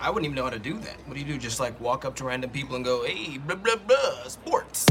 I 0.00 0.10
wouldn't 0.10 0.26
even 0.26 0.36
know 0.36 0.44
how 0.44 0.50
to 0.50 0.58
do 0.58 0.78
that. 0.80 0.96
What 1.06 1.14
do 1.14 1.20
you 1.20 1.26
do? 1.26 1.38
Just 1.38 1.60
like 1.60 1.80
walk 1.80 2.04
up 2.04 2.14
to 2.16 2.24
random 2.24 2.50
people 2.50 2.76
and 2.76 2.84
go, 2.84 3.04
hey, 3.04 3.38
blah, 3.38 3.56
blah, 3.56 3.76
blah, 3.76 4.28
sports. 4.28 4.86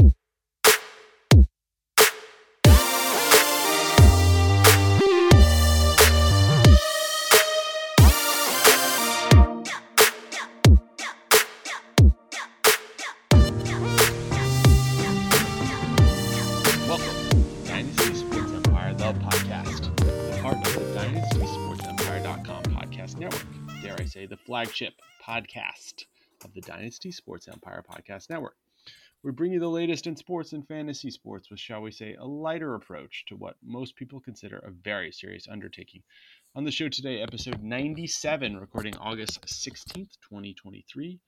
Flagship 24.56 24.94
podcast 25.22 26.06
of 26.42 26.54
the 26.54 26.62
Dynasty 26.62 27.12
Sports 27.12 27.46
Empire 27.46 27.84
podcast 27.86 28.30
network. 28.30 28.56
We 29.22 29.30
bring 29.30 29.52
you 29.52 29.60
the 29.60 29.68
latest 29.68 30.06
in 30.06 30.16
sports 30.16 30.54
and 30.54 30.66
fantasy 30.66 31.10
sports 31.10 31.50
with, 31.50 31.60
shall 31.60 31.82
we 31.82 31.90
say, 31.90 32.14
a 32.14 32.24
lighter 32.24 32.74
approach 32.74 33.26
to 33.26 33.36
what 33.36 33.56
most 33.62 33.96
people 33.96 34.18
consider 34.18 34.56
a 34.56 34.70
very 34.70 35.12
serious 35.12 35.46
undertaking. 35.46 36.02
On 36.54 36.64
the 36.64 36.70
show 36.70 36.88
today, 36.88 37.20
episode 37.20 37.62
97, 37.62 38.56
recording 38.56 38.96
August 38.96 39.42
16th, 39.42 40.16
2023. 40.26 41.20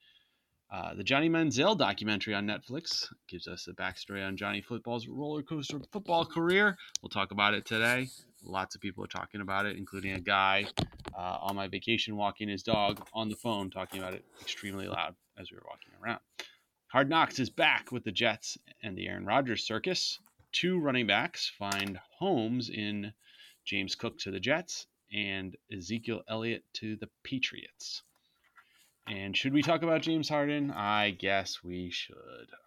Uh, 0.71 0.95
the 0.95 1.03
Johnny 1.03 1.29
Manziel 1.29 1.77
documentary 1.77 2.33
on 2.33 2.47
Netflix 2.47 3.05
gives 3.27 3.47
us 3.47 3.67
a 3.67 3.73
backstory 3.73 4.25
on 4.25 4.37
Johnny 4.37 4.63
Football's 4.63 5.07
roller 5.07 5.43
coaster 5.43 5.79
football 5.91 6.25
career. 6.25 6.75
We'll 7.03 7.09
talk 7.11 7.29
about 7.29 7.53
it 7.53 7.63
today. 7.63 8.07
Lots 8.43 8.75
of 8.75 8.81
people 8.81 9.03
are 9.03 9.07
talking 9.07 9.41
about 9.41 9.65
it, 9.65 9.77
including 9.77 10.13
a 10.13 10.19
guy 10.19 10.65
uh, 11.17 11.37
on 11.41 11.55
my 11.55 11.67
vacation 11.67 12.15
walking 12.15 12.47
his 12.47 12.63
dog 12.63 13.05
on 13.13 13.29
the 13.29 13.35
phone, 13.35 13.69
talking 13.69 13.99
about 13.99 14.13
it 14.13 14.23
extremely 14.41 14.87
loud 14.87 15.15
as 15.37 15.51
we 15.51 15.57
were 15.57 15.65
walking 15.67 15.91
around. 16.01 16.19
Hard 16.87 17.09
Knocks 17.09 17.39
is 17.39 17.49
back 17.49 17.91
with 17.91 18.03
the 18.03 18.11
Jets 18.11 18.57
and 18.81 18.97
the 18.97 19.07
Aaron 19.07 19.25
Rodgers 19.25 19.63
circus. 19.63 20.19
Two 20.51 20.79
running 20.79 21.05
backs 21.05 21.51
find 21.59 21.99
homes 22.17 22.69
in 22.69 23.13
James 23.65 23.95
Cook 23.95 24.17
to 24.19 24.31
the 24.31 24.39
Jets 24.39 24.87
and 25.13 25.55
Ezekiel 25.71 26.23
Elliott 26.27 26.63
to 26.73 26.95
the 26.95 27.09
Patriots. 27.23 28.01
And 29.09 29.35
should 29.35 29.53
we 29.53 29.63
talk 29.63 29.81
about 29.81 30.03
James 30.03 30.29
Harden? 30.29 30.69
I 30.69 31.09
guess 31.09 31.63
we 31.63 31.89
should. 31.89 32.15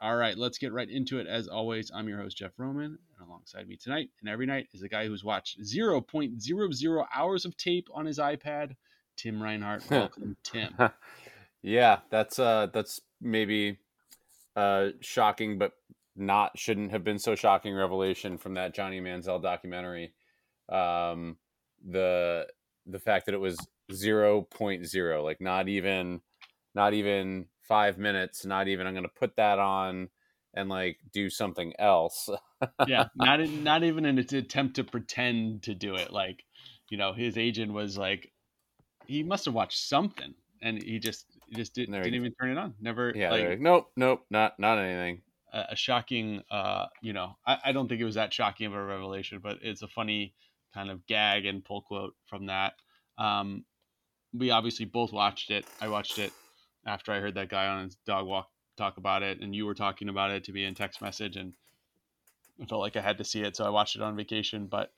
All 0.01 0.17
right, 0.17 0.37
let's 0.37 0.59
get 0.59 0.73
right 0.73 0.91
into 0.91 1.21
it. 1.21 1.29
As 1.29 1.47
always, 1.47 1.93
I'm 1.95 2.09
your 2.09 2.19
host, 2.19 2.37
Jeff 2.37 2.51
Roman, 2.59 2.98
and 3.17 3.29
alongside 3.29 3.69
me 3.69 3.77
tonight 3.77 4.09
and 4.21 4.29
every 4.29 4.47
night 4.47 4.67
is 4.73 4.83
a 4.83 4.89
guy 4.89 5.07
who's 5.07 5.23
watched 5.23 5.61
0.00 5.63 7.07
hours 7.15 7.45
of 7.45 7.57
tape 7.57 7.87
on 7.95 8.07
his 8.07 8.19
iPad, 8.19 8.75
Tim 9.17 9.41
Reinhart. 9.41 9.85
Welcome, 9.91 10.37
Tim. 10.43 10.75
yeah, 11.63 11.98
that's 12.11 12.41
uh 12.41 12.67
that's 12.73 13.01
maybe 13.20 13.79
uh 14.57 14.89
shocking 15.01 15.59
but 15.59 15.75
not 16.17 16.59
shouldn't 16.59 16.91
have 16.91 17.05
been 17.05 17.20
so 17.20 17.37
shocking 17.37 17.73
revelation 17.73 18.37
from 18.37 18.55
that 18.55 18.75
Johnny 18.75 19.01
Manziel 19.01 19.41
documentary. 19.41 20.13
Um 20.69 21.37
the 21.89 22.48
the 22.85 22.98
fact 22.98 23.27
that 23.27 23.35
it 23.35 23.41
was 23.41 23.65
0.0 23.93 25.23
like 25.23 25.41
not 25.41 25.69
even 25.69 26.20
not 26.75 26.95
even 26.95 27.47
5 27.62 27.98
minutes, 27.98 28.45
not 28.45 28.69
even 28.69 28.87
I'm 28.87 28.95
going 28.95 29.05
to 29.05 29.09
put 29.09 29.37
that 29.37 29.59
on 29.59 30.09
and 30.55 30.69
like 30.69 30.98
do 31.12 31.31
something 31.31 31.73
else. 31.79 32.29
yeah, 32.87 33.06
not 33.17 33.41
in, 33.41 33.64
not 33.64 33.84
even 33.84 34.05
an 34.05 34.19
attempt 34.19 34.77
to 34.77 34.84
pretend 34.84 35.62
to 35.64 35.75
do 35.75 35.95
it. 35.95 36.12
Like, 36.12 36.45
you 36.91 36.98
know, 36.98 37.12
his 37.12 37.39
agent 37.39 37.73
was 37.73 37.97
like, 37.97 38.31
he 39.06 39.23
must 39.23 39.47
have 39.47 39.55
watched 39.55 39.79
something, 39.79 40.34
and 40.61 40.83
he 40.83 40.98
just 40.98 41.27
he 41.48 41.56
just 41.56 41.75
did, 41.75 41.91
didn't 41.91 42.14
even 42.14 42.33
turn 42.41 42.51
it 42.51 42.59
on. 42.59 42.75
Never. 42.81 43.12
yeah, 43.14 43.31
like, 43.31 43.48
like, 43.48 43.61
nope, 43.61 43.91
nope, 43.97 44.25
not 44.31 44.59
not 44.59 44.79
anything. 44.79 45.23
a, 45.53 45.64
a 45.70 45.77
shocking. 45.77 46.42
Uh, 46.51 46.86
you 47.01 47.12
know, 47.12 47.36
I, 47.47 47.59
I 47.67 47.73
don't 47.73 47.89
think 47.89 48.01
it 48.01 48.05
was 48.05 48.14
that 48.14 48.33
shocking 48.33 48.67
of 48.67 48.75
a 48.75 48.84
revelation, 48.84 49.41
but 49.42 49.58
it's 49.63 49.83
a 49.83 49.89
funny 49.89 50.35
kind 50.75 50.91
of 50.91 51.07
gag 51.07 51.46
and 51.46 51.64
pull 51.64 51.83
quote 51.83 52.14
from 52.27 52.46
that. 52.46 52.75
Um, 53.19 53.64
we 54.33 54.51
obviously 54.51 54.86
both 54.86 55.13
watched 55.13 55.51
it. 55.51 55.67
I 55.80 55.89
watched 55.89 56.19
it 56.19 56.33
after 56.87 57.13
I 57.13 57.20
heard 57.20 57.35
that 57.35 57.48
guy 57.48 57.67
on 57.67 57.85
his 57.85 57.97
dog 58.07 58.27
walk 58.27 58.48
talk 58.77 58.97
about 58.97 59.23
it, 59.23 59.41
and 59.41 59.55
you 59.55 59.67
were 59.67 59.75
talking 59.75 60.09
about 60.09 60.31
it 60.31 60.45
to 60.45 60.53
me 60.53 60.65
in 60.65 60.75
text 60.75 61.01
message, 61.03 61.37
and 61.37 61.53
I 62.61 62.67
felt 62.67 62.81
like 62.81 62.97
I 62.97 63.03
had 63.03 63.19
to 63.19 63.25
see 63.25 63.43
it, 63.43 63.57
so 63.57 63.65
I 63.65 63.70
watched 63.70 63.97
it 63.97 64.03
on 64.03 64.17
vacation. 64.17 64.67
But 64.67 64.93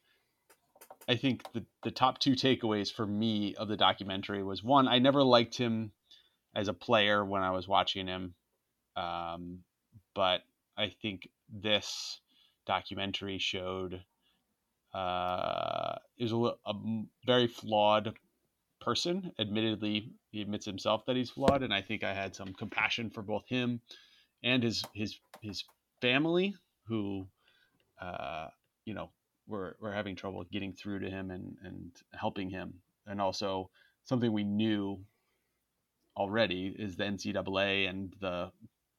I 1.08 1.16
think 1.16 1.44
the 1.52 1.64
the 1.82 1.90
top 1.90 2.18
two 2.18 2.32
takeaways 2.32 2.92
for 2.92 3.06
me 3.06 3.54
of 3.54 3.68
the 3.68 3.76
documentary 3.76 4.42
was 4.42 4.62
one, 4.62 4.88
I 4.88 4.98
never 4.98 5.22
liked 5.22 5.56
him 5.56 5.92
as 6.54 6.68
a 6.68 6.74
player 6.74 7.24
when 7.24 7.42
I 7.42 7.50
was 7.50 7.66
watching 7.66 8.06
him, 8.06 8.34
um, 8.96 9.60
but 10.14 10.42
I 10.76 10.92
think 11.02 11.28
this 11.48 12.20
documentary 12.66 13.38
showed 13.38 14.00
uh, 14.94 15.96
is 16.16 16.32
a, 16.32 16.36
a 16.36 17.02
very 17.26 17.48
flawed 17.48 18.14
person. 18.80 19.32
Admittedly, 19.38 20.12
he 20.34 20.42
admits 20.42 20.66
himself 20.66 21.06
that 21.06 21.14
he's 21.14 21.30
flawed, 21.30 21.62
and 21.62 21.72
I 21.72 21.80
think 21.80 22.02
I 22.02 22.12
had 22.12 22.34
some 22.34 22.52
compassion 22.52 23.08
for 23.08 23.22
both 23.22 23.46
him 23.48 23.80
and 24.42 24.64
his 24.64 24.84
his 24.92 25.16
his 25.40 25.64
family, 26.00 26.56
who, 26.88 27.28
uh, 28.00 28.48
you 28.84 28.94
know, 28.94 29.10
were 29.46 29.76
were 29.80 29.92
having 29.92 30.16
trouble 30.16 30.44
getting 30.50 30.72
through 30.72 30.98
to 31.00 31.08
him 31.08 31.30
and 31.30 31.56
and 31.62 31.92
helping 32.12 32.50
him, 32.50 32.74
and 33.06 33.20
also 33.20 33.70
something 34.02 34.32
we 34.32 34.42
knew 34.42 34.98
already 36.16 36.74
is 36.78 36.96
the 36.96 37.04
NCAA 37.04 37.88
and 37.88 38.12
the 38.20 38.50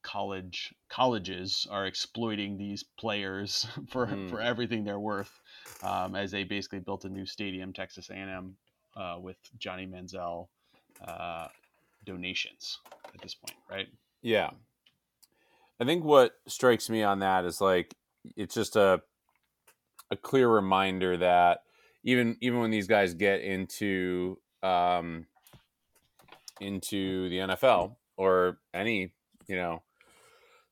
college 0.03 0.73
colleges 0.89 1.67
are 1.69 1.85
exploiting 1.85 2.57
these 2.57 2.83
players 2.83 3.67
for 3.89 4.07
Mm. 4.07 4.29
for 4.29 4.39
everything 4.39 4.85
they're 4.85 4.99
worth 4.99 5.41
um, 5.83 6.15
as 6.15 6.31
they 6.31 6.45
basically 6.45 6.79
built 6.79 7.03
a 7.05 7.09
new 7.09 7.25
stadium 7.25 7.73
Texas 7.73 8.09
A&M 8.09 8.55
uh, 8.95 9.17
with 9.19 9.37
Johnny 9.57 9.85
Manziel 9.85 10.47
uh, 11.03 11.47
donations 12.05 12.79
at 13.13 13.21
this 13.21 13.35
point 13.35 13.57
right 13.69 13.87
Yeah. 14.21 14.51
I 15.79 15.85
think 15.85 16.03
what 16.05 16.33
strikes 16.47 16.89
me 16.89 17.03
on 17.03 17.19
that 17.19 17.45
is 17.45 17.59
like 17.59 17.93
it's 18.35 18.55
just 18.55 18.75
a 18.75 19.01
a 20.11 20.15
clear 20.15 20.47
reminder 20.47 21.17
that 21.17 21.59
even 22.03 22.37
even 22.41 22.59
when 22.59 22.71
these 22.71 22.87
guys 22.87 23.13
get 23.13 23.41
into 23.41 24.37
um 24.63 25.25
into 26.61 27.29
the 27.29 27.39
NFL 27.39 27.97
or 28.15 28.59
any, 28.73 29.13
you 29.47 29.55
know, 29.57 29.83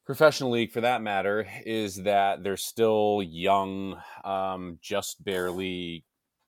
professional 0.06 0.52
league 0.52 0.72
for 0.72 0.82
that 0.82 1.02
matter 1.02 1.46
is 1.66 2.04
that 2.04 2.44
they're 2.44 2.56
still 2.56 3.22
young 3.24 4.02
um 4.24 4.80
just 4.82 5.24
barely 5.24 6.06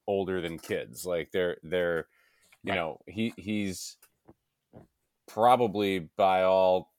older 0.07 0.39
than 0.39 0.57
kids. 0.59 1.05
Like 1.05 1.31
they're 1.31 1.57
they're 1.63 2.07
you 2.65 2.71
Right. 2.71 2.75
know, 2.75 2.99
he 3.07 3.33
he's 3.37 3.97
probably 5.27 5.99
by 6.17 6.43
all 6.43 6.91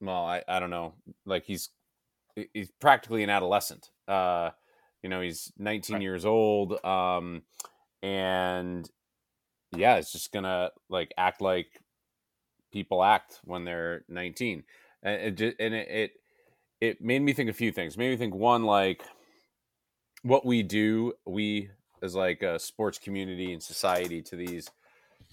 well 0.00 0.24
I, 0.24 0.42
I 0.46 0.60
don't 0.60 0.70
know 0.70 0.94
like 1.24 1.44
he's 1.44 1.70
he's 2.52 2.70
practically 2.80 3.22
an 3.22 3.30
adolescent 3.30 3.90
uh 4.08 4.50
you 5.02 5.08
know 5.08 5.20
he's 5.20 5.52
19 5.58 5.94
Right. 5.94 6.02
years 6.02 6.24
old 6.24 6.84
um 6.84 7.42
and 8.02 8.88
yeah 9.76 9.96
it's 9.96 10.12
just 10.12 10.32
gonna 10.32 10.70
like 10.88 11.12
act 11.16 11.40
like 11.40 11.80
people 12.72 13.02
act 13.02 13.40
when 13.44 13.64
they're 13.64 14.04
19 14.08 14.64
and 15.02 15.22
it 15.22 15.30
ju- 15.36 15.54
and 15.58 15.74
it 15.74 15.88
it, 15.88 16.10
it 16.80 17.00
made 17.00 17.20
me 17.22 17.32
think 17.32 17.48
a 17.48 17.54
few 17.54 17.72
things 17.72 17.96
made 17.96 18.10
me 18.10 18.16
think 18.16 18.34
one 18.34 18.64
like 18.64 19.02
what 20.22 20.44
we 20.44 20.62
do 20.62 21.14
we 21.26 21.70
as 22.02 22.14
like 22.14 22.42
a 22.42 22.58
sports 22.58 22.98
community 22.98 23.52
and 23.52 23.62
society 23.62 24.20
to 24.22 24.36
these 24.36 24.68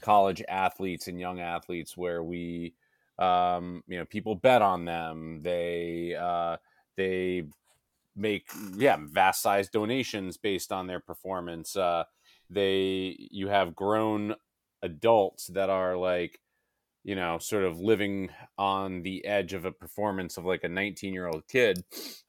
college 0.03 0.43
athletes 0.49 1.07
and 1.07 1.19
young 1.19 1.39
athletes 1.39 1.95
where 1.97 2.21
we 2.23 2.75
um 3.19 3.83
you 3.87 3.97
know 3.97 4.05
people 4.05 4.35
bet 4.35 4.61
on 4.61 4.85
them. 4.85 5.41
They 5.41 6.15
uh 6.19 6.57
they 6.97 7.45
make 8.15 8.47
yeah 8.75 8.97
vast 9.01 9.41
size 9.41 9.69
donations 9.69 10.37
based 10.37 10.71
on 10.71 10.87
their 10.87 10.99
performance. 10.99 11.75
Uh 11.75 12.03
they 12.49 13.15
you 13.31 13.47
have 13.47 13.75
grown 13.75 14.35
adults 14.83 15.47
that 15.47 15.69
are 15.69 15.95
like 15.95 16.39
you 17.03 17.15
know 17.15 17.37
sort 17.37 17.63
of 17.63 17.79
living 17.79 18.29
on 18.57 19.03
the 19.03 19.25
edge 19.25 19.53
of 19.53 19.65
a 19.65 19.71
performance 19.71 20.37
of 20.37 20.45
like 20.45 20.63
a 20.63 20.69
19 20.69 21.13
year 21.13 21.27
old 21.27 21.47
kid. 21.47 21.83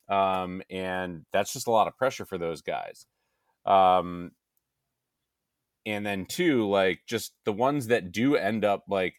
Um 0.08 0.62
and 0.70 1.24
that's 1.32 1.52
just 1.52 1.66
a 1.66 1.72
lot 1.72 1.88
of 1.88 1.96
pressure 1.96 2.24
for 2.24 2.38
those 2.38 2.62
guys. 2.62 3.06
Um 3.66 4.30
and 5.86 6.04
then 6.04 6.26
two 6.26 6.68
like 6.68 7.00
just 7.06 7.34
the 7.44 7.52
ones 7.52 7.88
that 7.88 8.12
do 8.12 8.36
end 8.36 8.64
up 8.64 8.84
like 8.88 9.14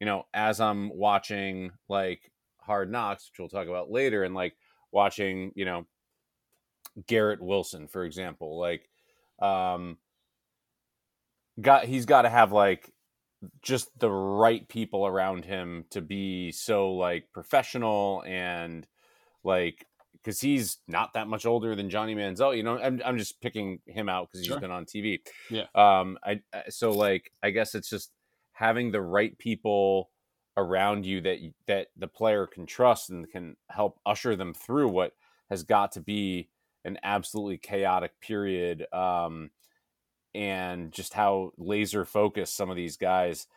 you 0.00 0.06
know 0.06 0.24
as 0.34 0.60
i'm 0.60 0.90
watching 0.96 1.70
like 1.88 2.30
hard 2.60 2.90
knocks 2.90 3.30
which 3.30 3.38
we'll 3.38 3.48
talk 3.48 3.68
about 3.68 3.90
later 3.90 4.22
and 4.24 4.34
like 4.34 4.54
watching 4.92 5.52
you 5.54 5.64
know 5.64 5.86
garrett 7.06 7.40
wilson 7.40 7.86
for 7.86 8.04
example 8.04 8.58
like 8.58 8.88
um 9.40 9.96
got 11.60 11.84
he's 11.84 12.06
got 12.06 12.22
to 12.22 12.28
have 12.28 12.52
like 12.52 12.92
just 13.62 13.88
the 13.98 14.10
right 14.10 14.68
people 14.68 15.06
around 15.06 15.44
him 15.44 15.84
to 15.90 16.00
be 16.00 16.52
so 16.52 16.92
like 16.92 17.28
professional 17.32 18.22
and 18.26 18.86
like 19.44 19.86
because 20.22 20.40
he's 20.40 20.78
not 20.88 21.14
that 21.14 21.28
much 21.28 21.46
older 21.46 21.74
than 21.74 21.90
Johnny 21.90 22.14
Manziel. 22.14 22.56
You 22.56 22.62
know, 22.62 22.78
I'm 22.78 23.00
I'm 23.04 23.18
just 23.18 23.40
picking 23.40 23.80
him 23.86 24.08
out 24.08 24.28
because 24.28 24.40
he's 24.40 24.48
Sure. 24.48 24.60
been 24.60 24.70
on 24.70 24.84
TV. 24.86 25.20
Yeah. 25.50 25.66
Um. 25.74 26.18
I 26.24 26.40
I- 26.52 26.64
so 26.68 26.90
like 26.90 27.32
I 27.42 27.50
guess 27.50 27.74
it's 27.74 27.88
just 27.90 28.12
having 28.52 28.90
the 28.90 29.00
right 29.02 29.36
people 29.38 30.10
around 30.56 31.06
you 31.06 31.20
that 31.22 31.38
that 31.66 31.88
the 31.96 32.08
player 32.08 32.46
can 32.46 32.66
trust 32.66 33.10
and 33.10 33.30
can 33.30 33.56
help 33.70 33.98
usher 34.04 34.36
them 34.36 34.52
through 34.54 34.88
what 34.88 35.12
has 35.48 35.62
got 35.62 35.92
to 35.92 36.00
be 36.00 36.48
an 36.84 36.98
absolutely 37.02 37.58
chaotic 37.58 38.20
period. 38.20 38.86
Um. 38.92 39.50
And 40.32 40.92
just 40.92 41.12
how 41.12 41.50
laser 41.58 42.04
focused 42.04 42.54
some 42.56 42.70
of 42.70 42.76
these 42.76 42.96
guys 42.96 43.48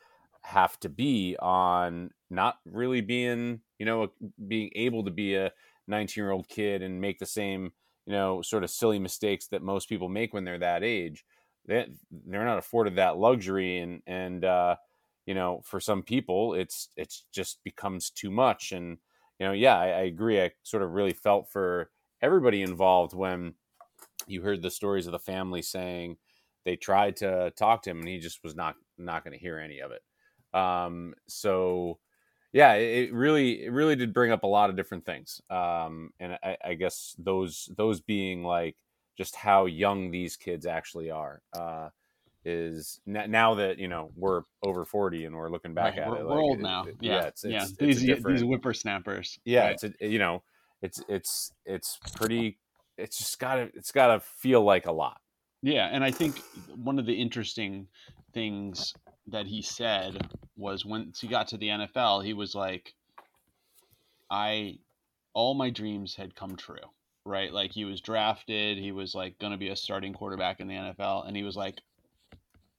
have 0.42 0.80
to 0.80 0.90
be 0.90 1.38
on 1.40 2.10
not 2.32 2.58
really 2.66 3.00
being, 3.02 3.62
you 3.78 3.86
know, 3.86 4.12
being 4.48 4.72
able 4.76 5.04
to 5.04 5.12
be 5.12 5.36
a 5.36 5.52
19 5.88 6.22
year 6.22 6.32
old 6.32 6.48
kid 6.48 6.82
and 6.82 7.02
make 7.02 7.20
the 7.20 7.26
same 7.26 7.72
you 8.06 8.14
know 8.14 8.42
sort 8.42 8.64
of 8.64 8.70
silly 8.70 9.00
mistakes 9.00 9.48
that 9.48 9.62
most 9.62 9.90
people 9.90 10.10
make 10.10 10.34
when 10.34 10.44
they're 10.44 10.60
that 10.60 10.84
age 10.84 11.26
they, 11.66 11.88
they're 12.28 12.46
not 12.46 12.58
afforded 12.58 12.96
that 12.96 13.18
luxury 13.18 13.80
and 13.80 14.02
and 14.06 14.44
uh 14.46 14.76
you 15.26 15.34
know 15.34 15.62
for 15.64 15.80
some 15.80 16.04
people 16.04 16.54
it's 16.54 16.90
it's 16.98 17.26
just 17.32 17.64
becomes 17.64 18.10
too 18.10 18.32
much. 18.32 18.72
And 18.72 18.98
you 19.40 19.46
know 19.46 19.54
yeah 19.54 19.78
I, 19.78 19.88
I 19.88 20.02
agree. 20.02 20.42
I 20.42 20.52
sort 20.64 20.84
of 20.84 20.92
really 20.92 21.14
felt 21.14 21.50
for 21.50 21.92
everybody 22.22 22.62
involved 22.62 23.14
when 23.14 23.56
you 24.28 24.42
heard 24.42 24.62
the 24.62 24.72
stories 24.72 25.06
of 25.06 25.12
the 25.12 25.20
family 25.20 25.62
saying 25.62 26.18
they 26.66 26.76
tried 26.76 27.18
to 27.18 27.52
talk 27.58 27.82
to 27.84 27.90
him 27.90 28.00
and 28.00 28.08
he 28.08 28.20
just 28.20 28.44
was 28.44 28.56
not 28.56 28.76
not 28.98 29.24
going 29.24 29.34
to 29.34 29.40
hear 29.40 29.58
any 29.58 29.80
of 29.80 29.92
it. 29.92 30.02
Um 30.58 31.14
so 31.28 32.00
yeah 32.54 32.74
it, 32.74 33.12
really 33.14 33.66
it 33.66 33.72
really 33.72 33.96
did 33.96 34.14
bring 34.14 34.32
up 34.32 34.44
a 34.44 34.48
lot 34.48 34.70
of 34.70 34.76
different 34.76 35.06
things 35.06 35.42
um 35.50 36.12
and 36.20 36.38
I, 36.44 36.58
I 36.64 36.74
guess 36.76 37.16
those 37.20 37.70
those 37.78 38.00
being 38.02 38.44
like 38.44 38.76
just 39.18 39.36
how 39.36 39.66
young 39.66 40.12
these 40.12 40.36
kids 40.38 40.66
actually 40.66 41.12
are 41.12 41.42
uh 41.54 41.90
is 42.46 43.00
n- 43.08 43.32
now 43.32 43.56
that 43.56 43.80
you 43.80 43.88
know 43.88 44.12
we're 44.16 44.42
over 44.64 44.84
40 44.86 45.26
and 45.26 45.36
we're 45.36 45.50
looking 45.50 45.74
back 45.74 45.94
Right, 45.96 46.04
at 46.04 46.10
we're, 46.10 46.18
it 46.18 46.26
we're 46.26 46.30
like, 46.36 46.40
old 46.44 46.60
it- 46.60 46.62
now. 46.64 46.84
it- 46.86 46.96
yeah, 47.00 47.22
it's, 47.24 47.44
it's, 47.44 47.52
yeah. 47.54 47.64
it's 47.64 47.78
these 47.78 48.04
different- 48.04 48.38
these 48.38 48.46
whippersnappers. 48.46 49.40
yeah 49.46 49.66
right? 49.68 49.72
it's 49.82 49.84
a, 50.02 50.08
you 50.08 50.20
know 50.20 50.44
it's 50.82 51.02
it's 51.08 51.54
it's 51.66 51.98
pretty 52.16 52.60
it's 52.98 53.18
just 53.18 53.40
gotta 53.40 53.70
it's 53.74 53.92
gotta 53.92 54.20
feel 54.20 54.62
like 54.62 54.86
a 54.86 54.92
lot 54.92 55.18
Yeah, 55.62 55.88
and 55.92 56.04
I 56.04 56.12
think 56.12 56.42
one 56.76 57.00
of 57.00 57.06
the 57.06 57.14
interesting 57.14 57.88
things 58.34 58.94
that 59.28 59.48
he 59.48 59.62
said 59.62 60.30
was 60.56 60.86
once 60.86 61.22
he 61.22 61.28
got 61.28 61.48
to 61.50 61.58
the 61.58 61.68
NFL, 61.68 62.24
he 62.24 62.34
was 62.34 62.56
like, 62.56 62.94
I, 64.30 64.80
all 65.34 65.54
my 65.54 65.70
dreams 65.70 66.16
had 66.16 66.36
come 66.36 66.56
true, 66.56 66.76
right? 67.26 67.52
Like 67.52 67.72
he 67.72 67.86
was 67.86 68.02
drafted, 68.02 68.78
he 68.78 68.92
was 68.92 69.16
like 69.16 69.40
going 69.40 69.52
to 69.52 69.58
be 69.58 69.70
a 69.70 69.76
starting 69.76 70.14
quarterback 70.14 70.60
in 70.60 70.68
the 70.68 70.76
NFL, 70.76 71.28
and 71.28 71.36
he 71.36 71.44
was 71.44 71.56
like, 71.56 71.80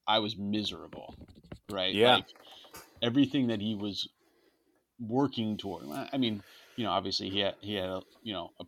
I 0.07 0.19
was 0.19 0.37
miserable, 0.37 1.15
right? 1.71 1.95
Yeah. 1.95 2.17
Like 2.17 2.27
everything 3.03 3.49
that 3.49 3.61
he 3.61 3.75
was 3.75 4.09
working 5.01 5.57
toward. 5.57 5.85
I 6.13 6.17
mean, 6.19 6.43
you 6.77 6.85
know, 6.85 6.91
obviously 6.91 7.31
he 7.31 7.41
had, 7.41 7.55
he 7.61 7.75
had, 7.75 7.89
a, 7.89 8.03
you 8.23 8.33
know, 8.33 8.51
a 8.61 8.65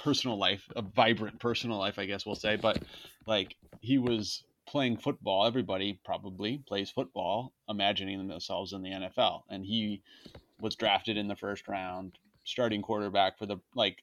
personal 0.00 0.38
life, 0.38 0.68
a 0.76 0.82
vibrant 0.82 1.40
personal 1.40 1.78
life, 1.78 1.98
I 1.98 2.06
guess 2.06 2.24
we'll 2.24 2.34
say, 2.36 2.56
but 2.56 2.82
like 3.26 3.56
he 3.80 3.98
was 3.98 4.42
playing 4.68 4.98
football. 4.98 5.46
Everybody 5.46 5.98
probably 6.04 6.58
plays 6.58 6.90
football, 6.90 7.52
imagining 7.68 8.28
themselves 8.28 8.72
in 8.72 8.82
the 8.82 8.90
NFL, 8.90 9.42
and 9.48 9.64
he 9.64 10.02
was 10.60 10.76
drafted 10.76 11.16
in 11.16 11.28
the 11.28 11.36
first 11.36 11.66
round, 11.68 12.18
starting 12.44 12.82
quarterback 12.82 13.38
for 13.38 13.46
the 13.46 13.56
like 13.74 14.02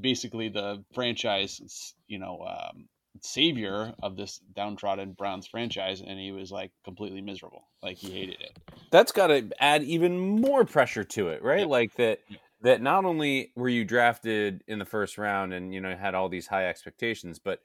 basically 0.00 0.48
the 0.50 0.84
franchise, 0.94 1.94
you 2.06 2.18
know, 2.18 2.44
um, 2.46 2.86
savior 3.22 3.94
of 4.02 4.16
this 4.16 4.40
downtrodden 4.54 5.12
Browns 5.12 5.46
franchise, 5.46 6.02
and 6.06 6.18
he 6.20 6.32
was 6.32 6.52
like 6.52 6.70
completely 6.84 7.20
miserable, 7.22 7.64
like 7.82 7.96
he 7.96 8.10
hated 8.10 8.40
it. 8.40 8.52
that's 8.90 9.12
got 9.12 9.28
to 9.28 9.50
add 9.58 9.82
even 9.84 10.18
more 10.18 10.64
pressure 10.64 11.04
to 11.04 11.28
it, 11.28 11.42
right? 11.42 11.60
Yeah. 11.60 11.66
Like 11.66 11.94
that 11.96 12.20
Yeah. 12.28 12.36
that 12.62 12.82
not 12.82 13.04
only 13.04 13.52
were 13.56 13.68
you 13.68 13.84
drafted 13.84 14.62
in 14.66 14.78
the 14.78 14.84
first 14.84 15.16
round 15.18 15.54
and 15.54 15.72
you 15.72 15.80
know 15.80 15.96
had 15.96 16.14
all 16.14 16.28
these 16.28 16.46
high 16.48 16.66
expectations, 16.66 17.38
but 17.38 17.60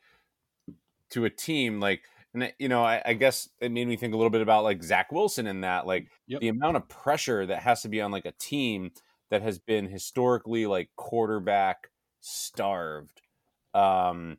to 1.09 1.25
a 1.25 1.29
team 1.29 1.79
like 1.79 2.03
and 2.33 2.53
you 2.59 2.69
know 2.69 2.83
I, 2.83 3.01
I 3.05 3.13
guess 3.13 3.49
it 3.59 3.71
made 3.71 3.87
me 3.87 3.95
think 3.95 4.13
a 4.13 4.17
little 4.17 4.29
bit 4.29 4.41
about 4.41 4.63
like 4.63 4.83
Zach 4.83 5.11
Wilson 5.11 5.47
in 5.47 5.61
that 5.61 5.85
like 5.85 6.09
Yep. 6.27 6.41
the 6.41 6.47
amount 6.49 6.77
of 6.77 6.87
pressure 6.87 7.45
that 7.45 7.61
has 7.61 7.81
to 7.83 7.89
be 7.89 8.01
on 8.01 8.11
like 8.11 8.25
a 8.25 8.31
team 8.33 8.91
that 9.29 9.41
has 9.41 9.59
been 9.59 9.87
historically 9.87 10.65
like 10.65 10.89
quarterback 10.95 11.89
starved 12.21 13.21
um 13.73 14.37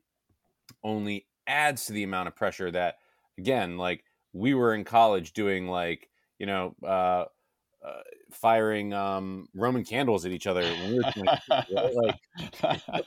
only 0.82 1.26
adds 1.46 1.86
to 1.86 1.92
the 1.92 2.02
amount 2.02 2.28
of 2.28 2.36
pressure 2.36 2.70
that 2.70 2.96
again 3.38 3.76
like 3.76 4.04
we 4.32 4.54
were 4.54 4.74
in 4.74 4.84
college 4.84 5.32
doing 5.32 5.68
like 5.68 6.08
you 6.38 6.46
know 6.46 6.74
uh, 6.82 7.24
uh 7.84 8.02
firing 8.30 8.92
um 8.92 9.46
roman 9.54 9.84
candles 9.84 10.24
at 10.24 10.32
each 10.32 10.46
other 10.46 10.62
when 10.62 10.90
we 10.90 10.96
were 10.96 11.02
22, 11.12 11.96
like 12.02 13.04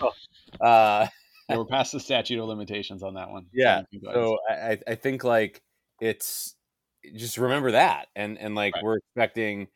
uh 0.60 1.06
Yeah, 1.48 1.56
we're 1.56 1.64
past 1.64 1.92
the 1.92 2.00
statute 2.00 2.38
of 2.40 2.46
limitations 2.48 3.02
on 3.02 3.14
that 3.14 3.30
one. 3.30 3.46
Yeah, 3.52 3.76
Thank 3.76 3.86
you, 3.92 4.00
guys. 4.00 4.14
so 4.14 4.38
I, 4.48 4.54
I- 4.72 4.82
I 4.88 4.94
think 4.94 5.24
like 5.24 5.62
it's 6.00 6.54
just 7.14 7.38
remember 7.38 7.70
that 7.72 8.08
and 8.16 8.38
and 8.38 8.54
like 8.54 8.74
Right. 8.74 8.84
we're 8.84 8.96
expecting 8.98 9.68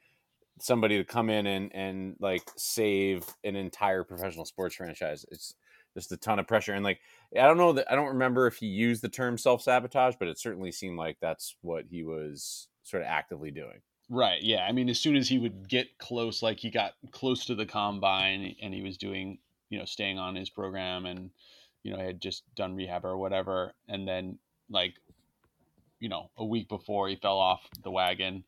somebody 0.60 0.98
to 0.98 1.04
come 1.04 1.30
in 1.30 1.46
and 1.46 1.74
and 1.74 2.16
like 2.20 2.42
save 2.56 3.24
an 3.44 3.56
entire 3.56 4.04
professional 4.04 4.44
sports 4.44 4.74
franchise 4.76 5.24
it's 5.30 5.54
just 5.94 6.12
a 6.12 6.16
ton 6.16 6.38
of 6.38 6.46
pressure 6.46 6.72
and 6.74 6.84
like 6.84 7.00
i 7.34 7.40
don't 7.42 7.56
know 7.58 7.72
that 7.72 7.90
i 7.90 7.94
don't 7.94 8.08
remember 8.08 8.46
if 8.46 8.56
he 8.56 8.66
used 8.66 9.02
the 9.02 9.08
term 9.08 9.36
self-sabotage 9.38 10.14
but 10.18 10.28
it 10.28 10.38
certainly 10.38 10.70
seemed 10.70 10.96
like 10.98 11.16
that's 11.20 11.56
what 11.62 11.84
he 11.90 12.04
was 12.04 12.68
sort 12.82 13.02
of 13.02 13.08
actively 13.08 13.50
doing 13.50 13.80
Right. 14.10 14.42
Yeah. 14.42 14.66
I 14.68 14.72
mean, 14.72 14.90
as 14.90 14.98
soon 15.00 15.16
as 15.16 15.26
he 15.26 15.38
would 15.38 15.66
get 15.70 15.96
close, 15.96 16.42
like 16.42 16.58
he 16.60 16.68
got 16.70 16.94
close 17.12 17.46
to 17.46 17.54
the 17.54 17.64
combine 17.64 18.54
and 18.60 18.74
he 18.74 18.82
was 18.82 18.98
doing, 18.98 19.38
you 19.70 19.78
know, 19.78 19.86
staying 19.86 20.18
on 20.18 20.34
his 20.34 20.50
program 20.50 21.06
and, 21.06 21.30
you 21.82 21.92
know, 21.92 21.98
had 21.98 22.20
just 22.20 22.42
done 22.54 22.74
rehab 22.74 23.04
or 23.04 23.16
whatever. 23.16 23.74
And 23.88 24.06
then, 24.06 24.38
like, 24.70 24.94
you 26.00 26.08
know, 26.08 26.30
a 26.36 26.44
week 26.44 26.68
before 26.68 27.08
he 27.08 27.16
fell 27.16 27.38
off 27.38 27.68
the 27.82 27.90
wagon 27.90 28.44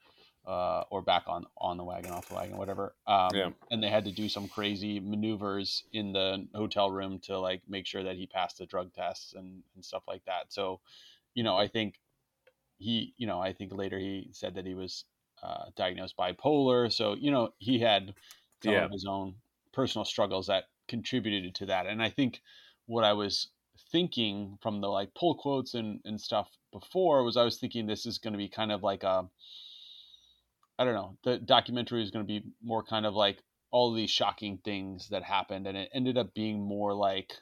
uh, 0.47 0.83
or 0.91 1.03
back 1.03 1.25
on, 1.27 1.47
on 1.57 1.77
the 1.77 1.85
wagon, 1.85 2.11
off 2.11 2.29
the 2.29 2.35
wagon, 2.35 2.57
whatever. 2.57 2.95
Um, 3.07 3.31
Yeah. 3.33 3.51
And 3.71 3.83
they 3.83 3.89
had 3.89 4.05
to 4.05 4.13
do 4.13 4.29
some 4.29 4.49
crazy 4.49 5.01
maneuvers 5.01 5.85
in 5.93 6.13
the 6.13 6.47
hotel 6.55 6.91
room 6.91 7.19
to, 7.21 7.39
like, 7.39 7.63
make 7.69 7.87
sure 7.87 8.03
that 8.03 8.17
he 8.17 8.27
passed 8.27 8.59
the 8.59 8.67
drug 8.67 8.93
tests 8.93 9.35
and, 9.35 9.63
and 9.75 9.85
stuff 9.85 10.03
like 10.07 10.25
that. 10.27 10.53
So, 10.53 10.81
you 11.35 11.43
know, 11.43 11.57
I 11.57 11.69
think 11.69 12.01
he, 12.79 13.15
you 13.17 13.27
know, 13.27 13.41
I 13.41 13.53
think 13.53 13.73
later 13.73 13.99
he 13.99 14.29
said 14.33 14.55
that 14.57 14.67
he 14.67 14.75
was 14.75 15.05
uh, 15.43 15.67
diagnosed 15.77 16.17
bipolar. 16.17 16.93
So, 16.93 17.15
you 17.15 17.31
know, 17.31 17.55
he 17.59 17.79
had 17.79 18.15
some 18.63 18.75
Yeah. 18.75 18.85
of 18.85 18.91
his 18.91 19.07
own 19.09 19.37
personal 19.73 20.05
struggles 20.05 20.47
that 20.49 20.65
contributed 20.89 21.55
to 21.55 21.67
that. 21.67 21.87
And 21.87 22.03
I 22.03 22.11
think 22.11 22.43
what 22.87 23.05
I 23.05 23.13
was 23.13 23.49
thinking 23.91 24.59
from 24.61 24.81
the 24.81 24.89
like 24.89 25.15
pull 25.15 25.35
quotes 25.35 25.75
and, 25.75 26.01
and 26.05 26.21
stuff 26.21 26.49
before 26.73 27.23
was 27.23 27.37
I 27.37 27.45
was 27.45 27.59
thinking 27.59 27.87
this 27.87 28.07
is 28.07 28.19
going 28.19 28.33
to 28.33 28.39
be 28.39 28.49
kind 28.49 28.73
of 28.73 28.83
like 28.83 29.03
a, 29.03 29.29
I 30.79 30.85
don't 30.85 30.95
know, 30.95 31.17
the 31.23 31.39
documentary 31.39 32.03
is 32.03 32.11
going 32.11 32.27
to 32.27 32.41
be 32.41 32.45
more 32.63 32.83
kind 32.83 33.07
of 33.07 33.15
like 33.15 33.39
all 33.71 33.93
these 33.93 34.11
shocking 34.11 34.59
things 34.65 35.09
that 35.11 35.23
happened. 35.23 35.67
And 35.67 35.77
it 35.77 35.91
ended 35.95 36.19
up 36.19 36.35
being 36.35 36.61
more 36.61 36.93
like 36.93 37.35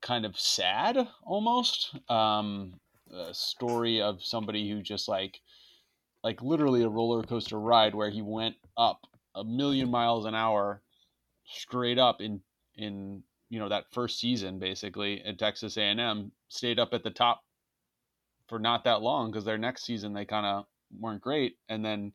kind 0.00 0.24
of 0.24 0.38
sad 0.38 1.08
almost. 1.24 1.96
Um, 2.08 2.74
a 3.12 3.34
story 3.34 4.00
of 4.00 4.22
somebody 4.22 4.70
who 4.70 4.82
just 4.82 5.08
like, 5.08 5.40
like 6.22 6.42
literally 6.42 6.84
a 6.84 6.88
roller 6.88 7.24
coaster 7.24 7.58
ride 7.58 7.94
where 7.94 8.10
he 8.10 8.22
went 8.22 8.54
up 8.76 9.06
a 9.34 9.42
million 9.42 9.90
miles 9.90 10.26
an 10.26 10.34
hour 10.34 10.82
straight 11.44 11.98
up 11.98 12.20
in 12.20 12.40
in 12.76 13.22
you 13.50 13.58
know 13.58 13.68
that 13.68 13.84
first 13.92 14.18
season 14.18 14.58
basically 14.58 15.22
at 15.24 15.38
Texas 15.38 15.76
A&M 15.76 16.32
stayed 16.48 16.78
up 16.78 16.94
at 16.94 17.02
the 17.02 17.10
top 17.10 17.42
for 18.48 18.58
not 18.58 18.84
that 18.84 19.02
long 19.02 19.30
because 19.30 19.44
their 19.44 19.58
next 19.58 19.84
season 19.84 20.12
they 20.12 20.24
kind 20.24 20.46
of 20.46 20.64
weren't 20.98 21.20
great 21.20 21.56
and 21.68 21.84
then 21.84 22.12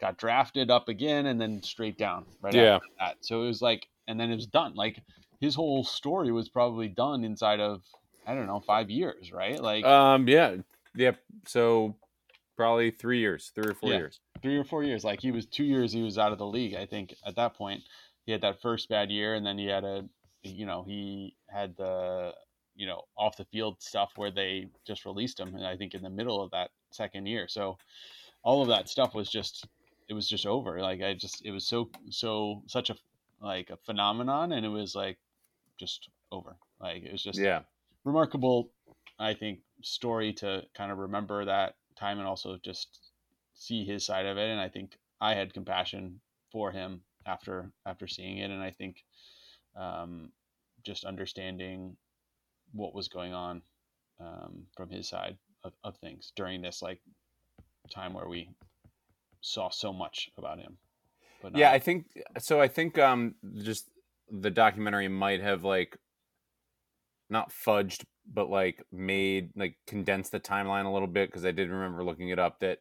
got 0.00 0.18
drafted 0.18 0.70
up 0.70 0.88
again 0.88 1.26
and 1.26 1.40
then 1.40 1.62
straight 1.62 1.96
down 1.96 2.24
right 2.40 2.54
Yeah. 2.54 2.76
after 2.76 2.86
that 2.98 3.16
so 3.20 3.42
it 3.42 3.46
was 3.46 3.62
like 3.62 3.88
and 4.08 4.18
then 4.18 4.30
it 4.30 4.36
was 4.36 4.46
done 4.46 4.74
like 4.74 5.00
his 5.40 5.54
whole 5.54 5.82
story 5.84 6.30
was 6.30 6.48
probably 6.48 6.88
done 6.88 7.24
inside 7.24 7.60
of 7.60 7.82
I 8.26 8.34
don't 8.34 8.46
know 8.46 8.60
5 8.60 8.90
years 8.90 9.32
right 9.32 9.60
like 9.60 9.84
um 9.84 10.28
yeah 10.28 10.56
yeah 10.94 11.12
so 11.46 11.96
probably 12.56 12.90
three 12.90 13.18
years 13.20 13.50
three 13.54 13.70
or 13.70 13.74
four 13.74 13.90
Yeah. 13.90 13.98
years 13.98 14.20
three 14.42 14.58
or 14.58 14.64
four 14.64 14.82
years. 14.82 15.04
Like 15.04 15.20
he 15.20 15.30
was 15.30 15.46
two 15.46 15.62
years, 15.64 15.92
he 15.92 16.02
was 16.02 16.18
out 16.18 16.32
of 16.32 16.38
the 16.38 16.46
league. 16.46 16.74
I 16.74 16.84
think 16.84 17.14
at 17.24 17.36
that 17.36 17.54
point, 17.54 17.82
he 18.26 18.32
had 18.32 18.40
that 18.40 18.60
first 18.60 18.88
bad 18.88 19.08
year, 19.10 19.34
and 19.36 19.46
then 19.46 19.56
he 19.56 19.66
had 19.66 19.84
a, 19.84 20.04
you 20.42 20.66
know, 20.66 20.84
he 20.84 21.36
had 21.48 21.76
the, 21.76 22.34
you 22.74 22.86
know, 22.86 23.04
off 23.16 23.36
the 23.36 23.44
field 23.46 23.82
stuff 23.82 24.12
where 24.16 24.30
they 24.30 24.70
just 24.86 25.04
released 25.04 25.38
him. 25.40 25.54
And 25.54 25.66
I 25.66 25.76
think 25.76 25.94
in 25.94 26.02
the 26.02 26.10
middle 26.10 26.42
of 26.42 26.50
that 26.52 26.70
second 26.92 27.26
year. 27.26 27.48
So 27.48 27.78
all 28.42 28.62
of 28.62 28.68
that 28.68 28.88
stuff 28.88 29.14
was 29.14 29.30
just 29.30 29.66
it 30.08 30.14
was 30.14 30.28
just 30.28 30.46
over. 30.46 30.80
Like 30.80 31.02
I 31.02 31.14
just 31.14 31.44
it 31.44 31.50
was 31.52 31.66
so 31.66 31.90
so 32.10 32.62
such 32.66 32.90
a 32.90 32.96
like 33.40 33.70
a 33.70 33.76
phenomenon, 33.76 34.52
and 34.52 34.64
it 34.66 34.68
was 34.68 34.94
like 34.94 35.18
just 35.78 36.10
over. 36.32 36.58
Like 36.80 37.02
it 37.04 37.12
was 37.12 37.22
just 37.22 37.48
Yeah. 37.48 37.64
remarkable. 38.04 38.72
I 39.18 39.34
think 39.34 39.62
story 39.82 40.32
to 40.34 40.66
kind 40.74 40.92
of 40.92 40.98
remember 40.98 41.44
that 41.44 41.76
time 41.96 42.18
and 42.18 42.26
also 42.28 42.58
just 42.58 43.12
see 43.54 43.84
his 43.84 44.04
side 44.04 44.26
of 44.26 44.38
it. 44.38 44.48
And 44.50 44.60
I 44.60 44.68
think 44.68 44.98
I 45.20 45.34
had 45.34 45.54
compassion 45.54 46.20
for 46.50 46.72
him 46.72 47.04
after 47.26 47.72
after 47.86 48.06
seeing 48.08 48.38
it, 48.38 48.50
and 48.50 48.62
I 48.62 48.70
think 48.70 49.04
um, 49.76 50.30
just 50.84 51.04
understanding 51.04 51.96
what 52.72 52.94
was 52.94 53.08
going 53.08 53.32
on 53.32 53.62
um, 54.20 54.64
from 54.76 54.90
his 54.90 55.08
side 55.08 55.36
of, 55.64 55.72
of 55.84 55.96
things 55.96 56.32
during 56.36 56.62
this 56.62 56.82
like 56.82 57.00
time 57.90 58.14
where 58.14 58.28
we 58.28 58.48
saw 59.40 59.68
so 59.70 59.92
much 59.92 60.30
about 60.38 60.58
him. 60.58 60.78
But 61.42 61.56
yeah 61.56 61.72
i 61.72 61.78
think 61.80 62.06
so 62.38 62.60
i 62.60 62.68
think 62.68 62.98
um 62.98 63.34
just 63.62 63.90
the 64.30 64.50
documentary 64.50 65.08
might 65.08 65.42
have 65.42 65.64
like 65.64 65.98
not 67.28 67.50
fudged 67.50 68.04
but 68.32 68.48
like 68.48 68.84
made 68.92 69.50
like 69.56 69.76
condensed 69.86 70.30
the 70.30 70.38
timeline 70.38 70.84
a 70.84 70.92
little 70.92 71.08
bit 71.08 71.28
because 71.28 71.44
i 71.44 71.50
did 71.50 71.68
remember 71.68 72.04
looking 72.04 72.28
it 72.28 72.38
up 72.38 72.60
that 72.60 72.78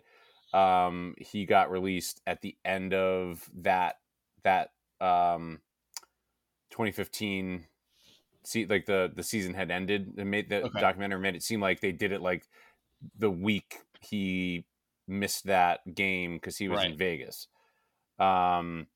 um 0.53 1.15
he 1.17 1.45
got 1.45 1.71
released 1.71 2.21
at 2.27 2.41
the 2.41 2.55
end 2.63 2.93
of 2.93 3.49
that 3.55 3.95
that 4.43 4.69
um 4.99 5.59
2015 6.71 7.67
see 8.43 8.65
like 8.65 8.85
the 8.85 9.11
the 9.15 9.23
season 9.23 9.53
had 9.53 9.69
ended 9.71 10.13
it 10.17 10.25
made 10.25 10.49
the 10.49 10.61
Okay. 10.63 10.79
documentary 10.79 11.19
made 11.19 11.35
it 11.35 11.43
seem 11.43 11.61
like 11.61 11.79
they 11.79 11.91
did 11.91 12.11
it 12.11 12.21
like 12.21 12.47
the 13.17 13.29
week 13.29 13.79
he 14.01 14.65
missed 15.07 15.45
that 15.45 15.79
game 15.93 16.35
because 16.35 16.57
he 16.57 16.67
was 16.67 16.83
in 16.83 16.97
vegas 16.97 17.47
um, 18.19 18.87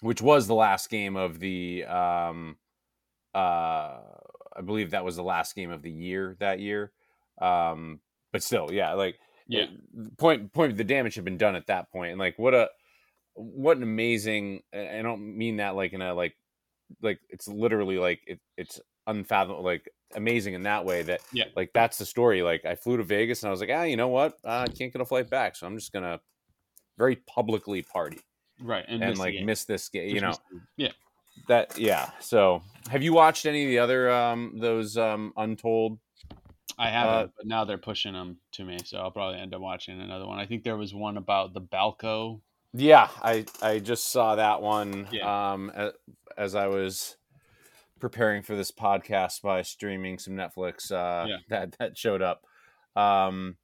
which 0.00 0.20
was 0.20 0.46
the 0.46 0.54
last 0.54 0.90
game 0.90 1.16
of 1.16 1.38
the 1.38 1.84
um, 1.84 2.58
uh, 3.34 4.00
I 4.54 4.60
believe 4.64 4.90
that 4.90 5.04
was 5.04 5.16
the 5.16 5.22
last 5.22 5.54
game 5.54 5.70
of 5.70 5.82
the 5.82 5.90
year 5.90 6.36
that 6.40 6.60
year. 6.60 6.92
Um, 7.40 8.00
but 8.32 8.42
still, 8.42 8.70
yeah, 8.72 8.92
like 8.92 9.18
yeah, 9.48 9.66
point 10.18 10.52
point 10.52 10.76
the 10.76 10.84
damage 10.84 11.14
had 11.14 11.24
been 11.24 11.38
done 11.38 11.56
at 11.56 11.66
that 11.68 11.90
point, 11.90 12.10
and 12.10 12.20
like 12.20 12.38
what 12.38 12.54
a 12.54 12.68
what 13.34 13.76
an 13.76 13.82
amazing. 13.82 14.62
I 14.72 15.00
don't 15.02 15.36
mean 15.36 15.56
that 15.56 15.76
like 15.76 15.92
in 15.92 16.02
a 16.02 16.14
like 16.14 16.36
like 17.00 17.20
it's 17.30 17.48
literally 17.48 17.98
like 17.98 18.20
it, 18.26 18.40
it's 18.56 18.80
unfathomable 19.06 19.64
like 19.64 19.88
amazing 20.14 20.54
in 20.54 20.62
that 20.64 20.84
way 20.84 21.02
that 21.02 21.20
Yeah. 21.32 21.44
like 21.56 21.70
that's 21.72 21.98
the 21.98 22.04
story 22.06 22.42
like 22.42 22.64
i 22.64 22.74
flew 22.74 22.96
to 22.98 23.02
vegas 23.02 23.42
and 23.42 23.48
i 23.48 23.50
was 23.50 23.60
like 23.60 23.70
ah 23.72 23.82
you 23.84 23.96
know 23.96 24.08
what 24.08 24.34
uh, 24.44 24.66
i 24.66 24.68
can't 24.68 24.92
get 24.92 25.00
a 25.02 25.04
flight 25.04 25.28
back 25.30 25.56
so 25.56 25.66
i'm 25.66 25.76
just 25.76 25.92
gonna 25.92 26.20
very 26.98 27.16
publicly 27.16 27.82
party 27.82 28.18
right, 28.60 28.84
and, 28.88 29.02
and, 29.02 29.10
miss 29.12 29.18
like 29.18 29.34
miss 29.44 29.64
this 29.64 29.88
game 29.88 30.14
you 30.14 30.20
know 30.20 30.34
yeah. 30.76 30.90
that 31.48 31.76
yeah 31.78 32.10
so 32.20 32.62
have 32.90 33.02
you 33.02 33.12
watched 33.12 33.46
any 33.46 33.64
of 33.64 33.68
the 33.68 33.78
other 33.78 34.10
um 34.10 34.52
those 34.60 34.96
um 34.96 35.32
untold 35.36 35.98
I 36.78 36.88
haven't, 36.88 37.14
Uh, 37.14 37.26
but 37.36 37.46
now 37.46 37.64
they're 37.66 37.76
pushing 37.76 38.14
them 38.14 38.38
to 38.52 38.64
me, 38.64 38.78
so 38.82 38.96
I'll 38.96 39.10
probably 39.10 39.38
end 39.38 39.54
up 39.54 39.60
watching 39.60 40.00
another 40.00 40.26
one. 40.26 40.38
I 40.38 40.46
think 40.46 40.64
there 40.64 40.76
was 40.76 40.94
one 40.94 41.18
about 41.18 41.52
the 41.52 41.60
Balco. 41.60 42.40
yeah 42.72 43.08
i 43.22 43.44
i 43.60 43.78
just 43.78 44.10
saw 44.10 44.34
that 44.36 44.62
one 44.62 45.06
Yeah. 45.12 45.52
um 45.52 45.70
as, 46.36 46.54
i 46.54 46.66
was 46.66 47.16
preparing 48.00 48.42
for 48.42 48.56
this 48.56 48.70
podcast 48.72 49.42
by 49.42 49.62
streaming 49.62 50.18
some 50.18 50.34
netflix 50.34 50.90
uh 50.90 51.26
Yeah. 51.28 51.36
that 51.48 51.76
that 51.78 51.96
showed 51.98 52.22
up 52.22 52.44
um 52.96 53.56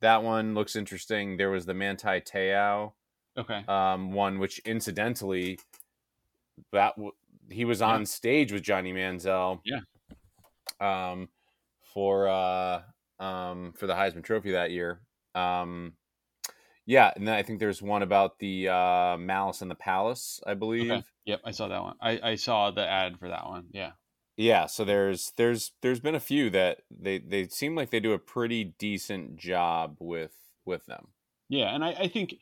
that 0.00 0.22
one 0.22 0.54
looks 0.54 0.76
interesting 0.76 1.36
there 1.36 1.50
was 1.50 1.66
the 1.66 1.74
manti 1.74 2.20
te'o 2.20 2.92
Okay. 3.38 3.64
um, 3.68 4.12
one 4.12 4.38
which 4.38 4.58
incidentally 4.60 5.58
that 6.72 6.94
w- 6.96 7.12
he 7.48 7.64
was 7.64 7.80
on 7.80 8.00
Yeah. 8.00 8.04
stage 8.04 8.52
with 8.52 8.62
Johnny 8.62 8.92
Manziel. 8.92 9.60
Yeah. 9.64 9.80
Um, 10.80 11.28
for 11.94 12.28
uh, 12.28 12.82
um, 13.18 13.72
for 13.76 13.86
the 13.86 13.94
Heisman 13.94 14.22
Trophy 14.24 14.52
that 14.52 14.70
year. 14.72 15.00
Um, 15.34 15.94
yeah, 16.86 17.12
and 17.14 17.26
then 17.26 17.34
I 17.34 17.42
think 17.42 17.60
there's 17.60 17.82
one 17.82 18.02
about 18.02 18.38
the 18.38 18.68
uh, 18.68 19.16
Malice 19.18 19.62
in 19.62 19.68
the 19.68 19.74
Palace, 19.74 20.40
I 20.46 20.54
believe. 20.54 20.90
Okay. 20.90 21.04
Yep, 21.26 21.40
I 21.44 21.50
saw 21.50 21.68
that 21.68 21.82
one. 21.82 21.96
I, 22.00 22.20
I 22.22 22.34
saw 22.34 22.70
the 22.70 22.86
ad 22.86 23.18
for 23.18 23.28
that 23.28 23.46
one. 23.46 23.66
Yeah. 23.72 23.92
Yeah, 24.36 24.66
so 24.66 24.84
there's 24.84 25.32
there's 25.36 25.72
there's 25.82 26.00
been 26.00 26.14
a 26.14 26.20
few 26.20 26.48
that 26.50 26.78
they 26.90 27.18
they 27.18 27.46
seem 27.48 27.74
like 27.74 27.90
they 27.90 28.00
do 28.00 28.14
a 28.14 28.18
pretty 28.18 28.64
decent 28.64 29.36
job 29.36 29.96
with 30.00 30.34
with 30.64 30.86
them. 30.86 31.08
Yeah, 31.50 31.74
and 31.74 31.84
I, 31.84 31.90
I 31.90 32.08
think 32.08 32.36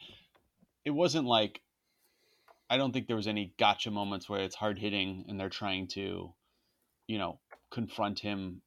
it 0.85 0.91
wasn't 0.91 1.27
like 1.27 1.61
I 2.71 2.77
don't 2.77 2.93
think 2.93 3.07
there 3.07 3.17
was 3.17 3.27
any 3.27 3.53
gotcha 3.59 3.91
moments 3.91 4.29
where 4.29 4.43
it's 4.43 4.55
hard 4.55 4.79
hitting 4.79 5.25
and 5.29 5.41
they're 5.41 5.49
trying 5.49 5.89
to, 5.89 6.33
you 7.07 7.19
know, 7.19 7.41
confront 7.71 8.21
him. 8.21 8.63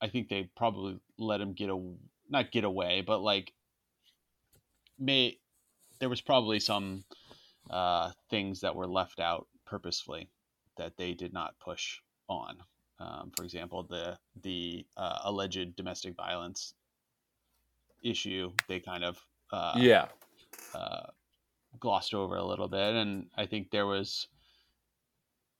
I 0.00 0.08
think 0.08 0.28
they 0.28 0.48
probably 0.56 1.00
let 1.18 1.40
him 1.40 1.52
get 1.52 1.68
a 1.68 1.92
not 2.30 2.50
get 2.50 2.64
away, 2.64 3.02
but 3.06 3.20
like 3.20 3.52
may 4.98 5.38
there 6.00 6.08
was 6.08 6.20
probably 6.20 6.60
some 6.60 7.04
uh, 7.70 8.10
things 8.30 8.60
that 8.60 8.74
were 8.74 8.86
left 8.86 9.20
out 9.20 9.46
purposefully 9.64 10.28
that 10.76 10.96
they 10.96 11.14
did 11.14 11.32
not 11.32 11.58
push 11.58 12.00
on. 12.28 12.56
Um, 12.98 13.32
for 13.36 13.44
example, 13.44 13.82
the 13.82 14.18
the 14.42 14.86
uh, 14.96 15.20
alleged 15.24 15.76
domestic 15.76 16.14
violence 16.14 16.74
issue 18.02 18.52
they 18.68 18.80
kind 18.80 19.04
of 19.04 19.18
uh, 19.52 19.74
yeah, 19.76 20.06
uh, 20.74 21.06
glossed 21.80 22.14
over 22.14 22.36
a 22.36 22.44
little 22.44 22.68
bit, 22.68 22.94
and 22.94 23.26
I 23.36 23.46
think 23.46 23.70
there 23.70 23.86
was 23.86 24.28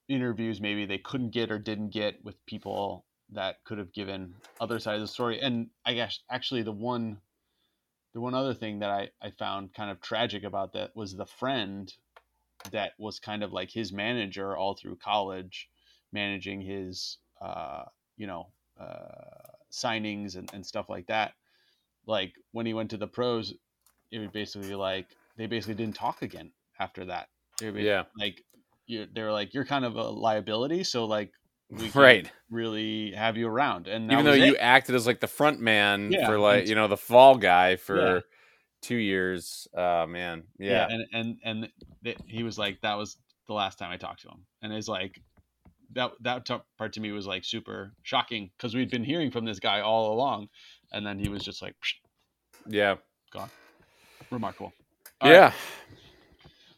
interviews 0.09 0.61
maybe 0.61 0.85
they 0.85 0.99
couldn't 0.99 1.31
get 1.31 1.51
or 1.51 1.59
didn't 1.59 1.89
get 1.89 2.23
with 2.25 2.45
people 2.47 3.07
that 3.33 3.57
could 3.65 3.79
have 3.79 3.93
given 3.93 4.35
other 4.61 4.79
side 4.79 4.97
of 4.97 5.01
the 5.01 5.09
story. 5.09 5.41
And 5.41 5.69
I 5.87 5.95
guess 5.95 6.21
actually 6.31 6.63
the 6.63 6.73
one 6.73 7.19
the 8.15 8.21
one 8.21 8.35
other 8.35 8.55
thing 8.55 8.79
that 8.79 8.91
I, 8.91 9.11
I 9.21 9.31
found 9.33 9.75
kind 9.75 9.91
of 9.91 10.01
tragic 10.01 10.45
about 10.45 10.73
that 10.73 10.95
was 10.95 11.15
the 11.15 11.27
friend 11.27 11.93
that 12.71 12.93
was 12.99 13.19
kind 13.19 13.43
of 13.43 13.53
like 13.53 13.71
his 13.71 13.93
manager 13.93 14.57
all 14.57 14.75
through 14.75 14.97
college, 14.97 15.69
managing 16.13 16.61
his 16.61 17.19
uh, 17.43 17.85
you 18.17 18.27
know 18.27 18.47
uh, 18.81 19.51
signings 19.71 20.37
and, 20.37 20.49
and 20.55 20.65
stuff 20.65 20.89
like 20.89 21.09
that. 21.09 21.33
Like 22.07 22.33
when 22.53 22.67
he 22.67 22.75
went 22.75 22.91
to 22.91 22.97
the 22.97 23.09
pros, 23.09 23.53
it 24.13 24.19
was 24.21 24.29
basically 24.29 24.77
like 24.77 25.09
they 25.37 25.47
basically 25.47 25.75
didn't 25.75 25.97
talk 25.97 26.23
again 26.23 26.53
after 26.79 27.05
that. 27.07 27.29
Yeah. 27.85 28.05
like 28.17 28.45
you 28.87 29.07
they 29.13 29.23
were 29.23 29.33
like 29.33 29.55
you're 29.55 29.65
kind 29.65 29.85
of 29.85 29.97
a 29.97 30.09
liability, 30.09 30.85
so 30.85 31.05
like 31.05 31.33
right. 31.95 32.31
really 32.51 33.13
have 33.13 33.37
you 33.37 33.49
around. 33.49 33.89
And 33.89 34.11
even 34.13 34.25
though 34.25 34.33
you 34.33 34.55
it. 34.55 34.59
acted 34.61 34.95
as 34.95 35.07
like 35.07 35.21
the 35.21 35.27
front 35.27 35.61
man 35.61 36.13
Yeah, 36.13 36.27
for 36.27 36.39
like 36.39 36.69
you 36.69 36.75
know 36.75 36.89
the 36.89 36.97
fall 36.97 37.37
guy 37.37 37.77
for 37.77 38.17
Yeah. 38.17 38.21
two 38.83 38.97
years 38.97 39.67
uh 39.77 40.07
man 40.09 40.45
yeah, 40.59 40.87
and 40.89 41.07
and 41.13 41.39
and 41.45 41.69
th- 42.05 42.19
he 42.27 42.43
was 42.43 42.59
like 42.59 42.81
that 42.83 42.95
was 42.95 43.17
the 43.47 43.55
last 43.55 43.79
time 43.79 43.91
I 43.91 43.97
talked 43.97 44.23
to 44.23 44.29
him, 44.29 44.45
and 44.63 44.73
it's 44.73 44.89
like 44.89 45.21
that 45.93 46.13
that 46.21 46.45
t- 46.47 46.57
part 46.79 46.93
to 46.95 47.01
me 47.01 47.13
was 47.13 47.27
like 47.27 47.45
super 47.45 47.93
shocking 48.03 48.51
because 48.57 48.75
we'd 48.75 48.91
been 48.91 49.05
hearing 49.05 49.31
from 49.31 49.45
this 49.45 49.59
guy 49.59 49.81
all 49.81 50.13
along, 50.13 50.49
and 50.93 51.07
then 51.07 51.19
he 51.19 51.29
was 51.29 51.43
just 51.43 51.63
like 51.63 51.75
psh, 51.83 51.95
yeah 52.69 52.97
gone. 53.33 53.51
Remarkable. 54.31 54.73
All 55.21 55.31
right, 55.31 55.37
yeah 55.37 55.53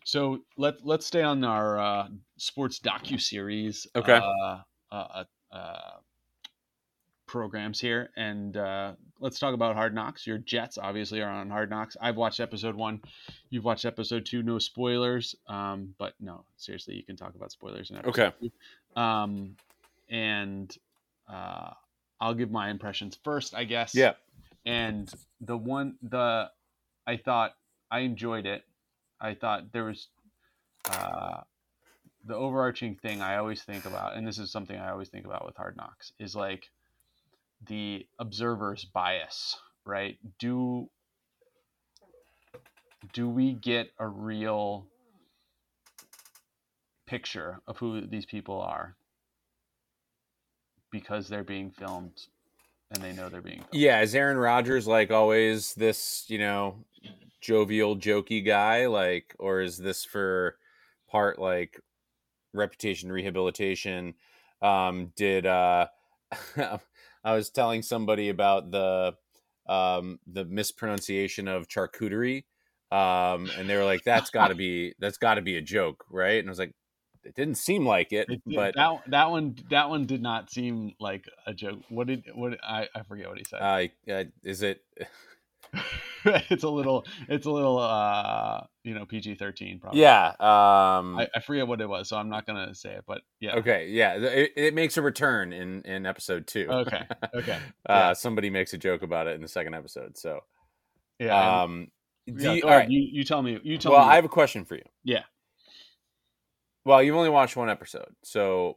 So 0.05 0.41
let 0.57 0.75
let's 0.85 1.07
stay 1.07 1.23
on 1.23 1.43
our 1.45 1.79
uh, 1.79 2.09
sports 2.38 2.79
docu 2.79 3.21
series. 3.21 3.87
Okay. 3.97 4.21
Uh, 4.23 4.59
uh, 4.93 5.25
uh, 5.52 5.78
programs 7.26 7.81
here, 7.81 8.11
and 8.16 8.57
uh, 8.57 8.93
let's 9.21 9.38
talk 9.38 9.55
about 9.55 9.75
Hard 9.75 9.95
Knocks. 9.95 10.26
Your 10.26 10.38
Jets 10.38 10.78
obviously 10.78 11.21
are 11.23 11.31
on 11.31 11.50
Hard 11.50 11.71
Knocks. 11.71 11.97
I've 12.00 12.16
watched 12.16 12.40
episode 12.40 12.75
one. 12.76 13.00
You've 13.50 13.64
watched 13.64 13.85
episode 13.85 14.25
two. 14.26 14.43
No 14.43 14.59
spoilers. 14.59 15.35
Um, 15.49 15.95
but 15.99 16.14
no, 16.21 16.45
seriously, 16.57 16.95
you 16.95 17.02
can 17.02 17.16
talk 17.16 17.35
about 17.35 17.50
spoilers 17.52 17.90
in 17.90 17.97
episode 17.97 18.21
Okay. 18.21 18.50
two. 18.95 19.00
Um, 19.00 19.57
and 20.09 20.75
uh, 21.28 21.71
I'll 22.21 22.35
give 22.35 22.50
my 22.50 22.71
impressions 22.71 23.19
first, 23.25 23.55
I 23.55 23.64
guess 23.64 23.95
yeah 23.95 24.12
and 24.64 25.12
the 25.40 25.57
one 25.57 25.95
the 26.02 26.50
i 27.07 27.16
thought 27.16 27.55
i 27.88 28.00
enjoyed 28.00 28.47
it 28.47 28.64
i 29.21 29.33
thought 29.33 29.71
there 29.73 29.85
was 29.85 30.09
uh 30.90 31.40
the 32.26 32.35
overarching 32.35 32.95
thing 32.97 33.23
i 33.23 33.37
always 33.37 33.62
think 33.62 33.85
about 33.85 34.16
and 34.16 34.26
this 34.26 34.38
is 34.38 34.50
something 34.50 34.76
i 34.76 34.90
always 34.90 35.09
think 35.09 35.25
about 35.25 35.47
with 35.47 35.56
hard 35.56 35.76
knocks 35.76 36.12
is 36.18 36.35
like 36.35 36.71
the 37.68 38.06
observer's 38.18 38.85
bias 38.85 39.56
right 39.85 40.18
do 40.38 40.88
do 43.12 43.28
we 43.28 43.52
get 43.52 43.90
a 43.99 44.06
real 44.06 44.87
picture 47.06 47.61
of 47.66 47.78
who 47.78 48.06
these 48.06 48.26
people 48.26 48.61
are 48.61 48.97
because 50.90 51.28
they're 51.28 51.45
being 51.45 51.71
filmed 51.71 52.26
and 52.90 53.02
they 53.02 53.12
know 53.12 53.28
they're 53.28 53.40
being 53.40 53.59
filmed. 53.59 53.75
Yeah, 53.75 54.00
is 54.00 54.14
Aaron 54.14 54.37
Rodgers 54.37 54.87
like 54.87 55.11
always 55.11 55.75
this, 55.75 56.25
you 56.28 56.38
know, 56.38 56.85
jovial, 57.40 57.97
jokey 57.97 58.45
guy, 58.45 58.87
like, 58.87 59.35
or 59.38 59.61
is 59.61 59.78
this 59.78 60.04
for 60.04 60.56
part 61.09 61.38
like 61.38 61.80
reputation 62.56 63.10
rehabilitation? 63.12 64.14
Um, 64.62 65.12
did 65.16 65.46
uh, 65.46 65.86
I 66.56 67.34
was 67.34 67.50
telling 67.50 67.82
somebody 67.82 68.28
about 68.28 68.70
the 68.70 69.14
um 69.68 70.20
the 70.26 70.44
mispronunciation 70.44 71.48
of 71.48 71.68
charcuterie, 71.68 72.44
um, 72.92 73.50
and 73.58 73.68
they 73.68 73.76
were 73.76 73.84
like, 73.84 74.04
"That's 74.04 74.30
got 74.30 74.48
to 74.48 74.54
be 74.66 74.94
that's 74.98 75.18
got 75.18 75.34
to 75.34 75.42
be 75.42 75.56
a 75.56 75.62
joke, 75.62 76.04
right?" 76.10 76.38
And 76.38 76.48
I 76.48 76.50
was 76.50 76.58
like, 76.58 76.75
"It 77.25 77.34
didn't 77.34 77.56
seem 77.56 77.86
like 77.86 78.12
it, 78.12 78.28
It- 78.30 78.42
but." 78.46 78.75
that 78.76 79.02
that 79.08 79.30
one 79.30 79.56
that 79.70 79.88
one 79.90 80.06
did 80.06 80.22
not 80.22 80.50
seem 80.50 80.94
like 81.00 81.25
a 81.46 81.52
joke. 81.54 81.80
What 81.88 82.06
did 82.06 82.25
what 82.34 82.58
I 82.64 82.88
I 82.94 83.02
forget 83.02 83.28
what 83.28 83.38
he 83.38 83.44
said. 83.44 83.60
Uh, 83.60 84.10
uh, 84.10 84.25
is 84.42 84.62
it 84.62 84.82
it's 86.25 86.64
a 86.64 86.68
little 86.68 87.04
it's 87.28 87.46
a 87.46 87.50
little 87.50 87.78
uh 87.78 88.62
you 88.85 88.94
know 88.94 89.04
PG 89.04 89.37
thirteen 89.37 89.78
probably. 89.78 90.00
yeah 90.00 90.28
um 90.40 91.16
I, 91.18 91.28
I 91.35 91.40
forget 91.40 91.66
what 91.68 91.80
it 91.80 91.88
was, 91.88 92.08
so 92.08 92.16
I'm 92.16 92.28
not 92.28 92.46
gonna 92.46 92.75
say 92.75 92.94
it. 92.94 93.04
But 93.06 93.23
yeah. 93.40 93.56
Okay, 93.56 93.88
yeah, 93.90 94.14
it, 94.14 94.52
it 94.56 94.75
makes 94.75 94.96
a 94.96 95.02
return 95.02 95.52
in 95.52 95.82
in 95.82 96.06
episode 96.06 96.46
two. 96.46 96.66
Okay. 96.70 97.02
Okay. 97.35 97.52
uh, 97.88 97.92
yeah. 97.92 98.12
somebody 98.12 98.50
makes 98.50 98.73
a 98.75 98.78
joke 98.78 99.02
about 99.02 99.26
it 99.26 99.35
in 99.37 99.42
the 99.42 99.49
second 99.49 99.75
episode. 99.75 100.16
So, 100.16 100.40
Yeah. 101.18 101.62
um, 101.62 101.88
do 102.26 102.35
yeah 102.44 102.52
you- 102.54 102.62
all 102.64 102.70
right. 102.70 102.90
You, 102.90 103.08
you 103.12 103.25
tell 103.25 103.40
me. 103.42 103.61
You 103.62 103.78
tell 103.78 103.92
Well, 103.92 104.04
me. 104.06 104.12
I 104.12 104.16
have 104.16 104.25
a 104.25 104.28
question 104.28 104.64
for 104.64 104.75
you. 104.75 104.82
Yeah. 105.04 105.23
Well, 106.85 107.02
you've 107.02 107.16
only 107.16 107.30
watched 107.30 107.56
one 107.56 107.68
episode, 107.68 108.14
so 108.23 108.76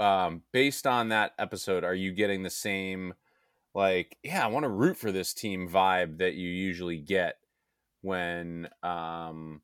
um, 0.00 0.42
based 0.52 0.86
on 0.86 1.10
that 1.10 1.32
episode, 1.38 1.84
are 1.84 1.94
you 1.94 2.12
getting 2.12 2.42
the 2.42 2.48
same, 2.50 3.12
like, 3.74 4.18
yeah, 4.22 4.44
I 4.44 4.48
want 4.48 4.64
to 4.64 4.68
root 4.70 4.96
for 4.96 5.12
this 5.12 5.34
team 5.34 5.68
vibe 5.68 6.18
that 6.18 6.34
you 6.34 6.48
usually 6.48 6.98
get 6.98 7.36
when, 8.02 8.68
um, 8.82 9.62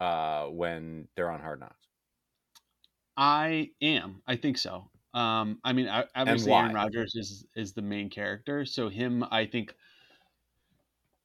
uh, 0.00 0.46
when 0.46 1.08
they're 1.14 1.30
on 1.30 1.40
Hard 1.40 1.60
Knocks? 1.60 1.88
I 3.16 3.72
am. 3.80 4.22
I 4.26 4.36
think 4.36 4.58
so. 4.58 4.90
Um, 5.12 5.60
I 5.64 5.72
mean, 5.72 5.88
I- 5.88 6.08
obviously. 6.14 6.54
Aaron 6.54 6.72
Rodgers 6.72 7.14
is 7.14 7.46
is 7.54 7.72
the 7.74 7.82
main 7.82 8.10
character, 8.10 8.64
so 8.64 8.88
him, 8.88 9.24
I 9.24 9.46
think, 9.46 9.74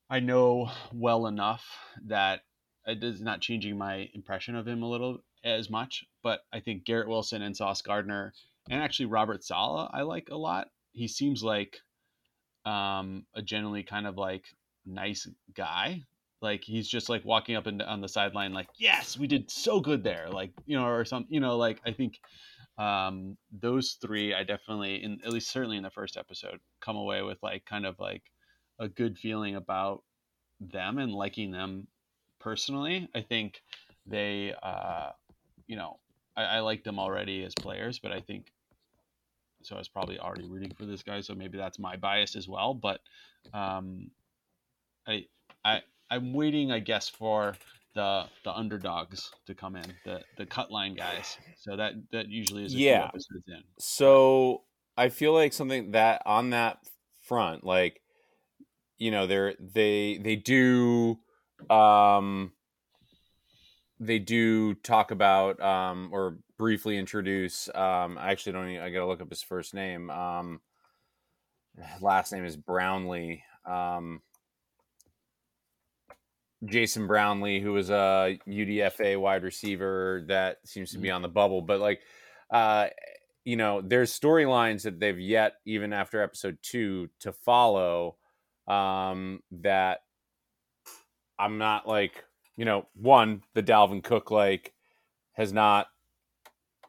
I 0.09 0.19
know 0.19 0.71
well 0.91 1.27
enough 1.27 1.77
that 2.03 2.45
it 2.87 3.03
is 3.03 3.21
not 3.21 3.41
changing 3.41 3.77
my 3.77 4.09
impression 4.13 4.55
of 4.55 4.67
him 4.67 4.81
a 4.83 4.89
little 4.89 5.23
as 5.43 5.69
much. 5.69 6.03
But 6.23 6.45
I 6.51 6.59
think 6.59 6.85
Garrett 6.85 7.07
Wilson 7.07 7.41
and 7.43 7.55
Sauce 7.55 7.81
Gardner, 7.83 8.33
and 8.69 8.81
actually 8.81 9.07
Robert 9.07 9.43
Saleh, 9.43 9.89
I 9.93 10.01
like 10.01 10.29
a 10.29 10.37
lot. 10.37 10.71
He 10.95 11.07
seems 11.07 11.43
like 11.43 11.77
um, 12.65 13.25
a 13.35 13.41
generally 13.41 13.83
kind 13.83 14.07
of 14.07 14.17
like 14.17 14.45
nice 14.85 15.27
guy. 15.55 16.01
Like 16.41 16.63
he's 16.63 16.87
just 16.87 17.09
like 17.09 17.23
walking 17.25 17.55
up 17.55 17.67
and 17.67 17.81
on 17.81 18.01
the 18.01 18.09
sideline, 18.09 18.53
like, 18.53 18.67
yes, 18.77 19.17
we 19.17 19.27
did 19.27 19.49
so 19.49 19.79
good 19.79 20.03
there, 20.03 20.29
like 20.29 20.51
you 20.65 20.77
know, 20.77 20.85
or 20.85 21.05
some, 21.05 21.25
you 21.29 21.39
know, 21.39 21.57
like 21.57 21.79
I 21.85 21.91
think 21.91 22.19
um 22.77 23.37
those 23.61 23.97
three 24.01 24.33
i 24.33 24.43
definitely 24.43 25.01
in 25.01 25.19
at 25.23 25.31
least 25.31 25.49
certainly 25.49 25.77
in 25.77 25.83
the 25.83 25.89
first 25.89 26.17
episode 26.17 26.59
come 26.81 26.97
away 26.97 27.21
with 27.21 27.37
like 27.41 27.63
kind 27.65 27.85
of 27.85 27.97
like 27.99 28.23
a 28.79 28.89
good 28.89 29.17
feeling 29.17 29.55
about 29.55 30.03
them 30.59 30.97
and 30.97 31.13
liking 31.13 31.51
them 31.51 31.87
personally 32.39 33.07
i 33.15 33.21
think 33.21 33.61
they 34.05 34.53
uh 34.61 35.09
you 35.67 35.77
know 35.77 35.97
i, 36.35 36.43
I 36.43 36.59
like 36.59 36.83
them 36.83 36.99
already 36.99 37.45
as 37.45 37.53
players 37.55 37.99
but 37.99 38.11
i 38.11 38.19
think 38.19 38.51
so 39.65 39.75
i 39.75 39.79
was 39.79 39.87
probably 39.89 40.19
already 40.19 40.47
rooting 40.47 40.71
for 40.77 40.85
this 40.85 41.03
guy 41.03 41.21
so 41.21 41.33
maybe 41.33 41.57
that's 41.57 41.79
my 41.79 41.95
bias 41.95 42.35
as 42.35 42.47
well 42.47 42.73
but 42.73 42.99
um 43.53 44.09
i 45.07 45.25
i 45.63 45.81
i'm 46.09 46.33
waiting 46.33 46.71
i 46.71 46.79
guess 46.79 47.09
for 47.09 47.55
the 47.95 48.25
the 48.43 48.53
underdogs 48.53 49.31
to 49.47 49.55
come 49.55 49.75
in, 49.75 49.93
the 50.03 50.21
the 50.37 50.45
cut 50.45 50.69
line 50.69 50.93
guys. 50.93 51.37
So 51.57 51.75
that 51.75 51.93
that 52.11 52.29
usually 52.29 52.63
is 52.63 52.75
a 52.75 52.77
few 52.77 52.85
Yeah. 52.85 53.03
episodes 53.05 53.45
in. 53.47 53.63
So 53.79 54.63
I 54.95 55.09
feel 55.09 55.33
like 55.33 55.53
something 55.53 55.91
that 55.91 56.21
on 56.25 56.51
that 56.51 56.77
front, 57.21 57.63
like 57.63 58.01
you 58.97 59.11
know, 59.11 59.25
they're 59.25 59.55
they 59.59 60.19
they 60.21 60.35
do 60.35 61.17
um 61.69 62.51
they 63.99 64.19
do 64.19 64.73
talk 64.75 65.11
about 65.11 65.59
um 65.61 66.09
or 66.11 66.37
briefly 66.57 66.97
introduce 66.97 67.69
um 67.75 68.17
I 68.17 68.31
actually 68.31 68.53
don't 68.53 68.69
even, 68.69 68.83
I 68.83 68.89
gotta 68.89 69.07
look 69.07 69.21
up 69.21 69.29
his 69.29 69.43
first 69.43 69.73
name. 69.73 70.09
Um 70.09 70.61
last 72.01 72.31
name 72.31 72.45
is 72.45 72.57
Brownlee. 72.57 73.43
Um 73.65 74.21
Jason 76.63 77.05
Brownlee, 77.07 77.59
who 77.59 77.73
was 77.73 77.89
a 77.89 78.39
UDFA 78.47 79.19
wide 79.19 79.43
receiver 79.43 80.23
that 80.27 80.57
seems 80.65 80.91
to 80.91 80.97
be 80.97 81.11
on 81.11 81.21
the 81.21 81.27
bubble, 81.27 81.61
but 81.61 81.79
like 81.79 82.01
uh 82.51 82.87
you 83.45 83.55
know, 83.55 83.79
there's 83.81 84.19
storylines 84.19 84.81
that 84.83 84.99
they've 84.99 85.19
yet, 85.19 85.53
even 85.65 85.93
after 85.93 86.21
episode 86.21 86.57
two, 86.63 87.09
to 87.21 87.31
follow. 87.31 88.17
Um, 88.67 89.41
that 89.51 89.99
I'm 91.37 91.59
not 91.59 91.87
like, 91.87 92.24
you 92.57 92.65
know, 92.65 92.87
one, 92.95 93.43
the 93.53 93.63
Dalvin 93.63 94.03
Cook 94.03 94.31
like 94.31 94.73
has 95.33 95.51
not 95.51 95.87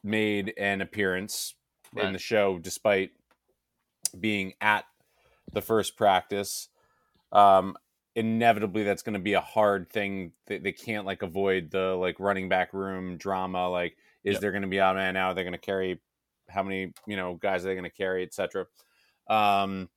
made 0.03 0.55
an 0.57 0.81
appearance 0.81 1.55
in 1.97 2.13
the 2.13 2.19
show 2.19 2.59
despite 2.59 3.11
being 4.19 4.55
at 4.61 4.85
the 5.53 5.63
first 5.63 5.97
practice. 5.97 6.69
Um, 7.33 7.77
inevitably 8.17 8.83
that's 8.83 9.03
going 9.03 9.13
to 9.15 9.21
be 9.21 9.35
a 9.35 9.41
hard 9.43 9.91
thing 9.91 10.33
they, 10.47 10.57
they 10.57 10.73
can't 10.73 11.05
like 11.05 11.23
avoid 11.23 11.71
the 11.71 11.95
like 11.95 12.19
running 12.19 12.49
back 12.49 12.73
room 12.73 13.19
drama 13.19 13.69
like 13.69 13.95
is 14.25 14.35
Yep. 14.35 14.41
there 14.41 14.51
going 14.53 14.63
to 14.63 14.69
be 14.69 14.81
out 14.81 14.97
man 14.97 15.13
now 15.13 15.29
Are 15.31 15.35
they're 15.35 15.45
going 15.45 15.53
to 15.53 15.59
carry 15.59 16.01
how 16.49 16.63
many 16.63 16.95
you 17.07 17.15
know 17.15 17.35
guys 17.35 17.63
are 17.63 17.69
they 17.69 17.75
going 17.75 17.85
to 17.85 17.91
carry 17.91 18.23
etc 18.23 18.67
um 19.29 19.91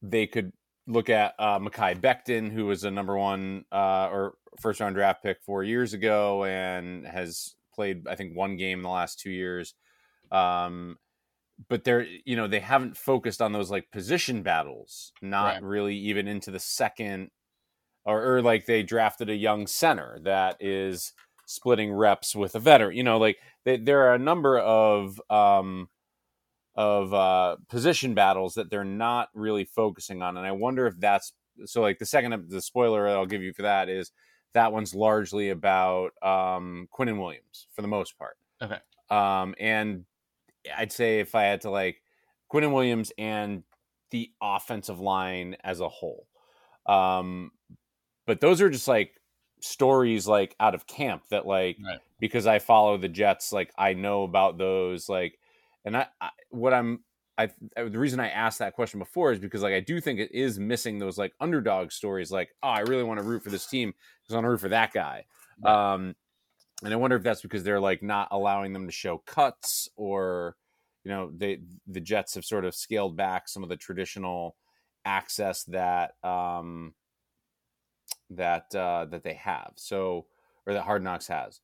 they 0.00 0.26
could 0.26 0.52
look 0.86 1.08
at 1.10 1.34
uh 1.38 1.58
Mekhi 1.58 2.00
Becton 2.00 2.50
who 2.52 2.66
was 2.66 2.84
a 2.84 2.90
number 2.90 3.16
one 3.16 3.64
uh 3.72 4.08
or 4.12 4.34
first 4.60 4.80
round 4.80 4.94
draft 4.94 5.22
pick 5.22 5.38
4 5.42 5.64
years 5.64 5.94
ago 5.94 6.44
and 6.44 7.06
has 7.06 7.54
played 7.74 8.06
I 8.06 8.14
think 8.16 8.36
one 8.36 8.56
game 8.56 8.80
in 8.80 8.82
the 8.82 8.88
last 8.90 9.18
2 9.20 9.30
years 9.30 9.74
um 10.30 10.96
but 11.68 11.84
they're 11.84 12.06
you 12.24 12.36
know 12.36 12.48
they 12.48 12.60
haven't 12.60 12.96
focused 12.96 13.40
on 13.42 13.52
those 13.52 13.70
like 13.70 13.90
position 13.92 14.42
battles 14.42 15.12
not 15.22 15.56
Right. 15.56 15.62
really 15.62 15.96
even 15.96 16.28
into 16.28 16.50
the 16.50 16.58
second 16.60 17.30
or, 18.04 18.36
or 18.36 18.42
like 18.42 18.66
they 18.66 18.82
drafted 18.82 19.30
a 19.30 19.36
young 19.36 19.66
center 19.66 20.18
that 20.24 20.56
is 20.60 21.12
splitting 21.46 21.92
reps 21.92 22.34
with 22.34 22.54
a 22.54 22.60
veteran 22.60 22.96
you 22.96 23.02
know 23.02 23.18
like 23.18 23.38
they, 23.64 23.76
there 23.76 24.02
are 24.08 24.14
a 24.14 24.18
number 24.18 24.58
of 24.58 25.20
um 25.30 25.88
of 26.76 27.14
uh 27.14 27.56
position 27.68 28.14
battles 28.14 28.54
that 28.54 28.70
they're 28.70 28.84
not 28.84 29.28
really 29.34 29.64
focusing 29.64 30.22
on 30.22 30.36
and 30.36 30.46
i 30.46 30.52
wonder 30.52 30.86
if 30.86 30.98
that's 30.98 31.32
so 31.66 31.80
like 31.80 31.98
the 31.98 32.06
second 32.06 32.48
the 32.50 32.60
spoiler 32.60 33.08
i'll 33.08 33.26
give 33.26 33.42
you 33.42 33.52
for 33.52 33.62
that 33.62 33.88
is 33.88 34.10
that 34.54 34.72
one's 34.72 34.94
largely 34.94 35.50
about 35.50 36.12
um 36.22 36.88
Quinnen 36.92 37.18
williams 37.20 37.68
for 37.72 37.82
the 37.82 37.88
most 37.88 38.18
part 38.18 38.36
Okay. 38.62 38.80
um 39.10 39.54
and 39.60 40.04
I'd 40.76 40.92
say 40.92 41.20
if 41.20 41.34
I 41.34 41.42
had 41.44 41.62
to 41.62 41.70
like 41.70 42.02
Quinnen 42.52 42.72
Williams 42.72 43.12
and 43.18 43.64
the 44.10 44.32
offensive 44.40 45.00
line 45.00 45.56
as 45.64 45.80
a 45.80 45.88
whole. 45.88 46.28
Um, 46.86 47.52
but 48.26 48.40
those 48.40 48.60
are 48.60 48.70
just 48.70 48.88
like 48.88 49.20
stories 49.60 50.26
like 50.26 50.54
out 50.60 50.74
of 50.74 50.86
camp 50.86 51.24
that 51.30 51.46
like 51.46 51.80
Right. 51.84 52.00
because 52.20 52.46
I 52.46 52.58
follow 52.58 52.96
the 52.96 53.08
Jets, 53.08 53.52
like 53.52 53.72
I 53.78 53.94
know 53.94 54.24
about 54.24 54.58
those 54.58 55.08
like, 55.08 55.38
and 55.84 55.96
I, 55.96 56.06
I 56.20 56.30
what 56.50 56.74
I'm 56.74 57.00
I 57.36 57.50
the 57.76 57.98
reason 57.98 58.20
I 58.20 58.28
asked 58.28 58.60
that 58.60 58.74
question 58.74 59.00
before 59.00 59.32
is 59.32 59.38
because 59.38 59.62
like 59.62 59.74
I 59.74 59.80
do 59.80 60.00
think 60.00 60.20
it 60.20 60.32
is 60.32 60.58
missing 60.58 60.98
those 60.98 61.18
like 61.18 61.32
underdog 61.40 61.90
stories 61.90 62.30
like 62.30 62.50
oh 62.62 62.68
I 62.68 62.80
really 62.80 63.02
want 63.02 63.20
to 63.20 63.26
root 63.26 63.42
for 63.42 63.50
this 63.50 63.66
team 63.66 63.92
because 64.22 64.34
I 64.34 64.36
want 64.36 64.44
to 64.44 64.50
root 64.50 64.60
for 64.60 64.68
that 64.68 64.92
guy. 64.92 65.24
Um, 65.64 66.14
and 66.82 66.92
I 66.92 66.96
wonder 66.96 67.16
if 67.16 67.22
that's 67.22 67.42
because 67.42 67.64
they're 67.64 67.80
like 67.80 68.02
not 68.02 68.28
allowing 68.30 68.72
them 68.72 68.86
to 68.86 68.92
show 68.92 69.18
cuts 69.18 69.88
or 69.96 70.56
you 71.04 71.10
know 71.10 71.30
they 71.36 71.60
the 71.86 72.00
Jets 72.00 72.34
have 72.34 72.44
sort 72.44 72.64
of 72.64 72.74
scaled 72.74 73.16
back 73.16 73.48
some 73.48 73.62
of 73.62 73.68
the 73.68 73.76
traditional 73.76 74.56
access 75.04 75.64
that 75.64 76.12
um 76.22 76.94
that 78.30 78.74
uh 78.74 79.04
that 79.10 79.22
they 79.22 79.34
have 79.34 79.72
so 79.76 80.26
or 80.66 80.72
that 80.72 80.82
Hard 80.82 81.02
Knocks 81.02 81.26
has. 81.26 81.60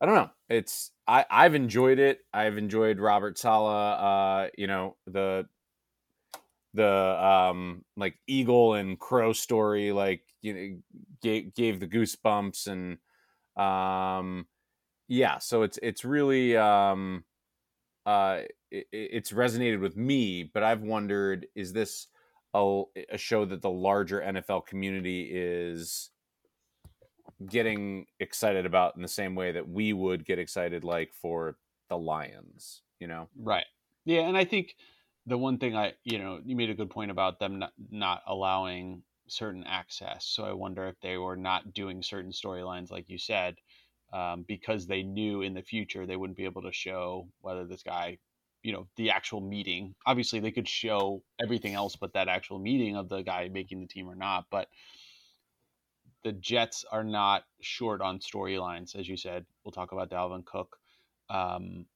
I 0.00 0.06
don't 0.06 0.14
know. 0.14 0.30
It's 0.48 0.90
I 1.06 1.24
I've 1.30 1.54
enjoyed 1.54 1.98
it. 1.98 2.20
I've 2.32 2.58
enjoyed 2.58 3.00
Robert 3.00 3.38
Saleh 3.38 4.00
uh 4.00 4.48
you 4.56 4.66
know 4.66 4.96
the 5.06 5.46
the 6.74 6.86
um 6.86 7.84
like 7.96 8.16
eagle 8.26 8.74
and 8.74 8.98
crow 8.98 9.32
story 9.32 9.90
like 9.92 10.22
you 10.40 10.54
know 10.54 10.78
gave, 11.20 11.52
gave 11.54 11.80
the 11.80 11.88
goosebumps 11.88 12.68
and 12.68 12.98
um 13.60 14.46
yeah 15.08 15.38
so 15.38 15.62
it's 15.62 15.80
it's 15.82 16.04
really 16.04 16.56
um 16.56 17.24
uh, 18.06 18.42
it, 18.70 18.86
it's 18.92 19.32
resonated 19.32 19.80
with 19.80 19.96
me, 19.96 20.44
but 20.44 20.62
I've 20.62 20.82
wondered: 20.82 21.46
is 21.54 21.72
this 21.72 22.06
a, 22.54 22.82
a 23.10 23.18
show 23.18 23.44
that 23.44 23.62
the 23.62 23.70
larger 23.70 24.20
NFL 24.20 24.66
community 24.66 25.30
is 25.32 26.10
getting 27.46 28.06
excited 28.18 28.66
about 28.66 28.96
in 28.96 29.02
the 29.02 29.08
same 29.08 29.34
way 29.34 29.52
that 29.52 29.68
we 29.68 29.92
would 29.92 30.24
get 30.24 30.38
excited, 30.38 30.84
like 30.84 31.12
for 31.14 31.56
the 31.88 31.96
Lions? 31.96 32.82
You 32.98 33.06
know, 33.06 33.28
right? 33.36 33.66
Yeah, 34.04 34.22
and 34.22 34.36
I 34.36 34.44
think 34.44 34.76
the 35.26 35.38
one 35.38 35.58
thing 35.58 35.76
I, 35.76 35.94
you 36.04 36.18
know, 36.18 36.40
you 36.44 36.56
made 36.56 36.70
a 36.70 36.74
good 36.74 36.90
point 36.90 37.10
about 37.10 37.38
them 37.38 37.58
not, 37.58 37.72
not 37.90 38.22
allowing 38.26 39.02
certain 39.28 39.64
access. 39.64 40.26
So 40.26 40.44
I 40.44 40.52
wonder 40.52 40.86
if 40.88 41.00
they 41.00 41.16
were 41.16 41.36
not 41.36 41.72
doing 41.72 42.02
certain 42.02 42.32
storylines, 42.32 42.90
like 42.90 43.08
you 43.08 43.18
said, 43.18 43.56
um, 44.12 44.44
because 44.46 44.86
they 44.86 45.02
knew 45.02 45.42
in 45.42 45.54
the 45.54 45.62
future 45.62 46.06
they 46.06 46.16
wouldn't 46.16 46.36
be 46.36 46.44
able 46.44 46.62
to 46.62 46.72
show 46.72 47.28
whether 47.40 47.64
this 47.64 47.82
guy, 47.82 48.18
you 48.62 48.72
know, 48.72 48.88
the 48.96 49.10
actual 49.10 49.40
meeting. 49.40 49.94
Obviously, 50.06 50.40
they 50.40 50.50
could 50.50 50.68
show 50.68 51.22
everything 51.40 51.74
else 51.74 51.96
but 51.96 52.12
that 52.14 52.28
actual 52.28 52.58
meeting 52.58 52.96
of 52.96 53.08
the 53.08 53.22
guy 53.22 53.48
making 53.52 53.80
the 53.80 53.86
team 53.86 54.08
or 54.08 54.16
not. 54.16 54.46
But 54.50 54.68
the 56.22 56.32
Jets 56.32 56.84
are 56.90 57.04
not 57.04 57.44
short 57.60 58.00
on 58.00 58.18
storylines, 58.18 58.94
as 58.94 59.08
you 59.08 59.16
said. 59.16 59.46
We'll 59.64 59.72
talk 59.72 59.92
about 59.92 60.10
Dalvin 60.10 60.44
Cook. 60.44 60.78
Um, 61.28 61.86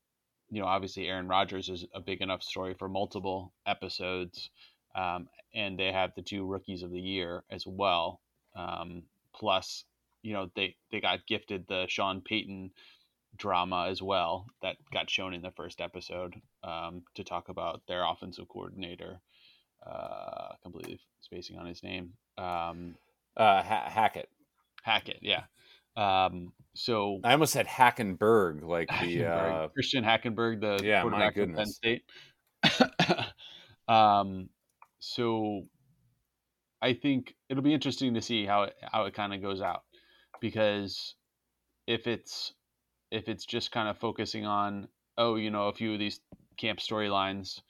you 0.50 0.60
know, 0.60 0.66
obviously 0.66 1.08
Aaron 1.08 1.28
Rodgers 1.28 1.68
is 1.68 1.84
a 1.94 2.00
big 2.00 2.20
enough 2.20 2.42
story 2.42 2.74
for 2.74 2.88
multiple 2.88 3.52
episodes, 3.66 4.50
um, 4.94 5.28
and 5.54 5.78
they 5.78 5.92
have 5.92 6.14
the 6.14 6.22
two 6.22 6.46
rookies 6.46 6.82
of 6.82 6.90
the 6.90 7.00
year 7.00 7.42
as 7.50 7.66
well. 7.66 8.20
Um, 8.54 9.02
plus, 9.34 9.84
you 10.22 10.32
know, 10.32 10.50
they 10.54 10.76
they 10.90 11.00
got 11.00 11.26
gifted 11.26 11.66
the 11.66 11.86
Sean 11.88 12.20
Payton 12.20 12.70
drama 13.36 13.88
as 13.90 14.00
well 14.00 14.46
that 14.62 14.76
got 14.92 15.10
shown 15.10 15.34
in 15.34 15.42
the 15.42 15.50
first 15.50 15.80
episode 15.80 16.34
um, 16.62 17.02
to 17.14 17.24
talk 17.24 17.48
about 17.48 17.82
their 17.88 18.04
offensive 18.04 18.48
coordinator. 18.48 19.20
Uh, 19.84 20.54
completely 20.62 20.98
spacing 21.20 21.58
on 21.58 21.66
his 21.66 21.82
name. 21.82 22.14
Um, 22.38 22.94
uh, 23.36 23.62
ha- 23.62 23.88
Hackett. 23.88 24.28
Hackett, 24.82 25.18
yeah. 25.22 25.44
Um, 25.96 26.52
so 26.74 27.20
I 27.22 27.32
almost 27.32 27.52
said 27.52 27.66
Hackenberg, 27.66 28.62
like 28.62 28.88
the 28.88 28.94
Hackenberg, 28.94 29.64
uh, 29.64 29.68
Christian 29.68 30.04
Hackenberg, 30.04 30.60
the 30.60 30.84
Yeah, 30.84 31.04
my 31.04 31.10
quarterback 31.10 31.34
from 31.34 31.54
Penn. 31.54 31.66
State. 31.66 32.02
um, 33.88 34.48
so 34.98 35.62
I 36.82 36.94
think 36.94 37.34
it'll 37.48 37.62
be 37.62 37.74
interesting 37.74 38.14
to 38.14 38.22
see 38.22 38.44
how 38.44 38.64
it, 38.64 38.74
how 38.82 39.04
it 39.04 39.14
kind 39.14 39.32
of 39.32 39.40
goes 39.40 39.60
out 39.60 39.82
because 40.40 41.14
if 41.86 42.06
it's 42.06 42.52
if 43.10 43.28
it's 43.28 43.46
just 43.46 43.70
kind 43.70 43.88
of 43.88 43.96
focusing 43.98 44.44
on 44.44 44.88
oh 45.16 45.36
you 45.36 45.50
know 45.50 45.68
a 45.68 45.72
few 45.72 45.92
of 45.92 45.98
these 45.98 46.20
camp 46.58 46.80
storylines 46.80 47.60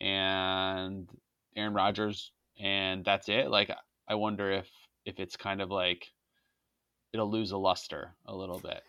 and 0.00 1.08
Aaron 1.56 1.74
Rodgers 1.74 2.32
and 2.58 3.04
that's 3.04 3.28
it 3.28 3.50
like 3.50 3.70
I 4.08 4.14
wonder 4.14 4.50
if 4.50 4.68
if 5.04 5.20
it's 5.20 5.36
kind 5.36 5.60
of 5.60 5.70
like 5.70 6.12
it'll 7.12 7.30
lose 7.30 7.52
a 7.52 7.56
luster 7.56 8.14
a 8.26 8.34
little 8.34 8.58
bit 8.58 8.82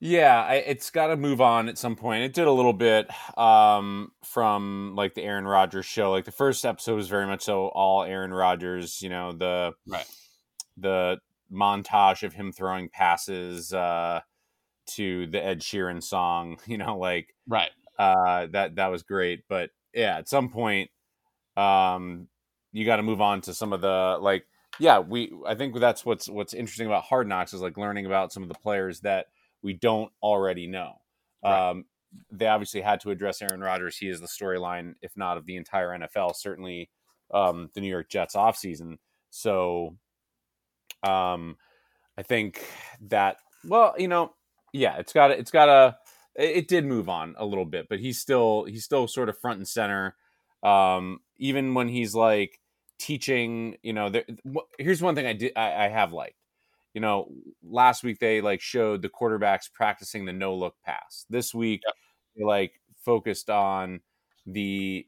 Yeah, 0.00 0.44
I, 0.44 0.54
it's 0.56 0.90
got 0.90 1.08
to 1.08 1.16
move 1.16 1.40
on 1.40 1.68
at 1.68 1.76
some 1.76 1.96
point. 1.96 2.22
It 2.22 2.32
did 2.32 2.46
a 2.46 2.52
little 2.52 2.72
bit 2.72 3.08
um, 3.36 4.12
from 4.24 4.94
like 4.96 5.14
the 5.14 5.22
Aaron 5.22 5.46
Rodgers 5.46 5.86
show. 5.86 6.12
Like 6.12 6.24
the 6.24 6.30
first 6.30 6.64
episode 6.64 6.94
was 6.94 7.08
very 7.08 7.26
much 7.26 7.42
so 7.42 7.66
all 7.68 8.04
Aaron 8.04 8.32
Rodgers. 8.32 9.02
You 9.02 9.08
know 9.08 9.32
the 9.32 9.72
right 9.86 10.06
the 10.76 11.18
montage 11.52 12.22
of 12.22 12.32
him 12.34 12.52
throwing 12.52 12.88
passes 12.88 13.72
uh, 13.72 14.20
to 14.86 15.26
the 15.26 15.44
Ed 15.44 15.60
Sheeran 15.60 16.02
song. 16.02 16.58
You 16.66 16.78
know, 16.78 16.96
like 16.96 17.34
right 17.46 17.70
uh, 17.98 18.46
that 18.52 18.76
that 18.76 18.88
was 18.88 19.02
great. 19.02 19.44
But 19.48 19.70
yeah, 19.92 20.18
at 20.18 20.28
some 20.28 20.48
point, 20.48 20.90
um, 21.56 22.28
you 22.72 22.84
got 22.84 22.96
to 22.96 23.02
move 23.02 23.20
on 23.20 23.40
to 23.42 23.54
some 23.54 23.72
of 23.72 23.80
the 23.80 24.18
like. 24.20 24.46
Yeah, 24.78 25.00
we. 25.00 25.32
I 25.46 25.54
think 25.54 25.78
that's 25.78 26.04
what's 26.04 26.28
what's 26.28 26.54
interesting 26.54 26.86
about 26.86 27.04
Hard 27.04 27.28
Knocks 27.28 27.52
is 27.52 27.60
like 27.60 27.76
learning 27.76 28.06
about 28.06 28.32
some 28.32 28.42
of 28.42 28.48
the 28.48 28.54
players 28.54 29.00
that 29.00 29.26
we 29.62 29.72
don't 29.72 30.12
already 30.22 30.66
know. 30.66 30.94
Right. 31.44 31.70
Um, 31.70 31.84
they 32.30 32.46
obviously 32.46 32.80
had 32.80 33.00
to 33.00 33.10
address 33.10 33.42
Aaron 33.42 33.60
Rodgers. 33.60 33.96
He 33.96 34.08
is 34.08 34.20
the 34.20 34.26
storyline, 34.26 34.94
if 35.02 35.16
not 35.16 35.36
of 35.36 35.46
the 35.46 35.56
entire 35.56 35.90
NFL, 35.90 36.36
certainly 36.36 36.90
um, 37.32 37.70
the 37.74 37.80
New 37.80 37.88
York 37.88 38.08
Jets 38.08 38.34
offseason. 38.34 38.98
So 39.30 39.96
um, 41.02 41.56
I 42.16 42.22
think 42.22 42.64
that 43.08 43.36
well, 43.64 43.94
you 43.98 44.08
know, 44.08 44.32
yeah, 44.72 44.96
it's 44.98 45.12
got 45.12 45.30
it's 45.30 45.50
got 45.50 45.68
a 45.68 45.96
it, 46.34 46.56
it 46.56 46.68
did 46.68 46.84
move 46.84 47.08
on 47.08 47.34
a 47.38 47.44
little 47.44 47.66
bit, 47.66 47.88
but 47.88 48.00
he's 48.00 48.18
still 48.18 48.64
he's 48.64 48.84
still 48.84 49.06
sort 49.06 49.28
of 49.28 49.38
front 49.38 49.58
and 49.58 49.68
center. 49.68 50.16
Um, 50.62 51.20
even 51.36 51.74
when 51.74 51.88
he's 51.88 52.14
like 52.14 52.58
teaching, 52.98 53.76
you 53.82 53.92
know, 53.92 54.08
there, 54.10 54.24
here's 54.78 55.02
one 55.02 55.14
thing 55.14 55.26
I 55.26 55.32
did 55.32 55.52
I, 55.56 55.86
I 55.86 55.88
have 55.88 56.12
liked. 56.12 56.34
You 56.94 57.00
know, 57.00 57.28
last 57.62 58.02
week 58.02 58.18
they 58.18 58.40
like 58.40 58.60
showed 58.60 59.02
the 59.02 59.08
quarterbacks 59.08 59.72
practicing 59.72 60.24
the 60.24 60.32
no 60.32 60.54
look 60.56 60.74
pass. 60.84 61.26
This 61.30 61.54
week 61.54 61.82
Yep. 61.86 61.94
they 62.36 62.44
like 62.44 62.72
focused 63.04 63.50
on 63.50 64.00
the 64.46 65.06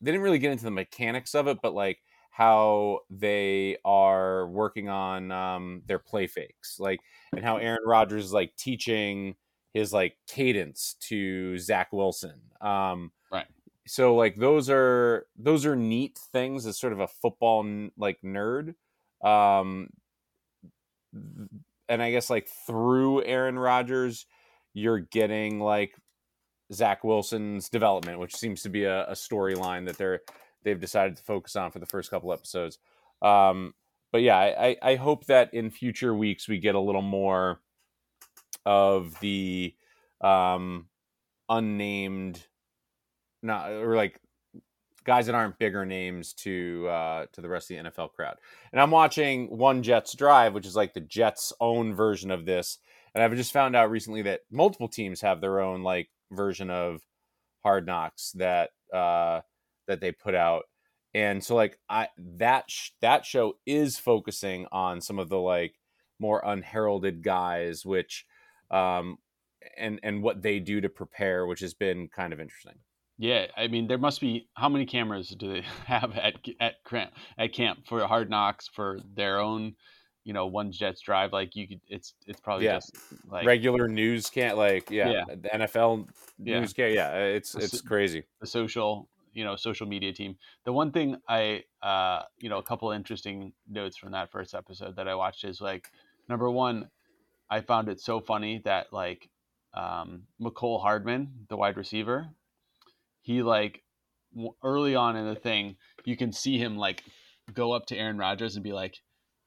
they 0.00 0.10
didn't 0.12 0.22
really 0.22 0.38
get 0.38 0.52
into 0.52 0.64
the 0.64 0.70
mechanics 0.70 1.34
of 1.34 1.48
it, 1.48 1.58
but 1.62 1.74
like 1.74 1.98
how 2.30 3.00
they 3.10 3.76
are 3.84 4.46
working 4.48 4.88
on 4.88 5.30
um, 5.32 5.82
their 5.86 5.98
play 5.98 6.26
fakes, 6.26 6.78
like 6.78 7.00
and 7.32 7.44
how 7.44 7.56
Aaron 7.58 7.82
Rodgers 7.86 8.26
is 8.26 8.32
like 8.32 8.54
teaching 8.56 9.34
his 9.74 9.92
like 9.92 10.16
cadence 10.28 10.96
to 11.08 11.58
Zach 11.58 11.92
Wilson. 11.92 12.40
Um. 12.60 13.12
So 13.86 14.14
like 14.14 14.36
those 14.36 14.70
are 14.70 15.26
those 15.36 15.66
are 15.66 15.76
neat 15.76 16.18
things 16.32 16.66
as 16.66 16.78
sort 16.78 16.92
of 16.92 17.00
a 17.00 17.08
football 17.08 17.66
like 17.96 18.18
nerd. 18.24 18.74
Um, 19.24 19.88
and 21.88 22.02
I 22.02 22.10
guess 22.10 22.30
like 22.30 22.48
through 22.66 23.24
Aaron 23.24 23.58
Rodgers, 23.58 24.26
you're 24.72 25.00
getting 25.00 25.60
like 25.60 25.94
Zach 26.72 27.04
Wilson's 27.04 27.68
development, 27.68 28.18
which 28.18 28.36
seems 28.36 28.62
to 28.62 28.68
be 28.68 28.84
a, 28.84 29.04
a 29.08 29.12
storyline 29.12 29.86
that 29.86 29.98
they're 29.98 30.20
they've 30.62 30.80
decided 30.80 31.16
to 31.16 31.22
focus 31.22 31.56
on 31.56 31.70
for 31.70 31.78
the 31.78 31.86
first 31.86 32.10
couple 32.10 32.32
episodes. 32.32 32.78
Um, 33.20 33.74
but 34.12 34.22
yeah, 34.22 34.36
I 34.36 34.76
I 34.82 34.94
hope 34.96 35.26
that 35.26 35.52
in 35.54 35.70
future 35.70 36.14
weeks 36.14 36.48
we 36.48 36.58
get 36.58 36.74
a 36.74 36.80
little 36.80 37.02
more 37.02 37.60
of 38.64 39.18
the 39.20 39.74
um, 40.20 40.86
unnamed, 41.48 42.46
not 43.42 43.70
or 43.70 43.96
like 43.96 44.20
guys 45.04 45.26
that 45.26 45.34
aren't 45.34 45.58
bigger 45.58 45.84
names 45.84 46.32
to 46.32 46.86
uh, 46.88 47.26
to 47.32 47.40
the 47.40 47.48
rest 47.48 47.70
of 47.70 47.84
the 47.84 47.90
NFL 47.90 48.12
crowd. 48.12 48.36
And 48.72 48.80
I'm 48.80 48.90
watching 48.90 49.46
One 49.56 49.82
Jets 49.82 50.14
Drive, 50.14 50.54
which 50.54 50.66
is 50.66 50.76
like 50.76 50.94
the 50.94 51.00
Jets' 51.00 51.52
own 51.60 51.94
version 51.94 52.30
of 52.30 52.46
this. 52.46 52.78
And 53.14 53.22
I've 53.22 53.34
just 53.34 53.52
found 53.52 53.76
out 53.76 53.90
recently 53.90 54.22
that 54.22 54.40
multiple 54.50 54.88
teams 54.88 55.20
have 55.20 55.40
their 55.40 55.60
own 55.60 55.82
like 55.82 56.08
version 56.30 56.70
of 56.70 57.02
Hard 57.62 57.86
Knocks 57.86 58.32
that 58.32 58.70
uh, 58.92 59.40
that 59.86 60.00
they 60.00 60.12
put 60.12 60.34
out. 60.34 60.64
And 61.14 61.44
so 61.44 61.54
like 61.54 61.78
I 61.88 62.08
that 62.16 62.70
sh- 62.70 62.90
that 63.00 63.26
show 63.26 63.56
is 63.66 63.98
focusing 63.98 64.66
on 64.72 65.00
some 65.00 65.18
of 65.18 65.28
the 65.28 65.38
like 65.38 65.74
more 66.18 66.42
unheralded 66.44 67.22
guys, 67.22 67.84
which 67.84 68.24
um, 68.70 69.18
and 69.76 70.00
and 70.02 70.22
what 70.22 70.42
they 70.42 70.58
do 70.58 70.80
to 70.80 70.88
prepare, 70.88 71.46
which 71.46 71.60
has 71.60 71.74
been 71.74 72.08
kind 72.08 72.32
of 72.32 72.40
interesting. 72.40 72.78
Yeah, 73.22 73.46
I 73.56 73.68
mean, 73.68 73.86
there 73.86 73.98
must 73.98 74.20
be 74.20 74.48
how 74.54 74.68
many 74.68 74.84
cameras 74.84 75.28
do 75.28 75.52
they 75.52 75.60
have 75.86 76.10
at 76.16 76.34
at 76.58 76.84
camp 76.84 77.12
at 77.38 77.52
camp 77.52 77.86
for 77.86 78.04
Hard 78.04 78.28
Knocks 78.28 78.66
for 78.66 78.98
their 79.14 79.38
own, 79.38 79.76
you 80.24 80.32
know, 80.32 80.46
one 80.46 80.72
Jets 80.72 81.00
drive? 81.02 81.32
Like 81.32 81.54
you 81.54 81.68
could, 81.68 81.80
it's 81.86 82.14
it's 82.26 82.40
probably 82.40 82.66
Yeah. 82.66 82.80
just 82.80 82.92
like 83.24 83.46
regular 83.46 83.86
news 83.86 84.28
can't 84.28 84.56
like 84.58 84.90
yeah, 84.90 85.12
Yeah. 85.12 85.36
the 85.36 85.54
NFL 85.54 86.08
Yeah. 86.38 86.60
news 86.62 86.72
can't 86.72 86.92
yeah 86.92 87.14
it's 87.16 87.54
it's 87.54 87.80
crazy 87.80 88.24
the 88.40 88.46
social, 88.48 89.08
you 89.32 89.44
know, 89.44 89.54
social 89.54 89.86
media 89.86 90.12
team. 90.12 90.36
The 90.64 90.72
one 90.72 90.90
thing 90.90 91.16
I, 91.28 91.62
uh, 91.80 92.24
you 92.38 92.48
know, 92.48 92.58
a 92.58 92.62
couple 92.64 92.90
interesting 92.90 93.52
notes 93.68 93.96
from 93.96 94.10
that 94.12 94.32
first 94.32 94.52
episode 94.52 94.96
that 94.96 95.06
I 95.06 95.14
watched 95.14 95.44
is 95.44 95.60
like, 95.60 95.92
number 96.28 96.50
one, 96.50 96.90
I 97.48 97.60
found 97.60 97.88
it 97.88 98.00
so 98.00 98.18
funny 98.20 98.62
that 98.64 98.92
like, 98.92 99.30
um, 99.74 100.26
Mecole 100.40 100.82
Hardman, 100.82 101.46
the 101.48 101.56
wide 101.56 101.76
receiver, 101.76 102.28
he 103.22 103.42
like 103.42 103.82
early 104.62 104.94
on 104.94 105.16
in 105.16 105.26
the 105.26 105.34
thing, 105.34 105.76
you 106.04 106.16
can 106.16 106.32
see 106.32 106.58
him 106.58 106.76
like 106.76 107.02
go 107.52 107.72
up 107.72 107.86
to 107.86 107.96
Aaron 107.96 108.18
Rodgers 108.18 108.54
and 108.56 108.64
be 108.64 108.72
like, 108.72 108.94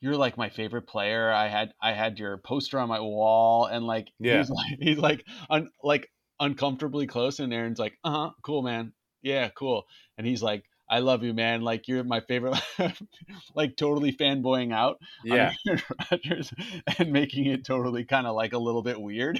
"You're 0.01 0.15
like 0.17 0.37
my 0.37 0.49
favorite 0.49 0.87
player. 0.87 1.31
I 1.31 1.47
had 1.47 1.73
I 1.81 1.93
had 1.93 2.19
your 2.19 2.37
poster 2.37 2.79
on 2.79 2.89
my 2.89 2.99
wall," 2.99 3.65
and 3.65 3.85
like 3.85 4.07
Yeah. 4.19 4.37
he's 4.39 4.49
like 4.49 4.77
he's 4.79 4.97
like 4.97 5.23
un, 5.49 5.69
like 5.83 6.09
uncomfortably 6.39 7.07
close, 7.07 7.39
and 7.39 7.53
Aaron's 7.53 7.79
like, 7.79 7.97
"Uh 8.03 8.11
huh, 8.11 8.31
cool, 8.43 8.61
man. 8.61 8.93
Yeah, 9.21 9.49
cool." 9.49 9.83
And 10.17 10.27
he's 10.27 10.43
like, 10.43 10.63
I 10.89 10.99
love 10.99 11.23
you, 11.23 11.33
man. 11.33 11.61
Like 11.61 11.87
you're 11.87 12.03
my 12.03 12.21
favorite. 12.21 12.59
like 13.55 13.75
totally 13.75 14.13
fanboying 14.13 14.71
out. 14.73 14.97
Yeah. 15.23 15.51
Rodgers 16.11 16.53
and 16.99 17.11
making 17.11 17.47
it 17.47 17.65
totally 17.65 18.05
kind 18.05 18.27
of 18.27 18.35
like 18.35 18.53
a 18.53 18.59
little 18.59 18.83
bit 18.83 19.01
weird. 19.01 19.39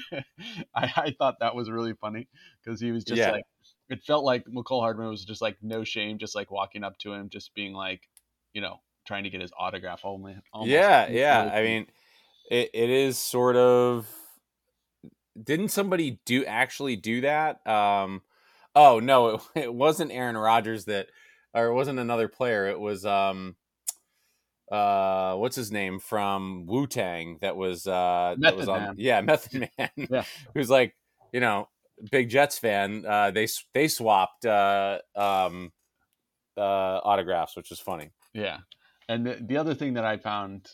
I, 0.74 0.92
I 0.96 1.16
thought 1.20 1.36
that 1.42 1.56
was 1.56 1.70
really 1.70 1.94
funny 2.02 2.28
because 2.64 2.82
he 2.82 2.92
was 2.92 3.04
just 3.04 3.20
Yeah. 3.20 3.32
like, 3.32 3.44
it 3.90 4.04
felt 4.04 4.24
like 4.24 4.46
Mecole 4.46 4.82
Hardman 4.82 5.10
was 5.10 5.26
just 5.26 5.42
like 5.42 5.58
no 5.62 5.84
shame, 5.84 6.18
just 6.18 6.36
like 6.36 6.52
walking 6.52 6.84
up 6.84 6.98
to 7.00 7.14
him, 7.14 7.30
just 7.30 7.54
being 7.54 7.74
like, 7.74 8.02
you 8.54 8.62
know, 8.62 8.80
trying 9.06 9.24
to 9.26 9.30
get 9.30 9.42
his 9.42 9.52
autograph. 9.58 10.02
Only. 10.04 10.36
almost. 10.54 10.72
yeah, 10.72 11.08
yeah. 11.10 11.52
I 11.54 11.62
mean, 11.62 11.88
it, 12.50 12.70
it 12.74 12.90
is 12.90 13.18
sort 13.18 13.56
of. 13.56 14.08
Didn't 15.42 15.70
somebody 15.70 16.20
do 16.26 16.46
actually 16.46 16.96
do 16.96 17.22
that? 17.22 17.66
Um, 17.68 18.22
oh 18.74 19.00
no, 19.00 19.36
it, 19.36 19.42
it 19.56 19.74
wasn't 19.74 20.12
Aaron 20.12 20.38
Rodgers 20.38 20.86
that, 20.86 21.08
or 21.54 21.68
it 21.68 21.74
wasn't 21.74 22.00
another 22.00 22.28
player. 22.28 22.68
It 22.68 22.80
was 22.80 23.06
um, 23.06 23.56
uh, 24.72 25.36
what's 25.36 25.56
his 25.56 25.72
name 25.72 26.00
from 26.00 26.66
Wu 26.66 26.88
Tang 26.88 27.38
that 27.42 27.56
was 27.56 27.86
uh 27.86 28.36
that 28.40 28.56
was 28.56 28.68
on 28.68 28.82
Man. 28.82 28.96
yeah 28.98 29.22
Method 29.22 29.70
Man, 29.78 29.90
Yeah. 30.10 30.24
who's 30.54 30.70
like 30.70 30.96
you 31.32 31.40
know 31.40 31.68
big 32.12 32.30
Jets 32.30 32.58
fan. 32.58 33.06
Uh, 33.06 33.32
they 33.32 33.48
they 33.74 33.88
swapped 33.88 34.46
uh 34.46 35.00
um 35.16 35.72
uh 36.58 37.00
autographs, 37.04 37.56
which 37.56 37.70
was 37.70 37.80
funny. 37.80 38.12
Yeah. 38.34 38.60
And 39.08 39.26
the, 39.26 39.38
the 39.40 39.58
other 39.58 39.76
thing 39.76 39.94
that 39.94 40.06
I 40.06 40.18
found 40.18 40.72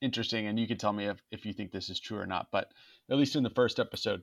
interesting, 0.00 0.46
and 0.46 0.58
you 0.58 0.66
can 0.66 0.78
tell 0.78 0.92
me 0.92 1.06
if, 1.06 1.22
if 1.30 1.46
you 1.46 1.52
think 1.52 1.72
this 1.72 1.88
is 1.88 2.00
true 2.00 2.18
or 2.18 2.26
not, 2.26 2.48
but 2.52 2.72
at 3.10 3.16
least 3.16 3.36
in 3.36 3.42
the 3.42 3.50
first 3.50 3.78
episode, 3.78 4.22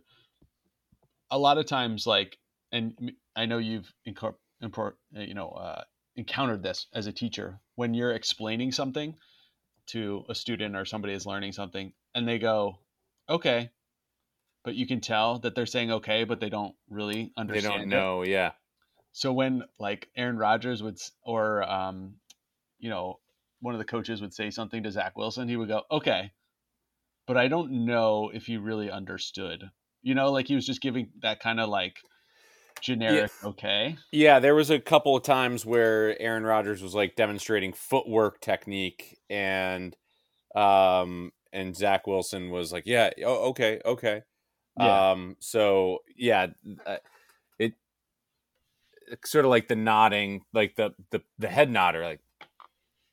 a 1.32 1.38
lot 1.38 1.58
of 1.58 1.66
times, 1.66 2.06
like, 2.06 2.38
and 2.72 3.12
I 3.36 3.46
know 3.46 3.58
you've 3.58 3.92
incorpor- 4.08 4.36
import, 4.62 4.98
uh, 5.16 5.22
you 5.22 5.34
know, 5.34 5.50
uh, 5.50 5.84
encountered 6.16 6.64
this 6.64 6.88
as 6.94 7.08
a 7.08 7.12
teacher 7.12 7.60
when 7.76 7.94
you're 7.94 8.14
explaining 8.14 8.72
something 8.72 9.16
to 9.88 10.24
a 10.30 10.36
student 10.36 10.76
or 10.76 10.86
somebody 10.86 11.14
is 11.14 11.26
learning 11.26 11.52
something 11.52 11.94
and 12.16 12.28
they 12.28 12.40
go, 12.40 12.80
okay, 13.30 13.70
but 14.64 14.76
you 14.76 14.88
can 14.88 15.02
tell 15.02 15.40
that 15.40 15.56
they're 15.56 15.66
saying 15.66 15.92
okay, 15.92 16.24
but 16.24 16.40
they 16.40 16.50
don't 16.50 16.76
really 16.90 17.32
understand. 17.38 17.66
They 17.66 17.70
don't 17.70 17.82
it. 17.82 17.88
know, 17.88 18.24
yeah. 18.24 18.52
So 19.14 19.34
when 19.34 19.64
like 19.80 20.10
Aaron 20.16 20.38
Rodgers 20.38 20.84
would, 20.84 21.00
or 21.24 21.64
um, 21.64 22.16
you 22.80 22.90
know, 22.90 23.20
one 23.62 23.74
of 23.74 23.80
the 23.80 23.86
coaches 23.86 24.22
would 24.22 24.34
say 24.34 24.50
something 24.52 24.84
to 24.84 24.92
Zach 24.92 25.18
Wilson, 25.18 25.48
he 25.48 25.58
would 25.58 25.70
go, 25.70 25.84
"Okay," 25.90 26.32
but 27.26 27.38
I 27.38 27.48
don't 27.48 27.86
know 27.86 28.30
if 28.34 28.46
he 28.46 28.58
really 28.58 28.92
understood. 28.92 29.64
You 30.04 30.16
know, 30.16 30.32
like 30.32 30.48
he 30.48 30.56
was 30.56 30.66
just 30.66 30.82
giving 30.82 31.10
that 31.22 31.40
kind 31.40 31.60
of 31.60 31.70
like 31.70 31.98
generic 32.82 33.32
"okay." 33.44 33.96
Yeah, 34.12 34.40
there 34.40 34.56
was 34.56 34.70
a 34.70 34.80
couple 34.80 35.16
of 35.16 35.24
times 35.24 35.66
where 35.66 36.20
Aaron 36.22 36.44
Rodgers 36.44 36.84
was 36.84 36.94
like 36.94 37.16
demonstrating 37.16 37.74
footwork 37.74 38.40
technique, 38.40 39.18
and 39.30 39.96
um, 40.56 41.32
and 41.52 41.76
Zach 41.76 42.06
Wilson 42.06 42.52
was 42.52 42.72
like, 42.72 42.84
"Yeah, 42.86 43.10
oh, 43.26 43.50
okay, 43.50 43.82
okay." 43.84 44.22
Yeah. 44.80 45.12
Um, 45.12 45.36
so 45.40 46.00
yeah, 46.16 46.48
uh, 46.86 46.98
it 47.60 47.74
sort 49.26 49.46
of 49.46 49.50
like 49.52 49.68
the 49.68 49.76
nodding, 49.76 50.42
like 50.54 50.76
the 50.76 50.92
the 51.12 51.22
the 51.40 51.48
head 51.48 51.72
nodder, 51.72 52.04
like 52.04 52.20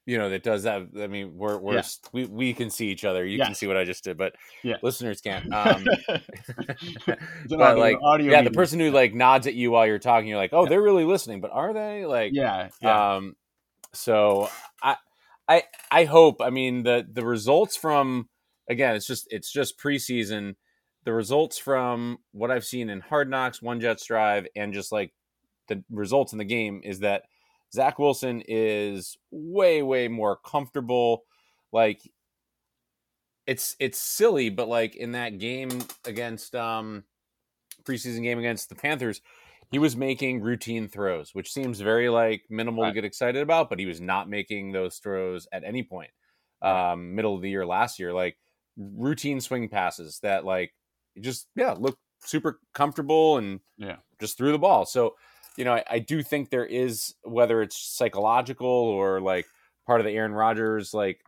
you 0.07 0.18
know 0.18 0.29
that 0.31 0.42
does 0.42 0.64
that. 0.64 0.83
I 1.00 1.07
mean, 1.07 1.38
we're 1.38 1.57
we're 1.57 1.77
Yeah. 1.77 1.83
we 2.12 2.27
we 2.27 2.53
can 2.55 2.68
see 2.70 2.88
each 2.88 3.05
other. 3.05 3.24
You 3.24 3.38
Yeah. 3.38 3.46
can 3.46 3.55
see 3.55 3.66
what 3.66 3.77
I 3.77 3.85
just 3.85 4.05
did, 4.05 4.18
but 4.18 4.35
Yeah. 4.62 4.77
listeners 4.83 5.20
can't. 5.20 5.44
Um, 5.55 5.85
but 7.48 7.61
audio- 7.61 7.79
like, 7.79 7.98
audio 8.03 8.33
yeah, 8.33 8.42
the 8.42 8.50
person 8.50 8.81
who 8.81 8.90
like 8.90 9.14
nods 9.14 9.46
at 9.46 9.55
you 9.55 9.70
while 9.70 9.87
you're 9.87 9.98
talking, 9.98 10.29
you're 10.29 10.38
like, 10.38 10.53
oh, 10.53 10.66
they're 10.66 10.83
really 10.83 11.05
listening, 11.05 11.40
but 11.40 11.50
are 11.53 11.72
they? 11.72 12.05
Like, 12.07 12.33
yeah, 12.35 12.68
yeah, 12.83 13.14
um, 13.16 13.37
so 13.92 14.48
I, 14.83 14.96
I, 15.48 15.62
I 15.90 16.05
hope. 16.05 16.40
I 16.40 16.50
mean, 16.50 16.83
the 16.83 17.07
the 17.11 17.24
results 17.24 17.77
from 17.77 18.29
again, 18.68 18.96
it's 18.96 19.07
just 19.07 19.27
it's 19.31 19.50
just 19.53 19.79
preseason. 19.79 20.57
The 21.05 21.12
results 21.12 21.59
from 21.59 22.19
what 22.33 22.51
I've 22.51 22.64
seen 22.64 22.88
in 22.90 23.01
Hard 23.01 23.29
Knocks, 23.29 23.61
One 23.61 23.81
Jets 23.81 24.07
Drive, 24.07 24.47
and 24.57 24.73
just 24.73 24.90
like 24.90 25.12
the 25.69 25.83
results 25.90 26.33
in 26.33 26.38
the 26.38 26.45
game 26.45 26.81
is 26.85 27.01
that 27.01 27.25
Zach 27.73 27.99
Wilson 27.99 28.43
is 28.47 29.17
way 29.31 29.83
way 29.83 30.09
more 30.09 30.37
comfortable. 30.37 31.25
Like 31.73 32.01
it's 33.47 33.77
it's 33.79 33.99
silly, 33.99 34.49
but 34.51 34.69
like 34.69 34.97
in 34.97 35.12
that 35.12 35.38
game 35.38 35.83
against 36.07 36.55
um 36.55 37.05
preseason 37.85 38.23
game 38.23 38.38
against 38.38 38.69
the 38.69 38.75
Panthers, 38.75 39.21
he 39.71 39.79
was 39.79 39.97
making 39.97 40.40
routine 40.40 40.88
throws, 40.88 41.35
which 41.35 41.53
seems 41.53 41.81
very 41.81 42.09
like 42.09 42.45
minimal 42.49 42.85
Right. 42.85 42.90
to 42.90 42.95
get 42.95 43.05
excited 43.05 43.43
about, 43.43 43.69
but 43.69 43.79
he 43.79 43.87
was 43.87 44.01
not 44.01 44.29
making 44.29 44.73
those 44.73 44.97
throws 44.99 45.47
at 45.53 45.64
any 45.64 45.83
point. 45.83 46.11
Um, 46.62 47.14
middle 47.14 47.35
of 47.35 47.43
the 47.43 47.51
year 47.51 47.67
last 47.67 47.99
year, 47.99 48.14
like 48.14 48.38
routine 48.79 49.40
swing 49.40 49.69
passes 49.69 50.19
that 50.21 50.47
like 50.47 50.73
just 51.20 51.48
yeah 51.57 51.72
look 51.79 51.98
super 52.20 52.61
comfortable 52.72 53.38
and 53.38 53.61
Yeah. 53.77 53.96
just 54.20 54.37
threw 54.38 54.53
the 54.53 54.59
ball. 54.59 54.87
So 54.87 55.14
you 55.57 55.64
know, 55.64 55.74
I, 55.74 55.85
I 55.88 55.98
do 56.00 56.22
think 56.22 56.50
there 56.50 56.66
is 56.66 57.14
whether 57.22 57.62
it's 57.62 57.77
psychological 57.79 58.66
or 58.66 59.20
like 59.20 59.46
part 59.87 60.00
of 60.00 60.05
the 60.07 60.12
Aaron 60.12 60.33
Rodgers 60.33 60.92
like 60.94 61.20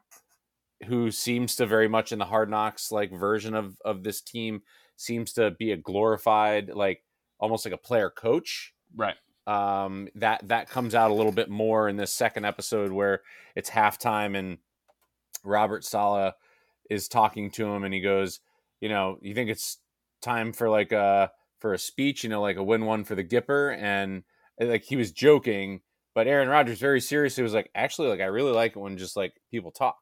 who 0.86 1.10
seems 1.10 1.56
to 1.56 1.66
very 1.66 1.88
much 1.88 2.12
in 2.12 2.18
the 2.18 2.24
hard 2.24 2.50
knocks 2.50 2.90
like 2.92 3.10
version 3.10 3.54
of 3.54 3.76
of 3.84 4.02
this 4.02 4.20
team 4.20 4.62
seems 4.96 5.32
to 5.34 5.50
be 5.52 5.72
a 5.72 5.76
glorified 5.76 6.70
like 6.70 7.02
almost 7.38 7.64
like 7.64 7.72
a 7.74 7.78
player 7.78 8.10
coach 8.10 8.74
right. 8.94 9.14
um 9.46 10.08
that 10.14 10.46
that 10.48 10.68
comes 10.68 10.94
out 10.94 11.10
a 11.10 11.14
little 11.14 11.32
bit 11.32 11.48
more 11.48 11.88
in 11.88 11.96
this 11.96 12.12
second 12.12 12.44
episode 12.44 12.92
where 12.92 13.22
it's 13.54 13.70
halftime 13.70 14.36
and 14.36 14.58
robert 15.44 15.82
saleh 15.84 16.34
is 16.90 17.08
talking 17.08 17.50
to 17.50 17.66
him 17.66 17.84
and 17.84 17.94
he 17.94 18.00
goes 18.00 18.40
you 18.80 18.88
know 18.88 19.18
you 19.22 19.34
think 19.34 19.50
it's 19.50 19.78
time 20.22 20.52
for 20.52 20.68
like 20.68 20.92
a 20.92 21.30
for 21.60 21.72
a 21.72 21.78
speech 21.78 22.22
you 22.24 22.30
know 22.30 22.40
like 22.40 22.56
a 22.56 22.62
win 22.64 22.84
one 22.84 23.04
for 23.04 23.14
the 23.14 23.24
gipper 23.24 23.76
and 23.76 24.22
and, 24.58 24.68
like 24.68 24.84
he 24.84 24.96
was 24.96 25.12
joking 25.12 25.80
but 26.14 26.26
aaron 26.26 26.48
rodgers 26.48 26.78
very 26.78 27.00
seriously 27.00 27.42
was 27.42 27.54
like 27.54 27.70
actually 27.74 28.08
like 28.08 28.20
i 28.20 28.24
really 28.24 28.52
like 28.52 28.76
it 28.76 28.78
when 28.78 28.96
just 28.98 29.16
like 29.16 29.34
people 29.50 29.70
talk 29.70 29.96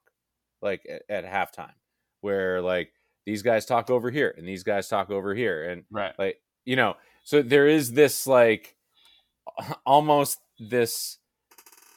like 0.63 0.83
at, 1.09 1.25
at 1.25 1.25
halftime 1.25 1.75
where 2.21 2.61
like 2.63 2.93
these 3.27 3.43
guys 3.43 3.67
talk 3.67 3.91
over 3.91 4.11
here 4.11 4.35
and 4.37 4.47
these 4.47 4.63
guys 4.63 4.89
talk 4.89 5.11
over 5.11 5.35
here 5.35 5.69
and 5.71 5.85
Right. 5.91 6.13
like 6.19 6.41
you 6.65 6.77
know 6.77 6.95
so 7.23 7.43
there 7.43 7.67
is 7.69 7.93
this 7.93 8.27
like 8.27 8.77
almost 9.87 10.39
this 10.59 11.19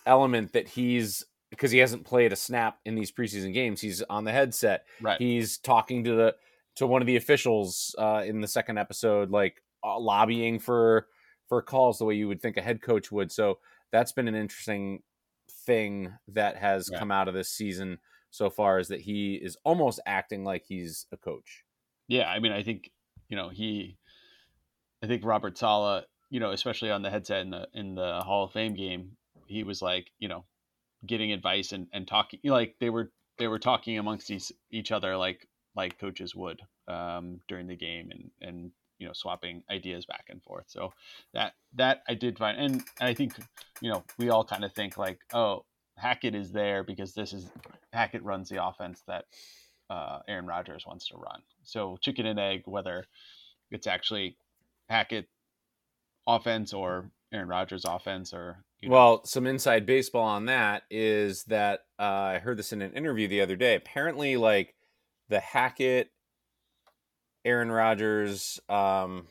element 0.06 0.54
that 0.54 0.68
he's 0.70 1.24
because 1.50 1.72
he 1.72 1.80
hasn't 1.80 2.06
played 2.06 2.34
a 2.34 2.36
snap 2.36 2.80
in 2.86 2.96
these 2.96 3.12
preseason 3.12 3.54
games 3.54 3.82
he's 3.82 4.02
on 4.04 4.24
the 4.24 4.32
headset 4.32 4.86
Right. 5.02 5.20
he's 5.20 5.58
talking 5.58 6.04
to 6.06 6.16
the 6.16 6.36
to 6.78 6.88
one 6.88 7.02
of 7.02 7.06
the 7.08 7.16
officials 7.18 7.94
uh 8.00 8.24
in 8.26 8.42
the 8.42 8.48
second 8.48 8.78
episode 8.78 9.30
like 9.30 9.62
uh, 9.84 10.00
lobbying 10.00 10.60
for 10.60 11.08
for 11.48 11.62
calls 11.62 11.98
the 12.00 12.06
way 12.06 12.16
you 12.16 12.28
would 12.28 12.42
think 12.42 12.58
a 12.58 12.62
head 12.62 12.82
coach 12.82 13.12
would 13.12 13.32
so 13.32 13.60
that's 13.92 14.12
been 14.12 14.28
an 14.28 14.36
interesting 14.36 15.02
thing 15.66 16.14
that 16.28 16.58
has 16.58 16.90
Right. 16.90 17.00
come 17.00 17.12
out 17.12 17.28
of 17.28 17.34
this 17.34 17.50
season 17.50 18.00
so 18.30 18.50
far 18.50 18.80
is 18.80 18.88
that 18.90 19.02
he 19.02 19.36
is 19.36 19.58
almost 19.64 20.00
acting 20.06 20.44
like 20.44 20.64
he's 20.68 21.06
a 21.12 21.18
coach 21.18 21.64
Yeah, 22.08 22.30
I 22.30 22.40
mean, 22.40 22.52
I 22.52 22.64
think 22.64 22.92
you 23.30 23.36
know 23.38 23.50
he, 23.50 23.98
I 25.04 25.08
think 25.08 25.24
Robert 25.26 25.58
Saleh, 25.58 26.06
you 26.30 26.40
know, 26.40 26.52
especially 26.52 26.92
on 26.92 27.02
the 27.02 27.10
headset 27.10 27.42
in 27.42 27.50
the 27.52 27.68
in 27.74 27.96
the 27.96 28.22
Hall 28.22 28.44
of 28.46 28.52
Fame 28.52 28.74
game, 28.74 29.18
he 29.46 29.64
was 29.64 29.82
like, 29.82 30.12
you 30.20 30.28
know, 30.28 30.46
getting 31.06 31.32
advice 31.32 31.72
and 31.72 31.88
and 31.94 32.08
talking, 32.08 32.40
you 32.44 32.50
know, 32.52 32.56
like 32.56 32.76
they 32.80 32.90
were 32.90 33.12
they 33.38 33.48
were 33.48 33.60
talking 33.60 33.98
amongst 33.98 34.32
each, 34.32 34.52
each 34.72 34.92
other 34.92 35.16
like 35.16 35.48
like 35.78 36.00
coaches 36.00 36.36
would 36.36 36.60
um, 36.88 37.40
during 37.48 37.68
the 37.68 37.76
game 37.78 38.10
and 38.12 38.32
and 38.42 38.72
you 39.00 39.08
know 39.08 39.14
swapping 39.14 39.64
ideas 39.70 40.06
back 40.06 40.26
and 40.30 40.44
forth. 40.44 40.66
So 40.68 40.92
that 41.34 41.54
that 41.76 42.02
I 42.10 42.16
did 42.16 42.38
find, 42.38 42.60
and 42.60 42.84
I 43.00 43.14
think 43.14 43.34
you 43.80 43.92
know 43.92 44.04
we 44.18 44.30
all 44.30 44.44
kind 44.44 44.66
of 44.66 44.74
think 44.74 44.98
like, 44.98 45.20
oh, 45.34 45.64
Hackett 45.96 46.36
is 46.36 46.52
there 46.52 46.84
because 46.84 47.14
this 47.14 47.32
is 47.32 47.50
Hackett 47.94 48.24
runs 48.24 48.50
the 48.50 48.66
offense 48.66 49.04
that 49.08 49.26
uh, 49.90 50.20
Aaron 50.28 50.48
Rodgers 50.48 50.86
wants 50.86 51.08
to 51.10 51.18
run. 51.18 51.42
So 51.64 51.98
chicken 52.02 52.26
and 52.26 52.40
egg, 52.40 52.64
whether 52.66 53.06
it's 53.72 53.88
actually 53.88 54.38
Hackett 54.90 55.28
offense 56.26 56.74
or 56.74 57.12
Aaron 57.32 57.50
Rodgers 57.50 57.86
offense, 57.86 58.34
or 58.34 58.64
you 58.82 58.90
know, 58.90 58.96
Well, 58.96 59.26
some 59.26 59.46
inside 59.46 59.86
baseball 59.86 60.24
on 60.24 60.46
that 60.46 60.84
is 60.90 61.44
that 61.46 61.82
uh, 62.00 62.04
I 62.04 62.40
heard 62.40 62.58
this 62.58 62.74
in 62.74 62.82
an 62.82 62.94
interview 62.94 63.28
the 63.28 63.42
other 63.42 63.56
day. 63.56 63.76
Apparently, 63.76 64.38
like 64.38 64.74
the 65.30 65.40
Hackett, 65.40 66.12
Aaron 67.46 67.72
Rodgers, 67.72 68.60
um, 68.70 69.28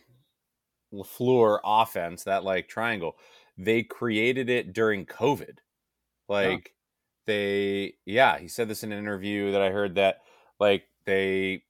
Lafleur 0.93 1.59
offense, 1.65 2.25
that 2.25 2.45
like 2.45 2.69
triangle, 2.69 3.17
they 3.59 3.83
created 3.83 4.49
it 4.49 4.73
during 4.73 5.07
COVID. 5.07 5.59
Like 6.29 6.75
they, 7.27 7.95
yeah, 8.05 8.39
he 8.39 8.49
said 8.49 8.69
this 8.69 8.83
in 8.83 8.93
an 8.93 8.99
interview 8.99 9.53
that 9.53 9.63
I 9.63 9.71
heard 9.71 9.97
that 9.97 10.23
like 10.59 10.85
they 11.05 11.65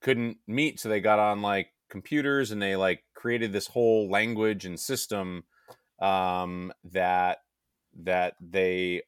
couldn't 0.00 0.38
meet, 0.46 0.80
so 0.80 0.88
they 0.88 1.00
got 1.00 1.18
on 1.18 1.42
like 1.42 1.68
computers 1.90 2.50
and 2.50 2.62
they 2.62 2.76
like 2.76 3.02
created 3.14 3.52
this 3.52 3.66
whole 3.66 4.08
language 4.08 4.64
and 4.64 4.78
system 4.78 5.44
um, 6.00 6.72
that 6.84 7.38
that 8.02 8.34
they 8.40 9.02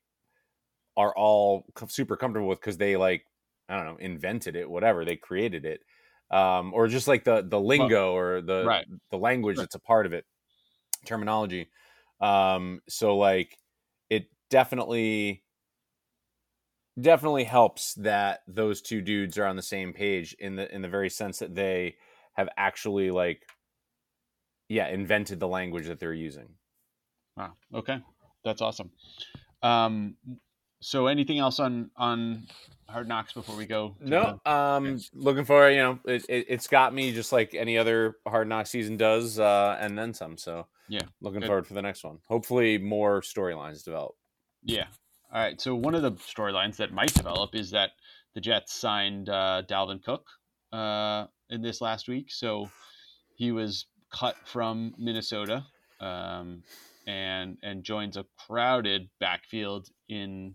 are 0.96 1.14
all 1.16 1.64
super 1.88 2.16
comfortable 2.16 2.48
with 2.48 2.60
because 2.60 2.76
they 2.76 2.96
like 2.96 3.24
I 3.72 3.76
don't 3.76 3.86
know 3.86 3.96
invented 3.96 4.56
it, 4.56 4.68
whatever 4.68 5.04
they 5.04 5.16
created 5.16 5.64
it, 5.64 5.80
um, 6.30 6.72
or 6.74 6.88
just 6.88 7.08
like 7.08 7.24
the 7.24 7.42
the 7.42 7.60
lingo 7.60 8.14
or 8.14 8.40
the 8.40 8.64
right. 8.66 8.86
the 9.10 9.18
language 9.18 9.56
Right. 9.56 9.62
that's 9.62 9.74
a 9.74 9.80
part 9.80 10.06
of 10.06 10.12
it, 10.12 10.24
terminology. 11.06 11.70
Um, 12.20 12.80
so 12.88 13.16
like 13.16 13.56
it 14.10 14.26
definitely 14.50 15.44
definitely 17.00 17.44
helps 17.44 17.94
that 17.94 18.40
those 18.46 18.82
two 18.82 19.00
dudes 19.00 19.38
are 19.38 19.46
on 19.46 19.56
the 19.56 19.62
same 19.62 19.92
page 19.92 20.34
in 20.38 20.56
the 20.56 20.72
in 20.74 20.82
the 20.82 20.88
very 20.88 21.08
sense 21.08 21.38
that 21.38 21.54
they 21.54 21.96
have 22.34 22.48
actually 22.56 23.10
like 23.10 23.46
yeah 24.68 24.88
invented 24.88 25.40
the 25.40 25.48
language 25.48 25.86
that 25.86 25.98
they're 25.98 26.12
using 26.12 26.50
Wow. 27.36 27.52
Okay, 27.74 28.00
that's 28.44 28.60
awesome. 28.60 28.90
Um, 29.62 30.16
so 30.82 31.06
anything 31.06 31.38
else 31.38 31.58
on 31.58 31.90
on 31.96 32.46
Hard 32.88 33.08
Knocks 33.08 33.32
before 33.32 33.56
we 33.56 33.66
go? 33.66 33.96
no 34.00 34.40
um 34.44 34.86
Yes. 34.86 35.10
looking 35.14 35.44
for 35.44 35.70
you 35.70 35.78
know 35.78 35.98
it, 36.04 36.24
it, 36.28 36.46
it's 36.48 36.66
got 36.66 36.92
me 36.92 37.12
just 37.12 37.32
like 37.32 37.54
any 37.54 37.78
other 37.78 38.16
hard 38.26 38.48
knock 38.48 38.66
season 38.66 38.96
does 38.96 39.38
uh 39.38 39.76
and 39.80 39.96
then 39.96 40.12
some 40.12 40.36
so 40.36 40.66
Yeah, 40.88 41.06
looking 41.20 41.40
good. 41.40 41.46
forward 41.46 41.66
for 41.66 41.74
the 41.74 41.82
next 41.82 42.04
one 42.04 42.18
hopefully 42.28 42.78
more 42.78 43.20
storylines 43.22 43.84
develop 43.84 44.14
yeah. 44.64 44.86
All 45.32 45.40
right. 45.40 45.60
So 45.60 45.74
one 45.74 45.94
of 45.94 46.02
the 46.02 46.12
storylines 46.12 46.76
that 46.76 46.92
might 46.92 47.14
develop 47.14 47.54
is 47.54 47.70
that 47.70 47.92
the 48.34 48.40
Jets 48.40 48.74
signed 48.74 49.28
uh, 49.28 49.62
Dalvin 49.68 50.02
Cook 50.02 50.26
uh, 50.72 51.26
in 51.50 51.62
this 51.62 51.80
last 51.80 52.08
week. 52.08 52.30
So 52.30 52.68
he 53.34 53.52
was 53.52 53.86
cut 54.12 54.36
from 54.44 54.94
Minnesota 54.98 55.64
um, 56.00 56.62
and 57.06 57.58
and 57.62 57.84
joins 57.84 58.16
a 58.16 58.24
crowded 58.46 59.08
backfield 59.20 59.88
in 60.08 60.54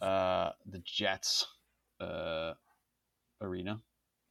uh, 0.00 0.50
the 0.66 0.80
Jets 0.84 1.46
uh, 2.00 2.54
arena. 3.40 3.80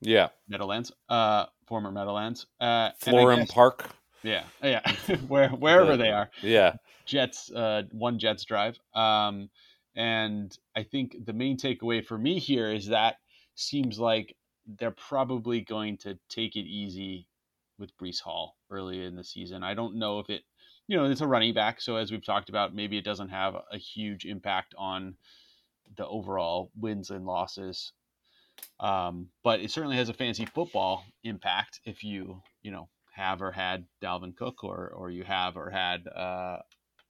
yeah 0.02 0.30
Meadowlands, 0.48 0.92
uh, 1.10 1.46
former 1.68 1.92
Meadowlands, 1.92 2.46
uh, 2.60 2.92
Florham 3.02 3.40
guess- 3.40 3.52
Park 3.52 3.90
Yeah, 4.24 4.44
yeah, 4.62 4.82
where 5.28 5.50
wherever 5.50 5.96
The- 5.98 6.04
they 6.04 6.12
are, 6.12 6.30
yeah 6.42 6.76
Jets, 7.06 7.52
uh, 7.52 7.84
one 7.92 8.18
Jets 8.20 8.46
drive. 8.46 8.80
Um, 8.96 9.50
and 9.96 10.58
I 10.76 10.84
think 10.84 11.18
the 11.26 11.34
main 11.34 11.58
takeaway 11.58 12.04
for 12.06 12.18
me 12.18 12.40
here 12.40 12.72
is 12.72 12.88
that 12.88 13.18
seems 13.56 14.00
like 14.00 14.36
they're 14.80 14.92
probably 15.10 15.62
going 15.62 15.98
to 15.98 16.18
take 16.30 16.56
it 16.56 16.66
easy 16.66 17.28
with 17.78 17.96
Breece 17.98 18.22
Hall 18.22 18.56
early 18.72 19.04
in 19.04 19.16
the 19.16 19.24
season. 19.24 19.64
I 19.64 19.74
don't 19.74 19.96
know 19.96 20.20
if 20.20 20.30
it, 20.30 20.44
you 20.88 20.98
know, 20.98 21.06
it's 21.06 21.22
a 21.22 21.28
running 21.28 21.54
back, 21.54 21.82
so 21.82 21.96
as 21.96 22.12
we've 22.12 22.26
talked 22.26 22.50
about, 22.50 22.76
maybe 22.76 22.98
it 22.98 23.06
doesn't 23.06 23.30
have 23.30 23.56
a 23.72 23.78
huge 23.78 24.26
impact 24.26 24.76
on 24.78 25.16
the 25.96 26.08
overall 26.08 26.72
wins 26.80 27.10
and 27.10 27.26
losses. 27.26 27.94
Um, 28.80 29.30
but 29.44 29.62
it 29.62 29.72
certainly 29.72 29.98
has 29.98 30.10
a 30.10 30.14
fancy 30.14 30.46
football 30.46 31.06
impact 31.24 31.80
if 31.86 32.04
you, 32.04 32.42
you 32.62 32.72
know, 32.72 32.90
have 33.14 33.42
or 33.42 33.52
had 33.52 33.86
Dalvin 34.02 34.36
Cook 34.36 34.64
or 34.64 34.92
or 34.96 35.10
you 35.10 35.24
have 35.24 35.56
or 35.56 35.70
had 35.70 36.08
uh, 36.08 36.58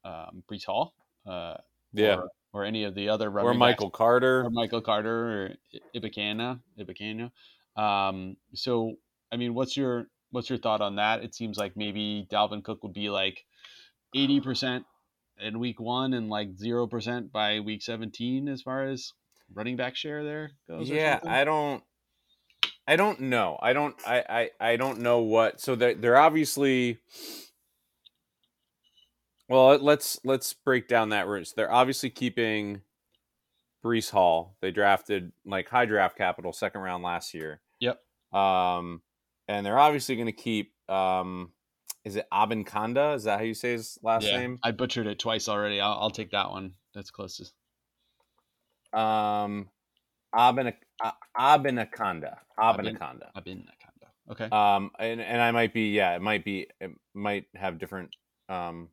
um, 0.04 0.44
Breece 0.50 0.66
Hall, 0.66 0.94
uh, 1.26 1.56
yeah 1.94 2.16
or, 2.16 2.30
or 2.52 2.66
any 2.66 2.84
of 2.84 2.96
the 2.96 3.10
other 3.10 3.30
running 3.30 3.52
or 3.52 3.54
Michael 3.54 3.88
backs, 3.88 3.98
Carter 3.98 4.46
or 4.46 4.50
Michael 4.50 4.82
Carter 4.82 5.10
or 5.32 5.50
Ibakana, 5.96 6.60
Ibakana. 6.80 7.32
Um, 7.82 8.38
so 8.54 8.96
I 9.32 9.38
mean, 9.38 9.54
what's 9.54 9.76
your 9.78 10.08
what's 10.32 10.50
your 10.50 10.60
thought 10.60 10.82
on 10.82 10.98
that? 10.98 11.24
It 11.24 11.34
seems 11.36 11.58
like 11.58 11.78
maybe 11.78 12.28
Dalvin 12.32 12.64
Cook 12.64 12.84
would 12.84 12.94
be 12.94 13.10
like 13.10 13.46
eighty 14.16 14.40
percent 14.40 14.86
in 15.40 15.60
week 15.60 15.80
one 15.80 16.14
and 16.14 16.30
like 16.30 16.56
zero 16.58 16.88
percent 16.88 17.32
by 17.32 17.60
week 17.60 17.82
seventeen 17.82 18.48
as 18.48 18.62
far 18.62 18.86
as 18.86 19.14
running 19.54 19.76
back 19.76 19.96
share 19.96 20.24
there 20.24 20.52
goes. 20.68 20.90
yeah 20.90 21.20
i 21.26 21.44
don't 21.44 21.84
i 22.88 22.96
don't 22.96 23.20
know 23.20 23.58
i 23.62 23.74
don't 23.74 23.96
i 24.08 24.24
i, 24.60 24.72
I 24.72 24.76
don't 24.78 25.00
know 25.00 25.20
what 25.20 25.60
so 25.60 25.76
they're, 25.76 25.94
they're 25.94 26.18
obviously 26.18 26.98
well 29.50 29.78
let's 29.78 30.20
let's 30.24 30.54
break 30.54 30.88
down 30.88 31.10
that 31.10 31.28
route 31.28 31.48
so 31.48 31.54
they're 31.56 31.72
obviously 31.72 32.10
keeping 32.10 32.82
Breece 33.84 34.10
Hall. 34.10 34.56
They 34.62 34.72
drafted 34.72 35.32
like 35.46 35.68
high 35.68 35.86
draft 35.86 36.18
capital 36.18 36.54
second 36.54 36.82
round 36.82 37.04
last 37.04 37.34
year. 37.34 37.62
Yep. 37.80 38.00
Um, 38.32 39.02
and 39.48 39.66
they're 39.66 39.80
obviously 39.80 40.16
going 40.16 40.28
to 40.28 40.32
keep. 40.32 40.74
Um, 40.90 41.52
is 42.06 42.16
it 42.16 42.28
Abinkanda? 42.32 43.16
Is 43.16 43.24
that 43.24 43.40
how 43.40 43.46
you 43.46 43.54
say 43.54 43.72
his 43.74 43.98
last 44.04 44.26
yeah, 44.26 44.40
name? 44.40 44.60
I 44.64 44.72
butchered 44.72 45.08
it 45.08 45.20
twice 45.20 45.48
already. 45.48 45.80
I'll, 45.80 45.94
I'll 45.94 46.12
take 46.12 46.32
that 46.32 46.52
one. 46.52 46.74
That's 46.94 47.12
closest. 47.12 47.54
Um, 48.92 49.70
Abin 50.36 50.74
Abinakanda. 51.38 52.38
Abin- 52.60 52.98
Abinakanda. 52.98 53.30
I've 53.36 53.44
been 53.44 53.66
that 53.66 53.80
kind 53.80 53.94
of. 54.02 54.32
Okay. 54.32 54.50
Um, 54.56 54.92
and 55.00 55.22
and 55.22 55.42
I 55.42 55.52
might 55.52 55.74
be 55.74 55.90
yeah, 55.90 56.16
it 56.16 56.22
might 56.22 56.46
be 56.46 56.68
it 56.80 56.92
might 57.14 57.46
have 57.56 57.80
different 57.80 58.16
um, 58.50 58.90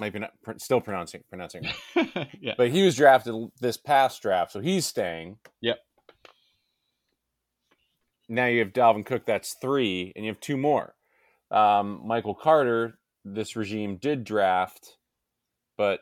might 0.00 0.12
be 0.12 0.18
not 0.20 0.32
pr- 0.42 0.52
still 0.58 0.80
pronouncing 0.80 1.22
pronouncing, 1.28 1.66
yeah. 2.40 2.54
but 2.56 2.70
he 2.70 2.82
was 2.82 2.96
drafted 2.96 3.34
this 3.60 3.76
past 3.76 4.22
draft, 4.22 4.52
so 4.52 4.60
he's 4.60 4.86
staying. 4.86 5.38
Yep. 5.60 5.78
Now 8.28 8.46
you 8.46 8.60
have 8.60 8.72
Dalvin 8.72 9.04
Cook, 9.04 9.26
that's 9.26 9.56
three, 9.60 10.12
and 10.14 10.24
you 10.24 10.30
have 10.30 10.40
two 10.40 10.56
more. 10.56 10.94
Um, 11.50 12.02
Michael 12.06 12.34
Carter, 12.34 12.98
this 13.24 13.56
regime 13.56 13.96
did 13.96 14.24
draft, 14.24 14.96
but 15.76 16.00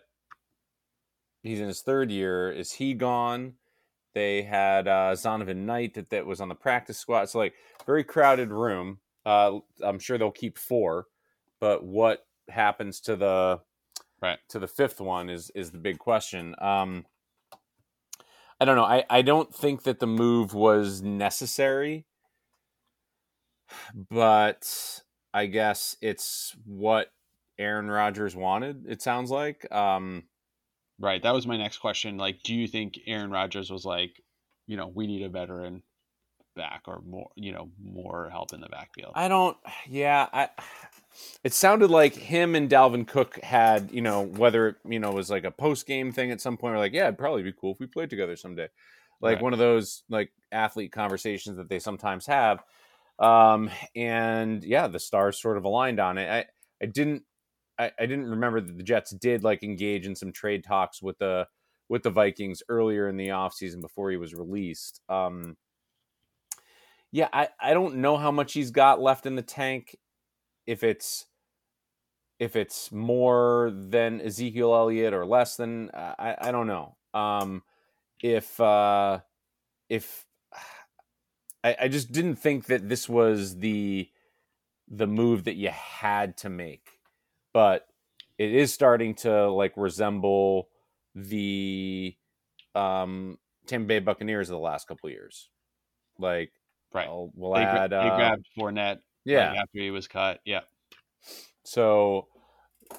he's 1.42 1.60
in 1.60 1.68
his 1.68 1.82
third 1.82 2.10
year. 2.10 2.50
Is 2.50 2.72
he 2.72 2.94
gone? 2.94 3.54
They 4.14 4.42
had 4.42 4.88
uh, 4.88 5.12
Zonovan 5.14 5.58
Knight 5.66 5.94
that, 5.94 6.10
that 6.10 6.26
was 6.26 6.40
on 6.40 6.48
the 6.48 6.54
practice 6.54 6.98
squad. 6.98 7.30
So 7.30 7.38
like 7.38 7.54
very 7.86 8.04
crowded 8.04 8.50
room. 8.50 8.98
Uh, 9.26 9.60
I'm 9.82 9.98
sure 9.98 10.18
they'll 10.18 10.30
keep 10.30 10.58
four, 10.58 11.06
but 11.60 11.84
what 11.84 12.26
happens 12.48 13.00
to 13.02 13.16
the 13.16 13.60
Right. 14.20 14.38
to 14.48 14.58
the 14.58 14.66
fifth 14.68 15.00
one 15.00 15.30
is 15.30 15.50
is 15.54 15.70
the 15.70 15.78
big 15.78 15.98
question. 15.98 16.54
Um, 16.58 17.06
I 18.60 18.64
don't 18.64 18.76
know. 18.76 18.84
I, 18.84 19.04
I 19.08 19.22
don't 19.22 19.54
think 19.54 19.84
that 19.84 20.00
the 20.00 20.06
move 20.08 20.54
was 20.54 21.02
necessary, 21.02 22.06
but 24.10 25.02
I 25.38 25.46
guess 25.46 25.96
it's 26.00 26.54
what 26.64 27.12
Aaron 27.58 27.88
Rodgers 27.88 28.34
wanted. 28.34 28.86
It 28.88 29.02
sounds 29.02 29.30
like. 29.30 29.70
Um, 29.72 30.24
Right. 31.00 31.22
That 31.22 31.32
was 31.32 31.46
my 31.46 31.56
next 31.56 31.78
question. 31.78 32.16
Like, 32.16 32.42
do 32.42 32.52
you 32.52 32.66
think 32.66 32.98
Aaron 33.06 33.30
Rodgers 33.30 33.70
was 33.70 33.84
like, 33.84 34.20
you 34.66 34.76
know, 34.76 34.88
we 34.88 35.06
need 35.06 35.22
a 35.22 35.28
veteran 35.28 35.84
back 36.56 36.82
or 36.88 37.00
more, 37.06 37.30
you 37.36 37.52
know, 37.52 37.70
more 37.80 38.28
help 38.30 38.52
in 38.52 38.60
the 38.60 38.68
backfield? 38.68 39.12
I 39.14 39.28
don't. 39.28 39.56
Yeah, 39.88 40.26
I. 40.32 40.48
It 41.44 41.52
sounded 41.52 41.90
like 41.90 42.14
him 42.14 42.56
and 42.56 42.68
Dalvin 42.68 43.06
Cook 43.06 43.38
had, 43.44 43.90
you 43.92 44.02
know, 44.02 44.22
whether 44.24 44.68
it, 44.68 44.76
you 44.88 44.98
know 44.98 45.12
was 45.12 45.30
like 45.30 45.44
a 45.44 45.52
post 45.52 45.86
game 45.86 46.10
thing 46.10 46.32
at 46.32 46.40
some 46.40 46.56
point, 46.56 46.74
or 46.74 46.78
like, 46.78 46.92
yeah, 46.92 47.04
it'd 47.04 47.18
probably 47.18 47.44
be 47.44 47.52
cool 47.52 47.72
if 47.74 47.78
we 47.80 47.86
played 47.86 48.10
together 48.10 48.34
someday, 48.34 48.68
like 49.20 49.36
Right. 49.36 49.42
one 49.42 49.52
of 49.52 49.60
those 49.60 50.02
like 50.08 50.32
athlete 50.50 50.90
conversations 50.90 51.56
that 51.58 51.68
they 51.68 51.78
sometimes 51.78 52.26
have. 52.26 52.64
Um, 53.18 53.70
and 53.96 54.62
yeah, 54.62 54.86
the 54.88 55.00
stars 55.00 55.40
sort 55.40 55.56
of 55.56 55.64
aligned 55.64 56.00
on 56.00 56.18
it. 56.18 56.28
I 56.28 56.44
I 56.82 56.86
didn't 56.86 57.24
I, 57.78 57.92
I 57.98 58.06
didn't 58.06 58.30
remember 58.30 58.60
that 58.60 58.76
the 58.76 58.82
Jets 58.82 59.10
did 59.12 59.44
like 59.44 59.62
engage 59.62 60.06
in 60.06 60.14
some 60.14 60.32
trade 60.32 60.64
talks 60.64 61.02
with 61.02 61.18
the 61.18 61.46
with 61.88 62.02
the 62.02 62.10
Vikings 62.10 62.62
earlier 62.68 63.08
in 63.08 63.16
the 63.16 63.28
offseason 63.28 63.80
before 63.80 64.10
he 64.10 64.16
was 64.16 64.34
released. 64.34 65.00
Um, 65.08 65.56
yeah, 67.10 67.28
I, 67.32 67.48
I 67.58 67.72
don't 67.72 67.96
know 67.96 68.18
how 68.18 68.30
much 68.30 68.52
he's 68.52 68.70
got 68.70 69.00
left 69.00 69.24
in 69.24 69.36
the 69.36 69.42
tank. 69.42 69.96
If 70.66 70.84
it's 70.84 71.26
if 72.38 72.54
it's 72.54 72.92
more 72.92 73.72
than 73.74 74.20
Ezekiel 74.20 74.74
Elliott 74.74 75.14
or 75.14 75.26
less 75.26 75.56
than 75.56 75.90
I, 75.94 76.36
I 76.40 76.52
don't 76.52 76.66
know. 76.66 76.96
Um, 77.14 77.62
if 78.22 78.60
uh, 78.60 79.20
if 79.88 80.26
I, 81.64 81.76
I 81.82 81.88
just 81.88 82.12
didn't 82.12 82.36
think 82.36 82.66
that 82.66 82.88
this 82.88 83.08
was 83.08 83.58
the 83.58 84.08
the 84.88 85.06
move 85.06 85.44
that 85.44 85.56
you 85.56 85.68
had 85.70 86.36
to 86.38 86.48
make, 86.48 86.88
but 87.52 87.86
it 88.38 88.54
is 88.54 88.72
starting 88.72 89.14
to 89.16 89.50
like 89.50 89.74
resemble 89.76 90.68
the 91.14 92.16
um, 92.74 93.38
Tampa 93.66 93.86
Bay 93.86 93.98
Buccaneers 93.98 94.48
of 94.48 94.54
the 94.54 94.60
last 94.60 94.86
couple 94.88 95.08
of 95.08 95.12
years. 95.12 95.50
Like, 96.18 96.52
Right. 96.92 97.06
I'll- 97.06 97.32
we'll 97.34 97.52
they, 97.54 97.64
gra- 97.64 97.80
add, 97.80 97.90
they 97.90 97.96
uh, 97.96 98.16
grabbed 98.16 98.46
Fournette 98.56 98.98
yeah. 99.24 99.50
like, 99.50 99.58
after 99.58 99.78
he 99.80 99.90
was 99.90 100.08
cut. 100.08 100.40
Yeah. 100.44 100.60
So 101.64 102.28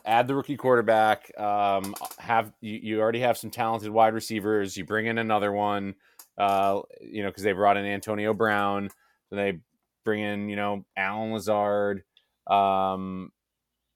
add 0.05 0.28
the 0.28 0.36
rookie 0.36 0.57
quarterback. 0.57 1.32
Um, 1.39 1.95
have 2.20 2.51
you, 2.62 2.80
you 2.84 2.99
already 3.01 3.22
have 3.22 3.38
some 3.38 3.49
talented 3.49 3.89
wide 3.89 4.14
receivers. 4.14 4.78
You 4.78 4.86
bring 4.86 5.07
in 5.07 5.18
another 5.18 5.51
one. 5.51 5.95
Uh, 6.39 6.81
you 7.01 7.21
know, 7.21 7.29
because 7.29 7.43
they 7.43 7.51
brought 7.51 7.77
in 7.77 7.85
Antonio 7.85 8.33
Brown. 8.33 8.89
Then 9.29 9.37
they 9.37 9.59
bring 10.05 10.21
in 10.21 10.49
you 10.49 10.55
know 10.55 10.85
Allen 10.97 11.33
Lazard. 11.33 12.03
Um, 12.47 13.31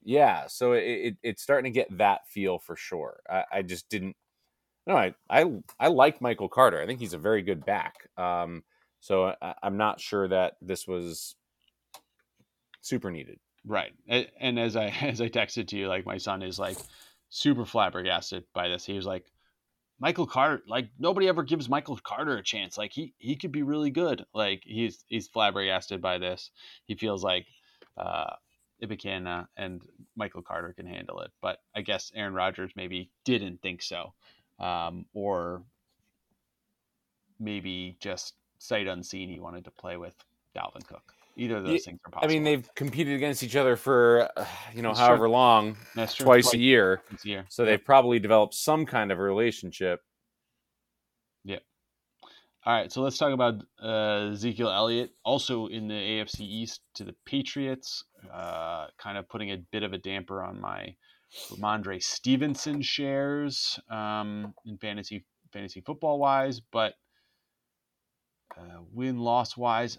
yeah, 0.03 0.47
so 0.47 0.73
it, 0.73 0.83
it, 0.83 1.17
it's 1.23 1.43
starting 1.43 1.71
to 1.71 1.79
get 1.79 1.97
that 1.97 2.27
feel 2.27 2.59
for 2.59 2.75
sure. 2.75 3.21
I, 3.29 3.43
I 3.51 3.61
just 3.61 3.89
didn't. 3.89 4.15
No, 4.85 4.97
I, 4.97 5.15
I 5.29 5.45
I 5.79 5.87
like 5.87 6.21
Michael 6.21 6.49
Carter. 6.49 6.81
I 6.81 6.85
think 6.85 6.99
he's 6.99 7.13
a 7.13 7.17
very 7.17 7.41
good 7.41 7.65
back. 7.65 8.09
Um, 8.17 8.63
so 8.99 9.33
I, 9.41 9.55
I'm 9.63 9.77
not 9.77 10.01
sure 10.01 10.27
that 10.27 10.55
this 10.61 10.87
was 10.87 11.35
super 12.81 13.11
needed. 13.11 13.39
Right. 13.65 13.93
And, 14.07 14.27
and 14.39 14.59
as 14.59 14.75
I 14.75 14.87
as 15.01 15.21
I 15.21 15.29
texted 15.29 15.67
to 15.69 15.77
you, 15.77 15.87
like 15.87 16.05
my 16.05 16.17
son 16.17 16.43
is 16.43 16.59
like 16.59 16.77
super 17.29 17.65
flabbergasted 17.65 18.43
by 18.53 18.67
this. 18.67 18.85
He 18.85 18.93
was 18.93 19.05
like, 19.05 19.25
Michael 19.99 20.27
Carter, 20.27 20.63
like 20.67 20.89
nobody 20.99 21.27
ever 21.27 21.43
gives 21.43 21.69
Michael 21.69 21.99
Carter 22.03 22.37
a 22.37 22.43
chance. 22.43 22.77
Like 22.77 22.91
he 22.91 23.13
he 23.17 23.35
could 23.35 23.51
be 23.51 23.63
really 23.63 23.91
good. 23.91 24.25
Like 24.33 24.61
he's 24.65 25.03
he's 25.07 25.27
flabbergasted 25.27 26.01
by 26.01 26.17
this. 26.17 26.51
He 26.85 26.95
feels 26.95 27.23
like 27.23 27.47
uh 27.97 28.35
Ibecaina 28.83 29.47
and 29.55 29.81
Michael 30.15 30.41
Carter 30.41 30.73
can 30.73 30.85
handle 30.85 31.21
it. 31.21 31.31
But 31.41 31.59
I 31.75 31.81
guess 31.81 32.11
Aaron 32.15 32.33
Rodgers 32.33 32.71
maybe 32.75 33.09
didn't 33.23 33.61
think 33.61 33.81
so. 33.81 34.13
Um, 34.59 35.05
or 35.13 35.63
maybe 37.39 37.97
just 37.99 38.35
sight 38.59 38.87
unseen 38.87 39.29
he 39.29 39.39
wanted 39.39 39.65
to 39.65 39.71
play 39.71 39.97
with 39.97 40.15
Dalvin 40.55 40.85
Cook. 40.85 41.13
Either 41.35 41.57
of 41.57 41.63
those 41.63 41.73
Yeah, 41.73 41.91
things 41.91 41.99
are 42.05 42.11
possible. 42.11 42.29
I 42.31 42.33
mean, 42.33 42.43
they've 42.43 42.69
competed 42.75 43.15
against 43.15 43.41
each 43.43 43.55
other 43.55 43.75
for 43.75 44.29
uh, 44.37 44.45
you 44.73 44.81
know 44.81 44.89
That's 44.89 44.99
true. 44.99 45.07
however 45.07 45.29
long, 45.29 45.77
That's 45.95 46.13
true. 46.15 46.25
twice 46.25 46.53
a 46.53 46.57
year. 46.57 47.01
this 47.11 47.25
year. 47.25 47.45
So 47.49 47.65
they've 47.65 47.83
probably 47.83 48.19
developed 48.19 48.53
some 48.53 48.85
kind 48.85 49.11
of 49.11 49.17
relationship. 49.17 50.01
Yeah. 51.43 51.59
All 52.65 52.73
right, 52.73 52.91
so 52.91 53.01
let's 53.01 53.17
talk 53.17 53.33
about 53.33 53.55
uh, 53.83 54.29
Ezekiel 54.31 54.69
Elliott, 54.69 55.11
also 55.25 55.67
in 55.67 55.87
the 55.89 55.93
AFC 55.95 56.39
East 56.41 56.81
to 56.95 57.03
the 57.03 57.13
Patriots, 57.25 58.05
uh, 58.33 58.87
kind 58.97 59.17
of 59.17 59.27
putting 59.27 59.51
a 59.51 59.57
bit 59.71 59.83
of 59.83 59.91
a 59.91 59.97
damper 59.97 60.41
on 60.41 60.61
my 60.61 60.95
Rhamondre 61.51 62.01
Stevenson 62.01 62.81
shares 62.81 63.77
um, 63.89 64.53
in 64.65 64.77
fantasy 64.77 65.25
fantasy 65.51 65.81
football 65.81 66.19
wise, 66.19 66.61
but 66.71 66.93
uh, 68.57 68.79
win 68.93 69.17
loss 69.17 69.57
wise, 69.57 69.97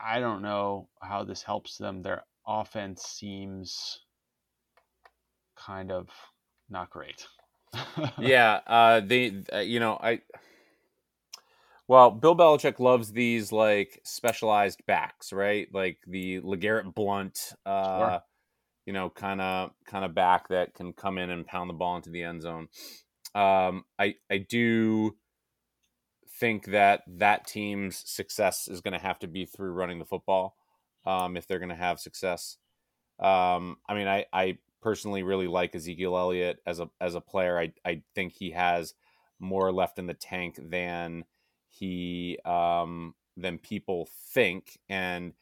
I 0.00 0.20
don't 0.20 0.42
know 0.42 0.88
how 1.00 1.24
this 1.24 1.42
helps 1.42 1.78
them. 1.78 2.02
Their 2.02 2.24
offense 2.46 3.02
seems 3.02 4.00
kind 5.56 5.90
of 5.90 6.08
not 6.68 6.90
great. 6.90 7.26
yeah, 8.18 8.60
uh, 8.66 9.00
they, 9.00 9.42
uh, 9.52 9.58
you 9.58 9.80
know, 9.80 9.98
I. 10.00 10.20
Well, 11.88 12.10
Bill 12.10 12.36
Belichick 12.36 12.80
loves 12.80 13.12
these 13.12 13.52
like 13.52 14.00
specialized 14.04 14.84
backs, 14.86 15.32
right? 15.32 15.68
Like 15.72 15.98
the 16.06 16.40
LeGarrette 16.40 16.94
Blount, 16.94 17.52
uh, 17.64 17.98
Sure. 17.98 18.20
you 18.86 18.92
know, 18.92 19.08
kind 19.10 19.40
of 19.40 19.70
kind 19.86 20.04
of 20.04 20.14
back 20.14 20.48
that 20.48 20.74
can 20.74 20.92
come 20.92 21.18
in 21.18 21.30
and 21.30 21.46
pound 21.46 21.70
the 21.70 21.74
ball 21.74 21.96
into 21.96 22.10
the 22.10 22.24
end 22.24 22.42
zone. 22.42 22.68
Um, 23.34 23.84
I 23.98 24.16
I 24.30 24.38
do 24.38 25.16
think 26.38 26.66
that 26.66 27.02
that 27.06 27.46
team's 27.46 28.02
success 28.08 28.68
is 28.68 28.80
going 28.80 28.92
to 28.92 29.04
have 29.04 29.18
to 29.20 29.26
be 29.26 29.44
through 29.44 29.72
running 29.72 29.98
the 29.98 30.04
football 30.04 30.56
um, 31.04 31.36
if 31.36 31.46
they're 31.46 31.58
going 31.58 31.68
to 31.70 31.74
have 31.74 32.00
success. 32.00 32.58
Um, 33.18 33.78
I 33.88 33.94
mean, 33.94 34.08
I, 34.08 34.26
I 34.32 34.58
personally 34.82 35.22
really 35.22 35.46
like 35.46 35.74
Ezekiel 35.74 36.16
Elliott 36.16 36.60
as 36.66 36.80
a 36.80 36.88
as 37.00 37.14
a 37.14 37.20
player. 37.20 37.58
I 37.58 37.72
I 37.84 38.02
think 38.14 38.34
he 38.34 38.50
has 38.50 38.94
more 39.38 39.72
left 39.72 39.98
in 39.98 40.06
the 40.06 40.14
tank 40.14 40.58
than 40.60 41.24
he 41.68 42.38
um, 42.44 43.14
than 43.36 43.58
people 43.58 44.08
think, 44.32 44.78
and 44.88 45.32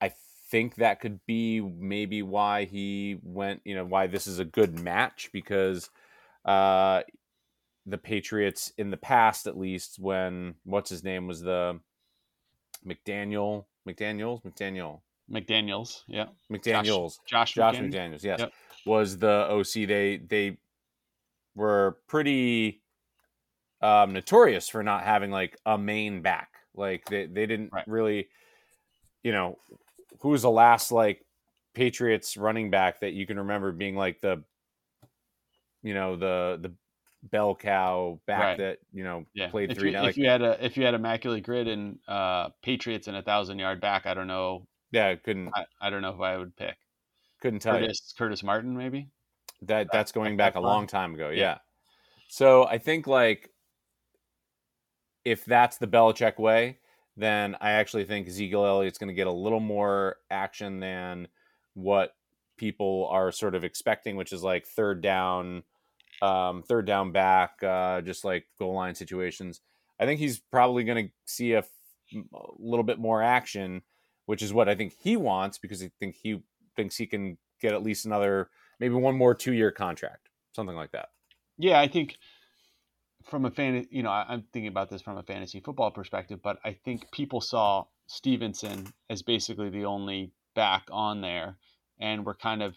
I 0.00 0.12
think 0.50 0.76
that 0.76 1.00
could 1.00 1.20
be 1.26 1.60
maybe 1.60 2.22
why 2.22 2.64
he 2.64 3.18
went. 3.22 3.60
You 3.64 3.76
know, 3.76 3.84
why 3.84 4.06
this 4.08 4.26
is 4.26 4.38
a 4.38 4.44
good 4.44 4.80
match 4.80 5.30
because 5.32 5.90
uh, 6.44 7.02
the 7.86 7.98
Patriots 7.98 8.72
in 8.78 8.90
the 8.90 8.96
past, 8.96 9.46
at 9.46 9.56
least, 9.56 9.98
when 9.98 10.56
what's 10.64 10.90
his 10.90 11.04
name 11.04 11.26
was 11.26 11.40
the 11.40 11.78
McDaniel, 12.86 13.64
McDaniel's, 13.88 14.42
McDaniel, 14.42 15.00
McDaniels, 15.30 16.02
yeah, 16.06 16.26
McDaniel's, 16.50 17.18
Josh, 17.26 17.54
Josh 17.54 17.76
McDaniels. 17.76 17.92
McDaniels, 17.92 18.22
yes, 18.24 18.40
Yep. 18.40 18.52
was 18.84 19.18
the 19.18 19.46
OC. 19.50 19.86
They 19.86 20.16
they 20.18 20.58
were 21.54 21.98
pretty 22.06 22.82
um, 23.80 24.12
notorious 24.12 24.68
for 24.68 24.82
not 24.82 25.04
having 25.04 25.30
like 25.30 25.56
a 25.66 25.78
main 25.78 26.22
back. 26.22 26.50
Like 26.74 27.04
they 27.06 27.26
they 27.26 27.46
didn't 27.46 27.72
Right. 27.72 27.86
really, 27.88 28.28
you 29.22 29.32
know, 29.32 29.58
who 30.20 30.30
was 30.30 30.42
the 30.42 30.50
last 30.50 30.92
like 30.92 31.24
Patriots 31.74 32.36
running 32.36 32.70
back 32.70 33.00
that 33.00 33.12
you 33.12 33.26
can 33.26 33.38
remember 33.38 33.72
being 33.72 33.96
like 33.96 34.20
the, 34.20 34.42
you 35.82 35.94
know, 35.94 36.16
the 36.16 36.58
the 36.60 36.74
bell 37.22 37.54
cow 37.54 38.20
back 38.26 38.40
Right. 38.40 38.58
that 38.58 38.78
you 38.92 39.02
know 39.04 39.24
Yeah, 39.34 39.48
played 39.50 39.70
if 39.70 39.78
three. 39.78 39.88
you, 39.88 39.92
now, 39.92 40.00
if 40.00 40.04
like, 40.06 40.16
you 40.16 40.28
had 40.28 40.42
a 40.42 40.64
if 40.64 40.76
you 40.76 40.84
had 40.84 40.94
immaculate 40.94 41.42
grid 41.44 41.66
and 41.68 41.98
uh, 42.08 42.50
Patriots 42.62 43.08
and 43.08 43.16
a 43.16 43.22
thousand 43.22 43.58
yard 43.58 43.80
back, 43.80 44.06
I 44.06 44.14
don't 44.14 44.26
know. 44.28 44.66
yeah, 44.92 45.14
couldn't 45.16 45.50
I, 45.54 45.64
I 45.80 45.90
don't 45.90 46.02
know 46.02 46.12
who 46.12 46.22
I 46.22 46.36
would 46.36 46.54
pick. 46.56 46.76
couldn't 47.40 47.60
tell 47.60 47.74
you. 47.80 47.86
Curtis 47.86 48.14
Curtis 48.16 48.42
Martin, 48.42 48.76
maybe. 48.76 49.08
That 49.62 49.88
that's 49.92 50.12
going 50.12 50.36
back 50.36 50.54
a 50.54 50.60
long 50.60 50.86
time 50.86 51.14
ago. 51.14 51.30
Yeah. 51.30 51.38
Yeah. 51.40 51.58
So 52.28 52.64
I 52.66 52.78
think 52.78 53.06
like 53.06 53.50
if 55.24 55.44
that's 55.44 55.78
the 55.78 55.86
Belichick 55.88 56.38
way, 56.38 56.78
then 57.16 57.56
I 57.60 57.72
actually 57.72 58.04
think 58.04 58.28
Ezekiel 58.28 58.64
Elliott's 58.66 58.98
going 58.98 59.08
to 59.08 59.14
get 59.14 59.26
a 59.26 59.32
little 59.32 59.60
more 59.60 60.16
action 60.30 60.78
than 60.80 61.28
what 61.74 62.12
people 62.58 63.08
are 63.10 63.32
sort 63.32 63.54
of 63.54 63.64
expecting, 63.64 64.16
which 64.16 64.32
is 64.32 64.42
like 64.42 64.66
third 64.66 65.00
down, 65.02 65.62
um, 66.22 66.62
third 66.62 66.86
down 66.86 67.12
back, 67.12 67.62
uh, 67.62 68.00
just 68.00 68.24
like 68.24 68.46
goal 68.58 68.74
line 68.74 68.94
situations. 68.94 69.60
I 69.98 70.06
think 70.06 70.20
he's 70.20 70.38
probably 70.38 70.84
going 70.84 71.06
to 71.06 71.12
see 71.24 71.52
a, 71.52 71.58
f- 71.58 71.70
a 72.14 72.38
little 72.58 72.84
bit 72.84 72.98
more 72.98 73.22
action, 73.22 73.82
which 74.26 74.42
is 74.42 74.52
what 74.52 74.68
I 74.68 74.74
think 74.74 74.94
he 74.98 75.16
wants 75.16 75.58
because 75.58 75.82
I 75.82 75.90
think 75.98 76.16
he 76.16 76.42
thinks 76.76 76.96
he 76.96 77.06
can 77.06 77.38
get 77.60 77.72
at 77.72 77.82
least 77.82 78.04
another, 78.04 78.50
maybe 78.78 78.94
one 78.94 79.16
more 79.16 79.34
two 79.34 79.52
year 79.52 79.70
contract, 79.70 80.28
something 80.52 80.76
like 80.76 80.92
that. 80.92 81.10
Yeah, 81.58 81.80
I 81.80 81.88
think 81.88 82.16
from 83.24 83.44
a 83.44 83.50
fan, 83.50 83.86
you 83.90 84.02
know, 84.02 84.10
I'm 84.10 84.44
thinking 84.52 84.68
about 84.68 84.90
this 84.90 85.02
from 85.02 85.16
a 85.16 85.22
fantasy 85.22 85.60
football 85.60 85.90
perspective, 85.90 86.40
but 86.42 86.58
I 86.64 86.76
think 86.84 87.10
people 87.10 87.40
saw 87.40 87.86
Stevenson 88.06 88.92
as 89.10 89.22
basically 89.22 89.70
the 89.70 89.84
only 89.84 90.32
back 90.54 90.84
on 90.92 91.20
there, 91.20 91.56
and 91.98 92.24
we're 92.24 92.34
kind 92.34 92.62
of 92.62 92.74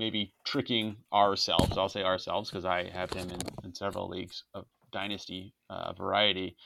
maybe 0.00 0.32
tricking 0.44 0.96
ourselves. 1.12 1.76
I'll 1.76 1.90
say 1.90 2.02
ourselves 2.02 2.50
because 2.50 2.64
I 2.64 2.88
have 2.88 3.12
him 3.12 3.28
in, 3.30 3.38
in 3.64 3.74
several 3.74 4.08
leagues 4.08 4.44
of 4.54 4.64
dynasty 4.90 5.52
uh, 5.68 5.92
variety, 5.92 6.56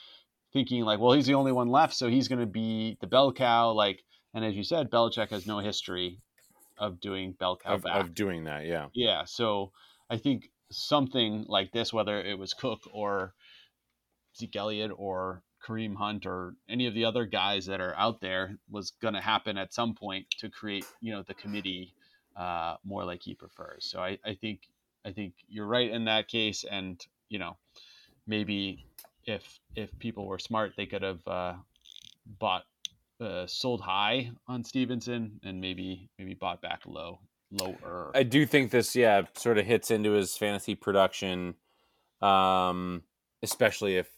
thinking 0.53 0.85
like, 0.85 1.01
well, 1.01 1.13
he's 1.13 1.27
the 1.27 1.35
only 1.35 1.51
one 1.51 1.69
left, 1.69 1.95
so 1.95 2.09
he's 2.09 2.29
going 2.29 2.39
to 2.41 2.47
be 2.47 2.97
the 3.01 3.09
bell 3.09 3.33
cow. 3.33 3.73
Like, 3.73 4.05
and 4.33 4.45
as 4.45 4.55
you 4.55 4.63
said, 4.63 4.89
Belichick 4.89 5.31
has 5.31 5.49
no 5.49 5.59
history 5.59 6.21
of 6.79 7.01
doing 7.01 7.33
bell 7.33 7.57
cow 7.57 7.75
Of, 7.75 7.83
back. 7.83 8.01
of 8.01 8.15
doing 8.15 8.45
that, 8.45 8.67
yeah. 8.67 8.87
Yeah, 8.95 9.25
so 9.25 9.73
I 10.09 10.17
think 10.17 10.51
something 10.71 11.45
like 11.49 11.73
this, 11.73 11.93
whether 11.93 12.21
it 12.21 12.39
was 12.39 12.55
Cook 12.55 12.83
or 12.93 13.35
Zeke 14.39 14.55
Elliott 14.55 14.93
or 14.97 15.43
Kareem 15.67 15.97
Hunt 15.97 16.25
or 16.25 16.55
any 16.69 16.87
of 16.87 16.95
the 16.95 17.05
other 17.05 17.27
guys 17.27 17.67
that 17.67 17.81
are 17.81 17.97
out 17.97 18.21
there, 18.21 18.59
was 18.71 18.93
going 19.03 19.15
to 19.15 19.21
happen 19.21 19.59
at 19.59 19.75
some 19.75 19.95
point 19.95 20.27
to 20.39 20.49
create, 20.49 20.85
you 21.01 21.13
know, 21.13 21.25
the 21.27 21.35
committee 21.35 21.95
uh, 22.37 22.77
more 22.85 23.05
like 23.05 23.23
he 23.23 23.35
prefers. 23.35 23.87
So 23.87 24.01
I, 24.01 24.19
I 24.25 24.35
think 24.35 24.61
I 25.05 25.13
think 25.13 25.35
you're 25.49 25.67
right 25.67 25.91
in 25.91 26.07
that 26.07 26.29
case, 26.29 26.65
and 26.69 27.05
you 27.29 27.39
know, 27.39 27.57
maybe 28.27 28.87
if 29.25 29.61
if 29.77 29.97
people 29.99 30.27
were 30.27 30.39
smart, 30.39 30.73
they 30.77 30.87
could 30.87 31.03
have 31.03 31.27
uh, 31.27 31.55
bought 32.39 32.65
uh, 33.21 33.47
sold 33.47 33.81
high 33.81 34.31
on 34.47 34.65
Stevenson 34.65 35.41
and 35.43 35.61
maybe 35.61 36.09
maybe 36.19 36.35
bought 36.35 36.61
back 36.61 36.81
low 36.87 37.21
lower. 37.51 38.11
I 38.15 38.23
do 38.23 38.47
think 38.47 38.71
this, 38.71 38.95
yeah, 38.97 39.23
sort 39.35 39.59
of 39.59 39.67
hits 39.67 39.91
into 39.91 40.13
his 40.13 40.37
fantasy 40.37 40.75
production, 40.75 41.55
um, 42.21 43.03
especially 43.43 43.97
if 43.97 44.09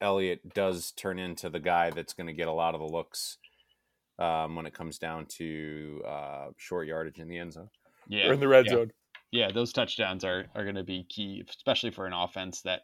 Elliott 0.00 0.54
does 0.54 0.92
turn 0.92 1.18
into 1.18 1.50
the 1.50 1.60
guy 1.60 1.90
that's 1.90 2.14
going 2.14 2.26
to 2.26 2.32
get 2.32 2.48
a 2.48 2.52
lot 2.52 2.74
of 2.74 2.80
the 2.80 2.86
looks 2.86 3.38
um, 4.20 4.54
when 4.54 4.66
it 4.66 4.74
comes 4.74 4.98
down 4.98 5.26
to 5.26 6.02
uh, 6.06 6.46
short 6.56 6.86
yardage 6.86 7.18
in 7.18 7.28
the 7.28 7.38
end 7.38 7.52
zone 7.52 7.70
yeah, 8.08 8.28
or 8.28 8.32
in 8.34 8.40
the 8.40 8.48
red 8.48 8.66
yeah. 8.66 8.72
zone. 8.72 8.90
yeah, 9.32 9.50
those 9.52 9.72
touchdowns 9.72 10.24
are 10.24 10.46
are 10.54 10.64
going 10.64 10.76
to 10.76 10.84
be 10.84 11.04
key, 11.08 11.42
especially 11.48 11.90
for 11.90 12.06
an 12.06 12.12
offense 12.12 12.62
that 12.62 12.82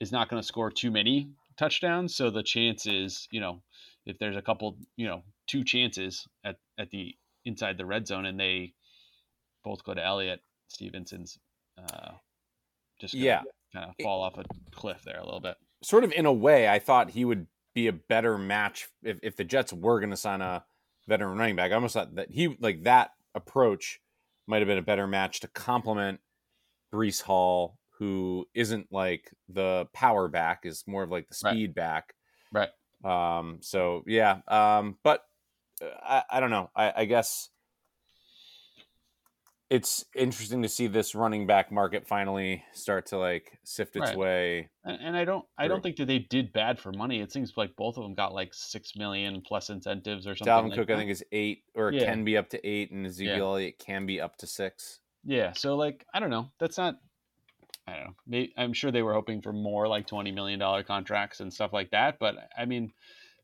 is 0.00 0.12
not 0.12 0.28
going 0.28 0.40
to 0.40 0.46
score 0.46 0.70
too 0.70 0.90
many 0.90 1.30
touchdowns. 1.56 2.14
So 2.14 2.30
the 2.30 2.42
chances, 2.42 3.26
you 3.30 3.40
know, 3.40 3.62
if 4.06 4.18
there's 4.18 4.36
a 4.36 4.42
couple, 4.42 4.78
you 4.96 5.06
know, 5.06 5.22
two 5.46 5.64
chances 5.64 6.26
at 6.44 6.56
at 6.78 6.90
the 6.90 7.14
inside 7.44 7.78
the 7.78 7.86
red 7.86 8.06
zone, 8.06 8.26
and 8.26 8.38
they 8.38 8.74
both 9.64 9.82
go 9.84 9.94
to 9.94 10.04
Elliott, 10.04 10.40
Stevenson's 10.68 11.38
uh, 11.78 12.12
just 13.00 13.14
Yeah. 13.14 13.42
kind 13.72 13.90
of 13.90 13.94
fall 14.02 14.22
off 14.22 14.38
a 14.38 14.44
cliff 14.70 15.02
there 15.04 15.18
a 15.18 15.24
little 15.24 15.40
bit. 15.40 15.56
Sort 15.82 16.04
of 16.04 16.12
in 16.12 16.26
a 16.26 16.32
way, 16.32 16.68
I 16.68 16.78
thought 16.78 17.10
he 17.10 17.24
would 17.24 17.46
be 17.74 17.86
a 17.86 17.92
better 17.92 18.38
match 18.38 18.88
if, 19.02 19.18
if 19.22 19.36
the 19.36 19.44
Jets 19.44 19.72
were 19.72 20.00
going 20.00 20.10
to 20.10 20.16
sign 20.16 20.40
a 20.40 20.64
veteran 21.06 21.38
running 21.38 21.56
back. 21.56 21.70
I 21.70 21.74
almost 21.74 21.94
thought 21.94 22.14
that 22.16 22.30
he 22.30 22.56
like 22.60 22.82
that 22.84 23.10
approach 23.34 24.00
might 24.46 24.58
have 24.58 24.68
been 24.68 24.78
a 24.78 24.82
better 24.82 25.06
match 25.06 25.40
to 25.40 25.48
complement 25.48 26.20
Breece 26.92 27.22
Hall, 27.22 27.78
who 27.98 28.46
isn't 28.54 28.88
like 28.90 29.30
the 29.48 29.86
power 29.92 30.28
back, 30.28 30.64
is 30.64 30.84
more 30.86 31.02
of 31.02 31.10
like 31.10 31.28
the 31.28 31.36
Right. 31.44 31.52
speed 31.52 31.74
back. 31.74 32.14
Right. 32.52 32.70
Um, 33.04 33.58
so 33.60 34.02
yeah, 34.06 34.38
um, 34.48 34.98
but 35.04 35.22
uh, 35.82 35.86
I, 36.02 36.22
I 36.30 36.40
don't 36.40 36.50
know. 36.50 36.70
I, 36.74 36.92
I 36.96 37.04
guess 37.04 37.50
it's 39.70 40.04
interesting 40.14 40.62
to 40.62 40.68
see 40.68 40.86
this 40.86 41.14
running 41.14 41.46
back 41.46 41.70
market 41.70 42.06
finally 42.06 42.64
start 42.72 43.04
to 43.06 43.18
like 43.18 43.58
sift 43.64 43.96
its 43.96 44.08
Right. 44.10 44.16
way. 44.16 44.68
And, 44.84 44.98
and 45.02 45.16
I 45.16 45.24
don't 45.26 45.44
I 45.58 45.68
don't 45.68 45.82
think 45.82 45.96
that 45.96 46.06
they 46.06 46.20
did 46.20 46.52
bad 46.54 46.78
for 46.78 46.90
money. 46.92 47.20
It 47.20 47.30
seems 47.32 47.52
like 47.56 47.76
both 47.76 47.98
of 47.98 48.02
them 48.02 48.14
got 48.14 48.32
like 48.32 48.54
six 48.54 48.96
million 48.96 49.42
plus 49.42 49.68
incentives 49.68 50.26
or 50.26 50.34
something. 50.34 50.52
Dalvin 50.52 50.68
like 50.70 50.78
Cook, 50.78 50.88
that. 50.88 50.94
I 50.94 50.98
think, 50.98 51.10
is 51.10 51.24
eight 51.32 51.64
or 51.74 51.90
it 51.90 51.96
Yeah. 51.96 52.06
can 52.06 52.24
be 52.24 52.36
up 52.38 52.48
to 52.50 52.66
eight, 52.66 52.90
and 52.92 53.04
Ezekiel 53.06 53.36
Yeah. 53.36 53.42
Elliott 53.42 53.78
can 53.78 54.06
be 54.06 54.20
up 54.20 54.36
to 54.38 54.46
six. 54.46 55.00
Yeah, 55.24 55.52
so 55.52 55.76
like 55.76 56.06
I 56.14 56.20
don't 56.20 56.30
know. 56.30 56.50
That's 56.58 56.78
not. 56.78 56.98
I 57.86 57.96
don't 57.96 58.04
know. 58.06 58.14
May 58.26 58.52
I'm 58.56 58.72
sure 58.72 58.90
they 58.90 59.02
were 59.02 59.12
hoping 59.14 59.42
for 59.42 59.52
more 59.52 59.86
like 59.86 60.06
twenty 60.06 60.30
million 60.32 60.58
dollar 60.58 60.82
contracts 60.82 61.40
and 61.40 61.52
stuff 61.52 61.72
like 61.74 61.90
that. 61.90 62.18
But 62.18 62.36
I 62.56 62.64
mean, 62.64 62.92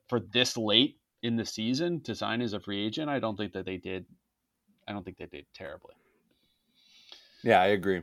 for 0.08 0.20
this 0.20 0.56
late 0.56 0.98
in 1.22 1.36
the 1.36 1.44
season 1.44 2.00
to 2.02 2.14
sign 2.14 2.40
as 2.40 2.54
a 2.54 2.60
free 2.60 2.86
agent, 2.86 3.10
I 3.10 3.18
don't 3.18 3.36
think 3.36 3.52
that 3.52 3.66
they 3.66 3.76
did. 3.76 4.06
I 4.88 4.92
don't 4.92 5.04
think 5.04 5.18
they 5.18 5.26
did 5.26 5.46
terribly. 5.54 5.94
Yeah, 7.44 7.60
I 7.60 7.66
agree. 7.68 8.02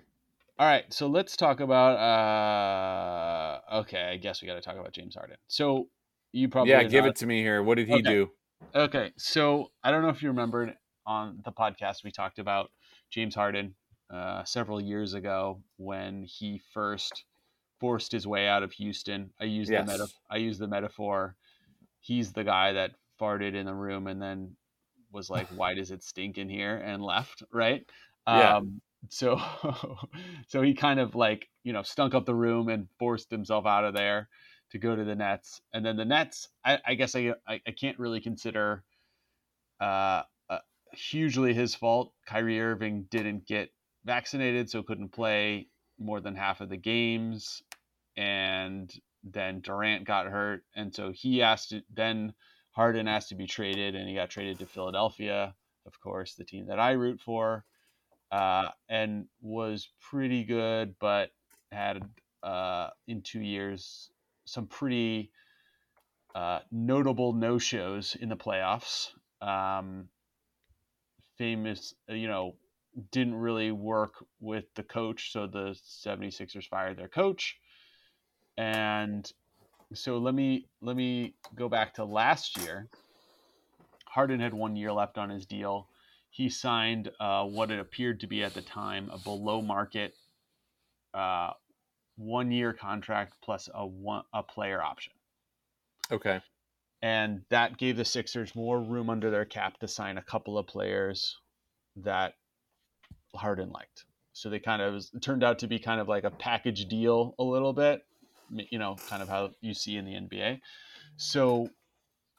All 0.60 0.68
right, 0.68 0.86
so 0.94 1.08
let's 1.08 1.36
talk 1.36 1.60
about. 1.60 1.98
uh 1.98 3.80
Okay, 3.80 4.04
I 4.14 4.18
guess 4.18 4.42
we 4.42 4.48
got 4.48 4.56
to 4.56 4.62
talk 4.62 4.78
about 4.78 4.94
James 4.94 5.16
Harden. 5.16 5.38
So 5.48 5.88
you 6.32 6.48
probably 6.50 6.72
yeah, 6.72 6.84
give 6.84 7.04
not- 7.04 7.12
it 7.12 7.16
to 7.18 7.26
me 7.26 7.42
here. 7.42 7.64
What 7.64 7.76
did 7.76 7.88
he 7.88 7.96
Okay. 7.96 8.02
do? 8.04 8.30
Okay, 8.76 9.12
so 9.18 9.72
I 9.84 9.92
don't 9.92 10.02
know 10.04 10.10
if 10.10 10.22
you 10.22 10.30
remembered 10.30 10.76
on 11.06 11.42
the 11.44 11.52
podcast 11.52 12.04
we 12.04 12.12
talked 12.12 12.40
about 12.40 12.72
James 13.10 13.36
Harden 13.36 13.76
uh, 14.14 14.44
several 14.44 14.80
years 14.80 15.14
ago 15.14 15.62
when 15.78 16.24
he 16.24 16.62
first 16.74 17.26
forced 17.80 18.12
his 18.12 18.28
way 18.28 18.48
out 18.48 18.62
of 18.64 18.72
Houston. 18.74 19.32
I 19.42 19.46
used 19.46 19.72
Yes. 19.72 19.86
the 19.86 19.92
meta- 19.92 20.12
I 20.30 20.38
used 20.38 20.60
the 20.60 20.68
metaphor. 20.68 21.36
He's 22.00 22.32
the 22.34 22.44
guy 22.44 22.74
that 22.74 22.92
farted 23.20 23.56
in 23.56 23.66
the 23.66 23.74
room 23.74 24.08
and 24.08 24.22
then 24.22 24.56
was 25.12 25.30
like, 25.30 25.48
"Why 25.50 25.74
does 25.74 25.92
it 25.92 26.04
stink 26.04 26.38
in 26.38 26.48
here?" 26.50 26.78
and 26.78 27.02
left. 27.04 27.44
Right. 27.52 27.84
Yeah. 28.28 28.58
Um, 28.58 28.82
so, 29.10 29.42
so 30.48 30.62
he 30.62 30.74
kind 30.74 31.00
of 31.00 31.16
like 31.16 31.50
you 31.64 31.74
know 31.74 31.84
stunk 31.84 32.14
up 32.14 32.26
the 32.26 32.36
room 32.36 32.70
and 32.70 32.88
forced 33.00 33.30
himself 33.30 33.66
out 33.66 33.86
of 33.86 33.94
there 33.94 34.30
to 34.72 34.78
go 34.78 34.96
to 34.96 35.04
the 35.04 35.16
Nets, 35.16 35.62
and 35.74 35.86
then 35.86 35.98
the 35.98 36.06
Nets. 36.06 36.50
I, 36.64 36.80
I 36.86 36.94
guess 36.96 37.16
I, 37.16 37.34
I 37.48 37.62
I 37.68 37.72
can't 37.72 38.00
really 38.00 38.22
consider 38.22 38.84
uh, 39.80 40.24
uh, 40.50 40.60
hugely 40.94 41.54
his 41.54 41.76
fault. 41.76 42.14
Kyrie 42.26 42.62
Irving 42.62 43.08
didn't 43.10 43.46
get 43.46 43.72
vaccinated, 44.06 44.70
so 44.70 44.84
couldn't 44.84 45.10
play 45.10 45.68
more 46.00 46.22
than 46.22 46.36
half 46.36 46.62
of 46.62 46.70
the 46.70 46.78
games, 46.78 47.64
and 48.18 48.92
then 49.24 49.62
Durant 49.62 50.06
got 50.06 50.26
hurt, 50.28 50.64
and 50.76 50.94
so 50.94 51.12
he 51.12 51.42
asked. 51.42 51.70
To, 51.70 51.82
then 51.94 52.34
Harden 52.72 53.08
asked 53.08 53.30
to 53.30 53.36
be 53.36 53.48
traded, 53.48 53.96
and 53.96 54.08
he 54.08 54.16
got 54.16 54.30
traded 54.30 54.60
to 54.60 54.66
Philadelphia, 54.66 55.54
of 55.86 56.00
course, 56.00 56.36
the 56.36 56.46
team 56.46 56.68
that 56.68 56.80
I 56.80 56.92
root 56.92 57.20
for, 57.20 57.66
uh, 58.32 58.70
and 58.90 59.26
was 59.42 59.90
pretty 60.00 60.44
good, 60.44 60.96
but 61.00 61.32
had 61.72 62.02
uh, 62.44 62.90
in 63.08 63.22
two 63.22 63.42
years 63.42 64.10
some 64.46 64.68
pretty 64.68 65.32
uh, 66.36 66.60
notable 66.72 67.34
no 67.34 67.58
shows 67.58 68.16
in 68.20 68.30
the 68.30 68.36
playoffs. 68.36 69.10
Um, 69.42 70.08
famous, 71.38 71.94
uh, 72.10 72.14
you 72.14 72.28
know, 72.28 72.56
didn't 73.12 73.36
really 73.36 73.72
work 73.72 74.26
with 74.40 74.66
the 74.76 74.84
coach, 74.84 75.32
so 75.32 75.48
the 75.48 75.76
76ers 76.06 76.68
fired 76.68 76.98
their 76.98 77.08
coach. 77.08 77.58
And 78.58 79.30
so 79.94 80.18
let 80.18 80.34
me 80.36 80.68
let 80.82 80.96
me 80.96 81.36
go 81.56 81.68
back 81.68 81.96
to 81.96 82.06
last 82.06 82.58
year. 82.58 82.88
Harden 84.06 84.40
had 84.40 84.54
one 84.54 84.76
year 84.76 84.92
left 84.92 85.18
on 85.18 85.30
his 85.30 85.46
deal. 85.46 85.88
He 86.32 86.50
signed 86.50 87.12
uh, 87.20 87.46
what 87.46 87.72
it 87.72 87.80
appeared 87.80 88.22
to 88.22 88.28
be 88.28 88.44
at 88.44 88.56
the 88.56 88.64
time 88.64 89.10
a 89.12 89.20
below 89.20 89.62
market 89.62 90.16
uh, 91.14 91.52
one 92.18 92.52
year 92.52 92.74
contract 92.74 93.36
plus 93.44 93.70
a 93.74 93.86
one 93.86 94.24
a 94.34 94.44
player 94.44 94.82
option 94.82 95.14
Okay. 96.12 96.42
and 97.02 97.44
that 97.50 97.78
gave 97.78 97.98
the 97.98 98.06
Sixers 98.06 98.56
more 98.56 98.82
room 98.82 99.10
under 99.10 99.32
their 99.32 99.46
cap 99.46 99.80
to 99.80 99.88
sign 99.88 100.18
a 100.18 100.24
couple 100.24 100.58
of 100.58 100.68
players 100.68 101.38
that 101.98 102.36
Harden 103.36 103.70
liked. 103.72 104.06
So 104.34 104.50
they 104.50 104.60
kind 104.60 104.82
of 104.82 104.96
it 105.14 105.22
turned 105.22 105.44
out 105.44 105.60
to 105.60 105.68
be 105.68 105.80
kind 105.80 106.02
of 106.02 106.08
like 106.08 106.24
a 106.24 106.32
package 106.32 106.88
deal 106.88 107.36
a 107.40 107.44
little 107.44 107.74
bit, 107.74 108.02
you 108.50 108.80
know, 108.80 109.02
kind 109.08 109.22
of 109.22 109.30
how 109.30 109.52
you 109.62 109.74
see 109.74 109.98
in 109.98 110.06
the 110.06 110.14
NBA. 110.14 110.62
So 111.18 111.70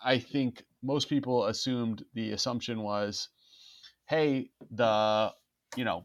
I 0.05 0.19
think 0.19 0.65
most 0.83 1.09
people 1.09 1.47
assumed 1.47 2.05
the 2.15 2.33
assumption 2.33 2.83
was, 2.83 3.29
hey, 4.13 4.51
the 4.71 5.33
you 5.75 5.85
know, 5.85 6.05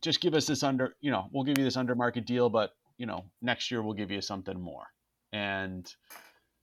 just 0.00 0.20
give 0.20 0.34
us 0.34 0.46
this 0.46 0.64
under, 0.64 0.96
you 1.00 1.12
know, 1.12 1.28
we'll 1.30 1.44
give 1.44 1.56
you 1.58 1.64
this 1.64 1.76
under 1.76 1.94
market 1.94 2.26
deal, 2.26 2.50
but 2.50 2.74
you 2.98 3.06
know, 3.06 3.24
next 3.40 3.70
year 3.70 3.82
we'll 3.82 3.94
give 3.94 4.10
you 4.10 4.20
something 4.20 4.60
more. 4.60 4.84
And 5.32 5.92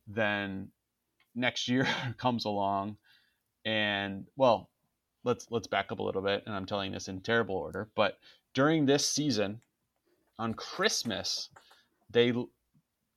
then 0.08 0.68
next 1.36 1.70
year 1.70 1.88
comes 2.18 2.44
along 2.44 2.98
and 3.66 4.26
well 4.36 4.70
let's 5.24 5.48
let's 5.52 5.68
back 5.68 5.92
up 5.92 6.00
a 6.00 6.04
little 6.04 6.22
bit 6.22 6.42
and 6.46 6.56
i'm 6.56 6.66
telling 6.66 6.92
this 6.92 7.10
in 7.10 7.20
terrible 7.20 7.56
order 7.56 7.90
but 7.96 8.18
during 8.54 8.86
this 8.86 9.08
season 9.08 9.60
on 10.40 10.54
christmas 10.54 11.50
they 12.12 12.32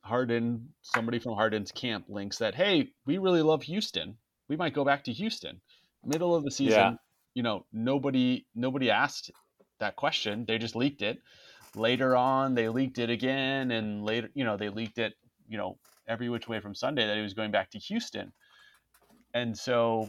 harden 0.03 0.68
somebody 0.82 1.20
from 1.20 1.34
harden's 1.34 1.70
camp 1.70 2.05
links 2.09 2.38
that 2.38 2.55
hey 2.55 2.90
we 3.07 3.18
really 3.18 3.42
love 3.42 3.62
houston 3.62 4.16
we 4.48 4.57
might 4.57 4.74
go 4.74 4.84
back 4.84 5.05
to 5.05 5.12
houston 5.12 5.61
middle 6.05 6.34
of 6.34 6.42
the 6.42 6.51
season 6.51 6.80
Yeah. 6.80 6.94
You 7.35 7.43
know 7.43 7.66
nobody 7.72 8.47
nobody 8.55 8.91
asked 8.91 9.31
that 9.78 9.97
question 9.97 10.45
they 10.47 10.59
just 10.59 10.76
leaked 10.76 11.01
it 11.01 11.18
later 11.74 12.14
on 12.16 12.55
they 12.55 12.68
leaked 12.68 12.99
it 12.99 13.09
again 13.09 13.70
and 13.70 14.05
later 14.05 14.28
you 14.35 14.45
know 14.45 14.57
they 14.57 14.68
leaked 14.68 14.99
it 14.99 15.14
you 15.49 15.57
know 15.57 15.78
every 16.07 16.28
which 16.28 16.49
way 16.49 16.61
from 16.61 16.74
sunday 16.74 17.07
that 17.07 17.16
he 17.16 17.22
was 17.22 17.33
going 17.33 17.51
back 17.51 17.70
to 17.70 17.78
houston 17.78 18.33
and 19.33 19.57
so 19.57 20.09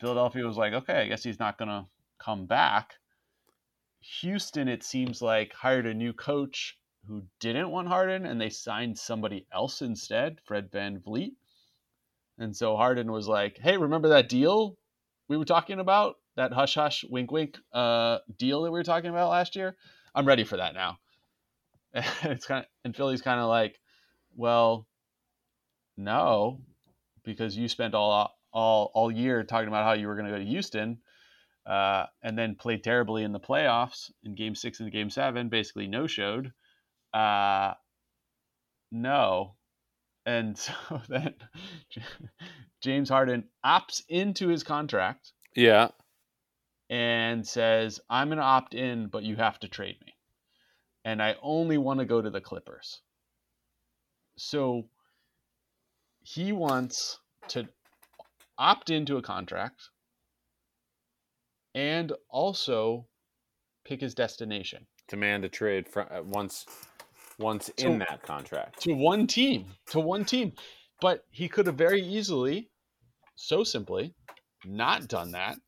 Philadelphia 0.00 0.46
was 0.46 0.56
like, 0.56 0.72
okay, 0.72 1.02
I 1.02 1.08
guess 1.08 1.22
he's 1.22 1.38
not 1.38 1.58
going 1.58 1.68
to 1.68 1.86
come 2.18 2.46
back. 2.46 2.94
Houston, 4.20 4.68
it 4.68 4.82
seems 4.82 5.20
like, 5.20 5.52
hired 5.52 5.86
a 5.86 5.94
new 5.94 6.12
coach 6.12 6.78
who 7.06 7.22
didn't 7.40 7.70
want 7.70 7.88
Harden 7.88 8.24
and 8.24 8.40
they 8.40 8.50
signed 8.50 8.98
somebody 8.98 9.46
else 9.52 9.82
instead, 9.82 10.38
Fred 10.44 10.70
VanVleet. 10.70 11.32
And 12.38 12.56
so 12.56 12.76
Harden 12.76 13.12
was 13.12 13.28
like, 13.28 13.58
hey, 13.58 13.76
remember 13.76 14.08
that 14.10 14.28
deal 14.28 14.76
we 15.30 15.36
were 15.36 15.44
talking 15.44 15.78
about? 15.78 16.16
That 16.34 16.52
hush 16.52 16.74
hush, 16.74 17.04
wink 17.08 17.30
wink 17.30 17.56
uh, 17.72 18.18
deal 18.36 18.62
that 18.62 18.72
we 18.72 18.78
were 18.78 18.84
talking 18.84 19.10
about 19.10 19.30
last 19.30 19.54
year? 19.54 19.76
I'm 20.12 20.26
ready 20.26 20.44
for 20.44 20.58
that 20.58 20.74
now. 20.74 20.98
And 21.94 22.32
it's 22.32 22.46
kind 22.46 22.60
of, 22.60 22.66
and 22.84 22.94
Philly's 22.94 23.22
kind 23.22 23.40
of 23.40 23.48
like, 23.48 23.80
well, 24.36 24.86
no, 25.96 26.60
because 27.24 27.56
you 27.56 27.68
spent 27.68 27.94
all 27.94 28.32
all 28.52 28.90
all 28.94 29.10
year 29.10 29.42
talking 29.44 29.68
about 29.68 29.84
how 29.84 29.92
you 29.92 30.08
were 30.08 30.14
going 30.14 30.26
to 30.26 30.32
go 30.32 30.38
to 30.38 30.44
Houston, 30.44 30.98
uh, 31.66 32.06
and 32.22 32.36
then 32.38 32.54
played 32.54 32.84
terribly 32.84 33.22
in 33.22 33.32
the 33.32 33.40
playoffs 33.40 34.10
in 34.24 34.34
Game 34.34 34.54
Six 34.54 34.80
and 34.80 34.90
Game 34.90 35.10
Seven, 35.10 35.48
basically 35.48 35.86
no 35.86 36.06
showed. 36.06 36.52
Uh, 37.14 37.74
no, 38.92 39.54
and 40.26 40.56
so 40.58 40.72
then 41.08 41.34
James 42.80 43.08
Harden 43.08 43.44
opts 43.64 44.02
into 44.08 44.48
his 44.48 44.62
contract 44.62 45.32
Yeah. 45.54 45.88
and 46.88 47.46
says, 47.46 48.00
"I'm 48.08 48.28
going 48.28 48.38
to 48.38 48.44
opt 48.44 48.74
in, 48.74 49.08
but 49.08 49.22
you 49.22 49.36
have 49.36 49.58
to 49.60 49.68
trade 49.68 49.96
me, 50.04 50.14
and 51.04 51.22
I 51.22 51.36
only 51.42 51.78
want 51.78 52.00
to 52.00 52.06
go 52.06 52.20
to 52.20 52.30
the 52.30 52.40
Clippers." 52.40 53.00
So 54.36 54.88
he 56.22 56.52
wants 56.52 57.18
to 57.48 57.68
opt 58.58 58.90
into 58.90 59.16
a 59.16 59.22
contract 59.22 59.88
and 61.74 62.12
also 62.28 63.06
pick 63.84 64.00
his 64.00 64.14
destination 64.14 64.86
Demand 65.08 65.44
a 65.44 65.48
trade 65.48 65.88
from 65.88 66.06
uh, 66.10 66.22
once 66.22 66.66
once 67.40 67.70
So- 67.78 67.86
in 67.88 67.98
that 68.00 68.22
contract. 68.22 68.80
to 68.82 68.92
one 68.94 69.26
team, 69.26 69.76
to 69.86 70.00
one 70.00 70.24
team. 70.24 70.52
But 71.00 71.24
he 71.30 71.48
could 71.48 71.66
have 71.66 71.76
very 71.76 72.02
easily, 72.02 72.70
so 73.34 73.64
simply, 73.64 74.14
not 74.64 75.08
done 75.08 75.32
that, 75.32 75.58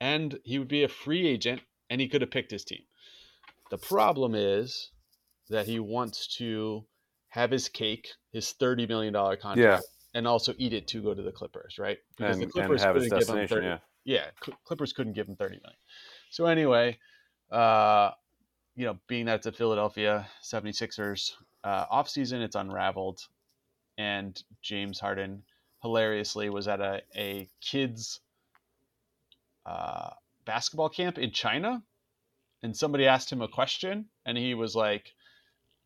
and 0.00 0.38
he 0.44 0.58
would 0.58 0.68
be 0.68 0.84
a 0.84 0.88
free 0.88 1.26
agent 1.26 1.62
and 1.88 2.00
he 2.00 2.08
could 2.08 2.20
have 2.20 2.30
picked 2.30 2.50
his 2.50 2.64
team. 2.64 2.82
The 3.70 3.78
problem 3.78 4.34
is 4.34 4.90
that 5.48 5.66
he 5.66 5.80
wants 5.80 6.26
to 6.38 6.86
have 7.28 7.50
his 7.50 7.68
cake, 7.68 8.08
his 8.32 8.52
$30 8.60 8.86
million 8.88 9.14
contract, 9.14 9.58
Yeah. 9.58 9.80
and 10.14 10.26
also 10.28 10.54
eat 10.58 10.72
it 10.74 10.86
to 10.88 11.02
go 11.02 11.14
to 11.14 11.22
the 11.22 11.32
Clippers, 11.32 11.78
right? 11.78 11.98
Because 12.16 12.36
And, 12.36 12.46
the 12.46 12.50
Clippers 12.52 12.82
have 12.82 12.94
couldn't 12.96 13.18
give 13.18 13.28
him 13.28 13.46
30 13.48 13.66
Yeah. 13.66 13.78
yeah, 14.04 14.30
Cl- 14.44 14.58
Clippers 14.64 14.92
couldn't 14.92 15.14
give 15.14 15.28
him 15.28 15.36
30 15.36 15.56
million. 15.62 15.78
So 16.30 16.46
anyway, 16.46 16.98
uh, 17.50 18.10
you 18.76 18.84
know, 18.84 18.98
being 19.08 19.26
that 19.26 19.36
it's 19.36 19.46
a 19.46 19.52
Philadelphia 19.52 20.28
76ers 20.44 21.32
uh, 21.64 21.86
offseason, 21.86 22.42
it's 22.42 22.54
unraveled. 22.54 23.20
And 23.98 24.40
James 24.62 25.00
Harden 25.00 25.42
hilariously 25.82 26.50
was 26.50 26.68
at 26.68 26.80
a, 26.80 27.00
a 27.16 27.48
kids 27.62 28.20
uh, 29.64 30.10
basketball 30.44 30.90
camp 30.90 31.18
in 31.18 31.30
China. 31.30 31.82
And 32.62 32.76
somebody 32.76 33.06
asked 33.06 33.32
him 33.32 33.42
a 33.42 33.48
question, 33.48 34.06
and 34.24 34.36
he 34.36 34.54
was 34.54 34.74
like, 34.74 35.12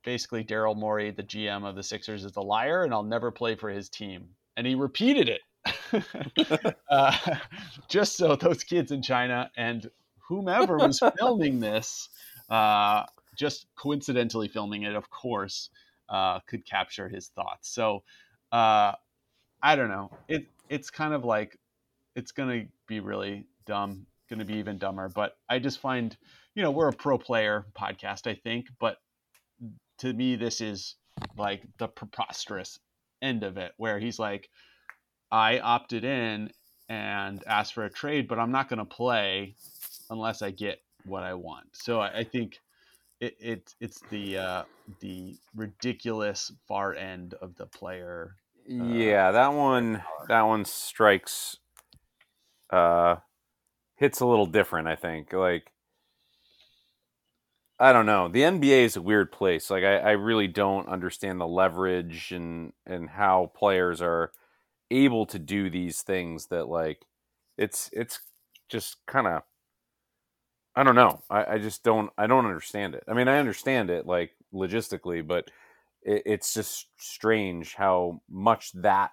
basically, 0.05 0.45
Daryl 0.45 0.76
Morey, 0.76 1.11
the 1.11 1.22
GM 1.22 1.68
of 1.68 1.76
the 1.76 1.82
Sixers, 1.82 2.24
is 2.24 2.36
a 2.36 2.41
liar, 2.41 2.84
and 2.84 2.93
I'll 2.93 3.03
never 3.03 3.30
play 3.30 3.55
for 3.55 3.68
his 3.70 3.88
team. 3.88 4.30
And 4.57 4.66
he 4.66 4.74
repeated 4.74 5.28
it. 5.28 6.74
uh, 6.91 7.16
just 7.88 8.16
so 8.16 8.34
those 8.34 8.64
kids 8.64 8.93
in 8.93 9.03
China 9.03 9.51
and 9.57 9.91
whomever 10.30 10.76
was 10.78 11.03
filming 11.18 11.59
this, 11.61 12.09
uh, 12.51 13.05
just 13.36 13.66
coincidentally 13.76 14.48
filming 14.48 14.82
it, 14.82 14.94
of 14.94 15.09
course, 15.11 15.70
uh, 16.09 16.40
could 16.40 16.66
capture 16.66 17.09
his 17.09 17.28
thoughts. 17.28 17.70
So 17.70 18.03
uh, 18.53 18.92
I 19.62 19.76
don't 19.76 19.88
know. 19.88 20.11
It 20.28 20.46
it's 20.68 20.90
kind 20.90 21.14
of 21.14 21.24
like 21.24 21.59
it's 22.16 22.32
gonna 22.32 22.64
be 22.86 23.01
really 23.01 23.46
dumb, 23.66 24.07
gonna 24.28 24.44
be 24.44 24.57
even 24.57 24.78
dumber. 24.78 25.09
But 25.09 25.36
I 25.48 25.59
just 25.59 25.80
find, 25.80 26.16
you 26.55 26.62
know, 26.62 26.70
we're 26.70 26.88
a 26.88 26.92
pro 26.92 27.18
player 27.18 27.66
podcast, 27.78 28.26
I 28.26 28.34
think, 28.34 28.66
but 28.78 28.98
to 29.98 30.12
me, 30.12 30.36
this 30.36 30.61
is 30.61 30.96
like 31.36 31.62
the 31.78 31.88
preposterous 31.88 32.78
end 33.22 33.42
of 33.42 33.59
it, 33.59 33.72
where 33.76 33.98
he's 33.98 34.18
like, 34.18 34.48
I 35.30 35.59
opted 35.61 36.05
in 36.05 36.51
and 36.88 37.44
asked 37.46 37.74
for 37.74 37.84
a 37.84 37.90
trade, 37.90 38.26
but 38.26 38.38
I'm 38.38 38.51
not 38.51 38.68
to 38.78 38.84
play 38.84 39.55
unless 40.09 40.42
I 40.42 40.51
get 40.51 40.80
what 41.05 41.22
I 41.22 41.34
want. 41.34 41.66
So 41.72 42.01
I, 42.01 42.18
I 42.18 42.24
think 42.24 42.61
it, 43.20 43.36
it 43.40 43.74
it's 43.80 44.01
the 44.11 44.38
uh, 44.38 44.62
the 45.01 45.36
ridiculous 45.55 46.53
far 46.66 46.94
end 46.94 47.34
of 47.34 47.57
the 47.57 47.66
player. 47.66 48.36
Uh, 48.68 48.84
yeah, 48.84 49.30
that 49.32 49.53
one 49.53 50.03
that 50.28 50.42
one 50.42 50.64
strikes 50.64 51.57
uh 52.70 53.16
hits 53.96 54.20
a 54.20 54.26
little 54.26 54.46
different, 54.46 54.88
I 54.88 54.96
think. 54.96 55.32
Like 55.32 55.72
I 57.78 57.94
don't 57.94 58.07
know. 58.07 58.28
The 58.28 58.42
NBA 58.42 58.84
is 58.84 58.96
a 58.96 59.03
weird 59.03 59.32
place. 59.32 59.70
Like 59.70 59.84
I, 59.84 59.96
I 59.96 60.11
really 60.11 60.48
don't 60.48 60.86
understand 60.88 61.40
the 61.40 61.46
leverage 61.46 62.30
and 62.30 62.72
and 62.86 63.09
how 63.09 63.53
players 63.55 64.03
are 64.03 64.32
able 64.90 65.24
to 65.26 65.38
do 65.38 65.70
these 65.70 66.03
things 66.03 66.46
that 66.46 66.68
like 66.68 67.07
it's 67.57 67.88
it's 67.92 68.20
just 68.68 68.96
kind 69.07 69.26
of 69.26 69.42
I 70.81 70.83
don't 70.83 70.95
know. 70.95 71.20
I, 71.28 71.45
I 71.45 71.59
just 71.59 71.85
don't 71.85 72.11
I 72.16 72.26
don't 72.26 72.47
understand 72.47 72.95
it. 72.95 73.05
I 73.07 73.12
mean 73.12 73.28
I 73.28 73.39
understand 73.39 73.91
it 73.91 74.07
like 74.07 74.31
logistically, 74.55 75.26
but 75.26 75.51
it, 76.01 76.22
it's 76.24 76.55
just 76.55 76.87
strange 76.97 77.74
how 77.74 78.22
much 78.31 78.72
that 78.72 79.11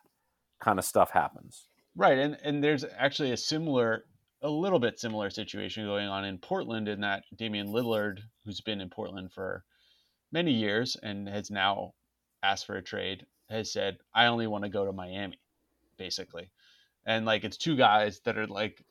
kind 0.61 0.80
of 0.80 0.86
stuff 0.86 1.11
happens. 1.11 1.68
Right, 1.93 2.18
and 2.18 2.38
and 2.41 2.63
there's 2.63 2.86
actually 2.97 3.34
a 3.34 3.38
similar 3.38 4.05
a 4.41 4.49
little 4.49 4.80
bit 4.80 4.97
similar 4.97 5.30
situation 5.30 5.86
going 5.86 6.07
on 6.07 6.24
in 6.24 6.38
Portland 6.38 6.88
in 6.88 7.01
that 7.01 7.24
Damian 7.36 7.68
Lillard, 7.68 8.20
who's 8.45 8.61
been 8.61 8.80
in 8.80 8.89
Portland 8.89 9.34
for 9.34 9.65
many 10.32 10.53
years 10.53 10.95
and 11.03 11.28
has 11.28 11.51
now 11.51 11.95
asked 12.43 12.65
for 12.65 12.78
a 12.78 12.82
trade, 12.82 13.26
has 13.49 13.74
said, 13.74 13.97
I 14.15 14.28
only 14.28 14.47
want 14.47 14.63
to 14.63 14.70
go 14.70 14.86
to 14.86 14.93
Miami, 14.93 15.38
basically. 15.97 16.49
And 17.05 17.26
like 17.26 17.43
it's 17.43 17.57
two 17.57 17.76
guys 17.76 18.22
that 18.24 18.38
are 18.38 18.47
like 18.47 18.82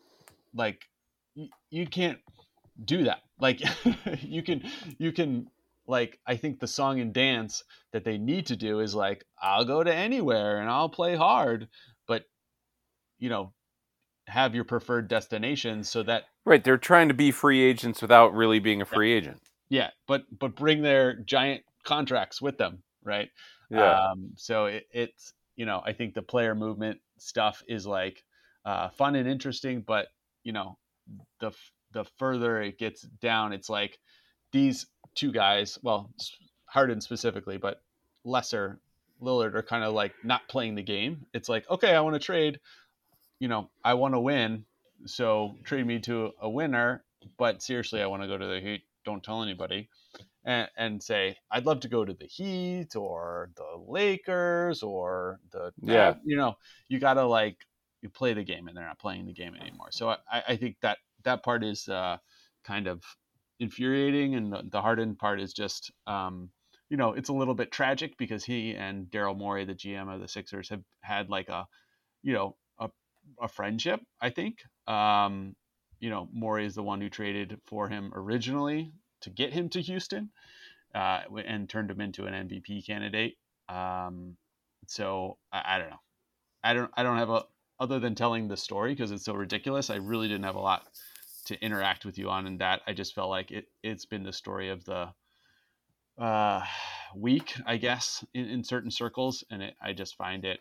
like 0.52 0.90
you, 1.34 1.48
you 1.70 1.86
can't 1.86 2.18
do 2.82 3.04
that. 3.04 3.20
Like 3.38 3.62
you 4.22 4.42
can 4.42 4.62
you 4.98 5.12
can 5.12 5.48
like 5.86 6.18
I 6.26 6.36
think 6.36 6.60
the 6.60 6.66
song 6.66 7.00
and 7.00 7.12
dance 7.12 7.64
that 7.92 8.04
they 8.04 8.18
need 8.18 8.46
to 8.46 8.56
do 8.56 8.80
is 8.80 8.94
like 8.94 9.24
I'll 9.40 9.64
go 9.64 9.82
to 9.82 9.94
anywhere 9.94 10.58
and 10.58 10.70
I'll 10.70 10.88
play 10.88 11.16
hard, 11.16 11.68
but 12.06 12.24
you 13.18 13.28
know, 13.28 13.52
have 14.28 14.54
your 14.54 14.64
preferred 14.64 15.08
destination 15.08 15.84
so 15.84 16.02
that 16.02 16.24
right 16.44 16.64
they're 16.64 16.76
trying 16.76 17.08
to 17.08 17.14
be 17.14 17.30
free 17.30 17.62
agents 17.62 18.02
without 18.02 18.34
really 18.34 18.58
being 18.58 18.82
a 18.82 18.84
free 18.84 19.12
yeah. 19.12 19.18
agent 19.18 19.40
yeah 19.68 19.90
but 20.06 20.24
but 20.36 20.56
bring 20.56 20.82
their 20.82 21.14
giant 21.14 21.62
contracts 21.84 22.42
with 22.42 22.58
them 22.58 22.82
right 23.04 23.30
yeah 23.70 24.10
um, 24.10 24.30
so 24.36 24.66
it, 24.66 24.86
it's 24.92 25.32
you 25.54 25.64
know 25.64 25.80
i 25.84 25.92
think 25.92 26.14
the 26.14 26.22
player 26.22 26.54
movement 26.54 27.00
stuff 27.18 27.62
is 27.68 27.86
like 27.86 28.22
uh, 28.64 28.88
fun 28.88 29.14
and 29.14 29.28
interesting 29.28 29.80
but 29.80 30.08
you 30.42 30.52
know 30.52 30.76
the 31.40 31.52
the 31.96 32.04
further 32.18 32.60
it 32.62 32.78
gets 32.78 33.02
down 33.02 33.52
it's 33.52 33.68
like 33.68 33.98
these 34.52 34.86
two 35.14 35.32
guys 35.32 35.78
well 35.82 36.10
harden 36.66 37.00
specifically 37.00 37.56
but 37.56 37.82
lesser 38.24 38.78
lillard 39.20 39.54
are 39.54 39.62
kind 39.62 39.82
of 39.82 39.94
like 39.94 40.12
not 40.22 40.46
playing 40.48 40.74
the 40.74 40.82
game 40.82 41.26
it's 41.32 41.48
like 41.48 41.68
okay 41.70 41.94
i 41.94 42.00
want 42.00 42.14
to 42.14 42.20
trade 42.20 42.60
you 43.38 43.48
know, 43.48 43.68
I 43.84 43.94
want 43.94 44.14
to 44.14 44.20
win, 44.20 44.64
so 45.04 45.56
trade 45.64 45.86
me 45.86 45.98
to 46.00 46.32
a 46.40 46.48
winner. 46.48 47.04
But 47.38 47.62
seriously, 47.62 48.02
I 48.02 48.06
want 48.06 48.22
to 48.22 48.28
go 48.28 48.38
to 48.38 48.46
the 48.46 48.60
Heat. 48.60 48.82
Don't 49.04 49.22
tell 49.22 49.42
anybody, 49.42 49.88
and, 50.44 50.68
and 50.76 51.02
say 51.02 51.36
I'd 51.50 51.66
love 51.66 51.80
to 51.80 51.88
go 51.88 52.04
to 52.04 52.14
the 52.14 52.26
Heat 52.26 52.96
or 52.96 53.50
the 53.56 53.82
Lakers 53.88 54.82
or 54.82 55.40
the 55.50 55.72
yeah. 55.82 56.14
You 56.24 56.36
know, 56.36 56.56
you 56.88 56.98
gotta 56.98 57.24
like 57.24 57.56
you 58.00 58.08
play 58.08 58.32
the 58.32 58.44
game, 58.44 58.68
and 58.68 58.76
they're 58.76 58.86
not 58.86 58.98
playing 58.98 59.26
the 59.26 59.32
game 59.32 59.54
anymore. 59.54 59.88
So 59.90 60.08
I, 60.08 60.42
I 60.48 60.56
think 60.56 60.76
that 60.82 60.98
that 61.26 61.44
part 61.44 61.62
is 61.62 61.86
uh, 61.88 62.16
kind 62.64 62.86
of 62.86 63.02
infuriating, 63.60 64.34
and 64.34 64.52
the, 64.52 64.62
the 64.70 64.80
Harden 64.80 65.14
part 65.16 65.40
is 65.40 65.52
just. 65.52 65.92
Um, 66.06 66.50
you 66.88 66.96
know, 66.96 67.14
it's 67.14 67.30
a 67.30 67.32
little 67.32 67.54
bit 67.54 67.72
tragic 67.72 68.16
because 68.16 68.44
he 68.44 68.76
and 68.76 69.06
Daryl 69.06 69.36
Morey, 69.36 69.64
the 69.64 69.74
GM 69.74 70.12
of 70.12 70.20
the 70.20 70.28
Sixers, 70.28 70.68
have 70.68 70.82
had 71.00 71.28
like 71.28 71.48
a, 71.48 71.66
you 72.22 72.32
know, 72.32 72.56
a 72.78 72.88
a 73.40 73.48
friendship. 73.48 74.00
I 74.20 74.30
think. 74.30 74.58
Um, 74.86 75.56
you 75.98 76.10
know, 76.10 76.28
Morey 76.32 76.66
is 76.66 76.74
the 76.74 76.82
one 76.82 77.00
who 77.00 77.08
traded 77.08 77.58
for 77.66 77.88
him 77.88 78.12
originally 78.14 78.92
to 79.22 79.30
get 79.30 79.52
him 79.52 79.68
to 79.70 79.80
Houston, 79.80 80.30
uh, 80.94 81.22
and 81.44 81.68
turned 81.68 81.90
him 81.90 82.00
into 82.00 82.26
an 82.26 82.48
MVP 82.48 82.86
candidate. 82.86 83.36
Um, 83.68 84.36
so 84.86 85.38
I, 85.52 85.62
I, 85.66 85.78
don't 85.78 85.90
know. 85.90 86.00
I 86.62 86.74
don't. 86.74 86.90
I 86.96 87.02
don't 87.02 87.18
have 87.18 87.30
a 87.30 87.44
other 87.78 87.98
than 87.98 88.14
telling 88.14 88.48
the 88.48 88.56
story 88.56 88.92
because 88.92 89.10
it's 89.10 89.24
so 89.24 89.34
ridiculous. 89.34 89.90
I 89.90 89.96
really 89.96 90.28
didn't 90.28 90.44
have 90.44 90.54
a 90.54 90.60
lot 90.60 90.86
to 91.46 91.60
interact 91.60 92.04
with 92.04 92.18
you 92.18 92.28
on 92.28 92.46
and 92.46 92.60
that. 92.60 92.82
I 92.86 92.92
just 92.92 93.14
felt 93.14 93.30
like 93.30 93.50
it. 93.50 93.66
It's 93.82 94.04
been 94.04 94.22
the 94.22 94.32
story 94.32 94.70
of 94.70 94.84
the 94.84 95.08
uh, 96.18 96.62
week, 97.14 97.54
I 97.66 97.76
guess, 97.76 98.24
in, 98.34 98.46
in 98.48 98.64
certain 98.64 98.90
circles, 98.90 99.44
and 99.50 99.62
it, 99.62 99.74
I 99.80 99.92
just 99.92 100.16
find 100.16 100.44
it 100.44 100.60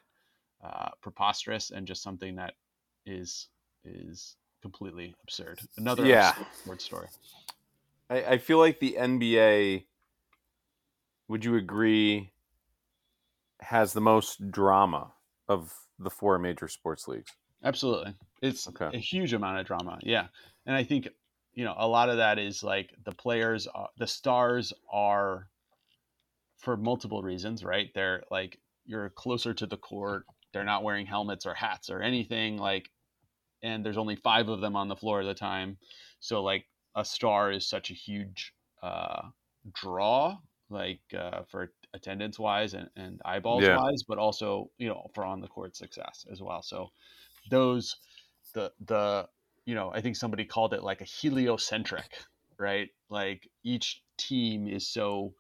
uh, 0.64 0.90
preposterous 1.02 1.72
and 1.72 1.88
just 1.88 2.04
something 2.04 2.36
that 2.36 2.54
is 3.06 3.50
is 3.84 4.36
completely 4.62 5.14
absurd. 5.24 5.60
Another 5.78 6.06
yeah. 6.06 6.34
word 6.66 6.82
story. 6.82 7.08
I, 8.10 8.24
I 8.24 8.38
feel 8.38 8.58
like 8.58 8.80
the 8.80 8.98
NBA. 9.00 9.86
Would 11.28 11.44
you 11.44 11.56
agree? 11.56 12.32
Has 13.62 13.94
the 13.94 14.02
most 14.02 14.52
drama 14.52 15.12
of 15.48 15.74
the 16.00 16.10
four 16.10 16.38
major 16.38 16.68
sports 16.68 17.08
leagues. 17.08 17.32
Absolutely, 17.64 18.14
it's 18.42 18.68
okay. 18.68 18.90
a 18.96 19.00
huge 19.00 19.34
amount 19.34 19.60
of 19.60 19.66
drama. 19.66 19.98
Yeah, 20.02 20.28
and 20.66 20.76
I 20.76 20.84
think 20.84 21.08
you 21.54 21.66
know 21.66 21.76
a 21.78 21.88
lot 21.88 22.10
of 22.10 22.18
that 22.18 22.40
is 22.40 22.64
like 22.64 22.94
the 23.04 23.14
players, 23.14 23.68
uh, 23.74 23.88
the 23.98 24.08
stars 24.08 24.74
are 24.92 25.48
for 26.58 26.78
multiple 26.78 27.22
reasons, 27.22 27.64
right? 27.64 27.90
They're 27.94 28.24
like 28.32 28.60
you're 28.86 29.10
closer 29.10 29.54
to 29.54 29.66
the 29.66 29.78
court 29.78 30.26
they're 30.54 30.64
not 30.64 30.84
wearing 30.84 31.06
helmets 31.06 31.46
or 31.46 31.54
hats 31.54 31.90
or 31.90 32.02
anything 32.02 32.58
like 32.58 32.90
and 33.62 33.86
there's 33.86 33.98
only 33.98 34.16
five 34.16 34.48
of 34.48 34.62
them 34.62 34.76
on 34.76 34.88
the 34.88 34.96
floor 34.96 35.22
at 35.22 35.26
the 35.26 35.34
time 35.34 35.78
so 36.20 36.42
like 36.42 36.66
a 36.96 37.04
star 37.04 37.52
is 37.52 37.68
such 37.68 37.92
a 37.92 37.94
huge 37.94 38.54
uh, 38.82 39.22
draw 39.74 40.38
like 40.70 41.02
uh, 41.18 41.42
for 41.50 41.74
attendance 41.94 42.40
wise 42.40 42.74
and, 42.74 42.90
and 42.96 43.22
eyeballs 43.26 43.64
yeah. 43.64 43.78
wise 43.78 44.04
but 44.08 44.18
also 44.18 44.70
you 44.78 44.88
know 44.88 45.10
for 45.14 45.26
on 45.26 45.42
the 45.42 45.48
court 45.48 45.76
success 45.76 46.26
as 46.32 46.42
well 46.42 46.62
so 46.62 46.88
those 47.52 47.98
the 48.54 48.72
the 48.86 49.28
you 49.66 49.76
know 49.76 49.92
i 49.94 50.02
think 50.02 50.16
somebody 50.16 50.46
called 50.46 50.74
it 50.74 50.84
like 50.84 51.02
a 51.02 51.06
heliocentric 51.06 52.10
right 52.60 52.90
like 53.10 53.48
each 53.64 54.02
team 54.18 54.68
is 54.68 54.88
so 54.88 55.34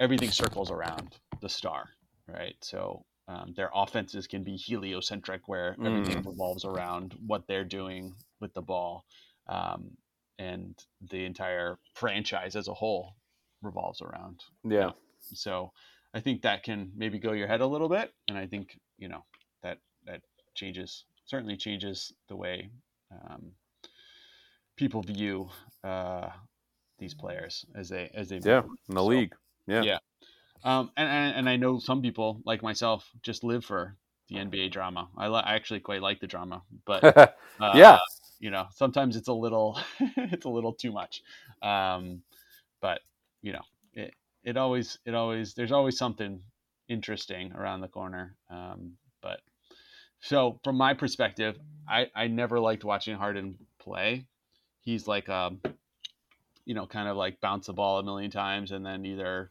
everything 0.00 0.30
circles 0.30 0.70
around 0.70 1.16
the 1.40 1.48
star 1.48 1.88
right 2.28 2.56
so 2.62 3.04
um, 3.26 3.54
their 3.56 3.70
offenses 3.74 4.26
can 4.26 4.42
be 4.42 4.56
heliocentric, 4.56 5.42
where 5.46 5.76
everything 5.84 6.22
mm. 6.22 6.26
revolves 6.26 6.64
around 6.64 7.14
what 7.26 7.46
they're 7.46 7.64
doing 7.64 8.14
with 8.40 8.52
the 8.52 8.60
ball, 8.60 9.04
um, 9.48 9.90
and 10.38 10.74
the 11.10 11.24
entire 11.24 11.78
franchise 11.94 12.54
as 12.54 12.68
a 12.68 12.74
whole 12.74 13.14
revolves 13.62 14.02
around. 14.02 14.40
Yeah. 14.62 14.90
So 15.20 15.72
I 16.12 16.20
think 16.20 16.42
that 16.42 16.64
can 16.64 16.92
maybe 16.94 17.18
go 17.18 17.32
your 17.32 17.48
head 17.48 17.62
a 17.62 17.66
little 17.66 17.88
bit, 17.88 18.12
and 18.28 18.36
I 18.36 18.46
think 18.46 18.78
you 18.98 19.08
know 19.08 19.24
that 19.62 19.78
that 20.04 20.20
changes 20.54 21.04
certainly 21.24 21.56
changes 21.56 22.12
the 22.28 22.36
way 22.36 22.68
um, 23.30 23.52
people 24.76 25.02
view 25.02 25.48
uh, 25.82 26.30
these 26.98 27.14
players 27.14 27.64
as 27.74 27.88
they 27.88 28.10
as 28.14 28.28
they 28.28 28.40
Yeah, 28.44 28.62
move. 28.62 28.70
in 28.88 28.94
the 28.94 29.02
So, 29.02 29.04
league. 29.04 29.34
Yeah. 29.66 29.86
Yeah. 29.86 29.98
Um, 30.64 30.90
and, 30.96 31.08
and 31.08 31.36
and 31.38 31.48
I 31.50 31.56
know 31.56 31.78
some 31.78 32.02
people 32.02 32.40
like 32.46 32.62
myself 32.62 33.08
just 33.22 33.44
live 33.44 33.64
for 33.64 33.96
the 34.28 34.38
NBA 34.38 34.68
drama. 34.70 35.08
I, 35.16 35.28
li- 35.28 35.42
I 35.44 35.54
actually 35.56 35.80
quite 35.80 36.02
like 36.02 36.20
the 36.20 36.26
drama, 36.26 36.62
but 36.86 37.02
uh, 37.60 37.84
yeah. 37.84 37.98
you 38.40 38.50
know 38.50 38.66
sometimes 38.74 39.16
it's 39.16 39.28
a 39.28 39.32
little 39.32 39.78
it's 40.16 40.46
a 40.46 40.50
little 40.50 40.74
too 40.74 40.92
much. 40.92 41.22
Um, 41.62 42.22
but 42.80 43.00
you 43.42 43.52
know 43.52 43.62
it 43.94 44.14
it 44.44 44.56
always 44.56 44.98
it 45.06 45.14
always 45.14 45.54
there's 45.54 45.72
always 45.72 45.98
something 45.98 46.40
interesting 46.88 47.52
around 47.52 47.80
the 47.82 47.88
corner. 47.88 48.36
Um, 48.50 48.94
but 49.22 49.40
so 50.24 50.58
from 50.64 50.76
my 50.76 50.94
perspective, 50.94 51.58
I 51.88 52.10
I 52.14 52.26
never 52.28 52.58
liked 52.60 52.84
watching 52.84 53.16
Harden 53.16 53.56
play. 53.78 54.26
He's 54.82 55.06
like 55.08 55.28
um 55.28 55.60
you 56.64 56.74
know 56.74 56.86
kind 56.86 57.08
of 57.08 57.16
like 57.16 57.40
bounce 57.40 57.66
the 57.66 57.72
ball 57.72 57.98
a 57.98 58.02
million 58.02 58.30
times 58.30 58.72
and 58.72 58.84
then 58.84 59.04
either 59.04 59.50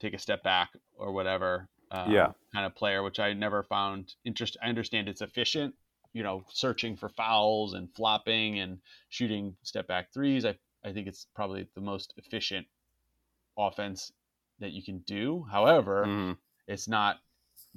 take 0.00 0.14
a 0.14 0.18
step 0.18 0.42
back 0.42 0.70
or 0.96 1.12
whatever. 1.12 1.68
Um, 1.90 2.10
Yeah. 2.12 2.32
kind 2.52 2.66
of 2.66 2.74
player, 2.74 3.02
which 3.02 3.20
I 3.20 3.34
never 3.34 3.62
found 3.62 4.14
interest. 4.24 4.56
I 4.62 4.68
understand 4.68 5.08
it's 5.08 5.22
efficient, 5.22 5.74
you 6.14 6.22
know, 6.22 6.44
searching 6.50 6.96
for 6.96 7.08
fouls 7.10 7.74
and 7.74 7.88
flopping 7.94 8.60
and 8.60 8.78
shooting 9.10 9.56
step 9.62 9.86
back 9.86 10.12
threes. 10.12 10.44
I, 10.44 10.56
I 10.84 10.92
think 10.92 11.06
it's 11.08 11.26
probably 11.34 11.68
the 11.74 11.80
most 11.82 12.14
efficient 12.18 12.66
offense 13.58 14.12
that 14.60 14.72
you 14.72 14.82
can 14.82 14.98
do. 15.00 15.44
However, 15.50 16.06
Mhm. 16.06 16.38
it's 16.68 16.88
not 16.88 17.21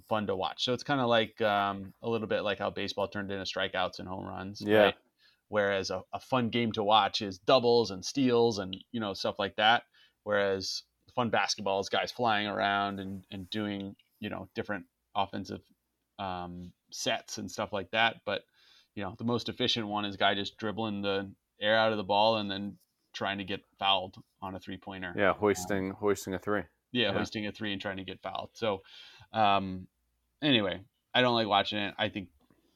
fun 0.10 0.28
to 0.28 0.36
watch. 0.36 0.64
So 0.64 0.74
it's 0.74 0.84
kind 0.84 1.02
of 1.02 1.08
like 1.08 1.40
um, 1.42 1.94
a 2.02 2.10
little 2.10 2.28
bit 2.28 2.42
like 2.44 2.60
how 2.60 2.70
baseball 2.70 3.08
turned 3.08 3.32
into 3.32 3.44
strikeouts 3.46 4.00
and 4.00 4.08
home 4.08 4.26
runs. 4.26 4.62
Yeah. 4.62 4.92
Whereas 5.50 5.90
a, 5.92 6.02
a 6.14 6.20
fun 6.20 6.50
game 6.50 6.72
to 6.74 6.84
watch 6.84 7.22
is 7.22 7.38
doubles 7.38 7.92
and 7.92 8.04
steals 8.04 8.60
and 8.60 8.76
you 8.92 9.00
know 9.00 9.14
stuff 9.14 9.36
like 9.40 9.56
that. 9.58 9.84
Whereas 10.24 10.84
fun 11.16 11.30
basketball 11.30 11.80
is 11.80 11.90
guys 11.90 12.12
flying 12.12 12.48
around 12.48 13.00
and, 13.00 13.24
and 13.32 13.50
doing 13.50 13.96
you 14.20 14.30
know 14.30 14.50
different 14.56 14.86
offensive 15.16 15.62
um, 16.20 16.72
sets 16.92 17.38
and 17.38 17.50
stuff 17.50 17.72
like 17.74 17.92
that. 17.92 18.18
But 18.26 18.42
you 18.96 19.04
know 19.04 19.14
the 19.18 19.24
most 19.24 19.50
efficient 19.50 19.88
one 19.88 20.06
is 20.06 20.18
guy 20.18 20.34
just 20.36 20.58
dribbling 20.58 21.02
the 21.02 21.32
air 21.62 21.78
out 21.78 21.92
of 21.92 21.98
the 21.98 22.04
ball 22.04 22.38
and 22.38 22.50
then 22.50 22.78
trying 23.14 23.38
to 23.38 23.44
get 23.46 23.62
fouled 23.80 24.16
on 24.42 24.56
a 24.56 24.60
three 24.60 24.78
pointer 24.78 25.14
Yeah. 25.16 25.34
Hoisting 25.34 25.92
hoisting 25.92 26.34
a 26.34 26.40
three. 26.40 26.64
yeah, 26.92 27.12
Yeah. 27.12 27.18
hoisting 27.18 27.48
a 27.48 27.52
three 27.52 27.72
and 27.72 27.82
trying 27.82 27.98
to 27.98 28.04
get 28.04 28.22
fouled. 28.22 28.50
So, 28.54 28.82
um, 29.34 29.88
anyway, 30.44 30.80
I 31.14 31.22
don't 31.22 31.36
like 31.36 31.48
watching 31.48 31.80
it. 31.80 31.94
I 31.98 32.10
think 32.10 32.30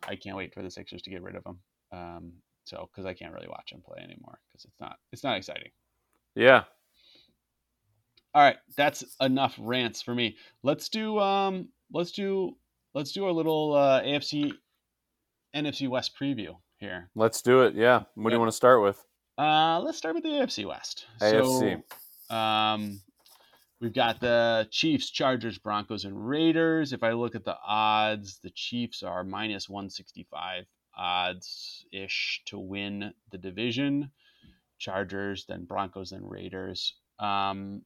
I 0.07 0.15
can't 0.15 0.37
wait 0.37 0.53
for 0.53 0.61
the 0.61 0.71
Sixers 0.71 1.01
to 1.03 1.09
get 1.09 1.21
rid 1.21 1.35
of 1.35 1.45
him. 1.45 1.59
Um, 1.91 2.31
so 2.65 2.89
because 2.91 3.05
I 3.05 3.13
can't 3.13 3.33
really 3.33 3.47
watch 3.47 3.71
him 3.71 3.81
play 3.85 3.97
anymore 4.03 4.39
because 4.47 4.65
it's 4.65 4.79
not 4.79 4.97
it's 5.11 5.23
not 5.23 5.37
exciting. 5.37 5.71
Yeah. 6.35 6.63
All 8.35 8.43
right, 8.43 8.57
that's 8.77 9.03
enough 9.21 9.55
rants 9.59 10.01
for 10.01 10.13
me. 10.13 10.37
Let's 10.61 10.89
do 10.89 11.19
um 11.19 11.69
let's 11.91 12.11
do 12.11 12.55
let's 12.93 13.11
do 13.11 13.27
a 13.27 13.31
little 13.31 13.73
uh, 13.73 14.01
AFC 14.03 14.53
NFC 15.55 15.89
West 15.89 16.11
preview 16.19 16.55
here. 16.77 17.09
Let's 17.15 17.41
do 17.41 17.61
it. 17.61 17.75
Yeah. 17.75 18.03
What 18.15 18.29
do 18.29 18.35
you 18.35 18.39
want 18.39 18.51
to 18.51 18.55
start 18.55 18.83
with? 18.83 19.03
Uh, 19.37 19.79
let's 19.79 19.97
start 19.97 20.15
with 20.15 20.23
the 20.23 20.29
AFC 20.29 20.67
West. 20.67 21.05
AFC. 21.21 21.81
So, 22.29 22.35
um, 22.35 23.01
we've 23.79 23.93
got 23.93 24.19
the 24.19 24.67
Chiefs, 24.71 25.09
Chargers, 25.09 25.57
Broncos, 25.57 26.05
and 26.05 26.27
Raiders. 26.27 26.93
If 26.93 27.03
I 27.03 27.11
look 27.11 27.35
at 27.35 27.45
the 27.45 27.57
odds, 27.65 28.39
the 28.43 28.49
Chiefs 28.49 29.03
are 29.03 29.23
minus 29.23 29.69
165 29.69 30.65
odds 30.97 31.85
ish 31.91 32.41
to 32.45 32.59
win 32.59 33.13
the 33.31 33.37
division. 33.37 34.11
Chargers, 34.77 35.45
then 35.45 35.65
Broncos, 35.65 36.11
then 36.11 36.25
Raiders. 36.25 36.95
Um, 37.19 37.81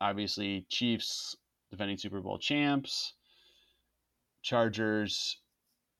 obviously, 0.00 0.66
Chiefs, 0.68 1.36
defending 1.70 1.98
Super 1.98 2.20
Bowl 2.20 2.38
champs. 2.38 3.14
Chargers 4.42 5.38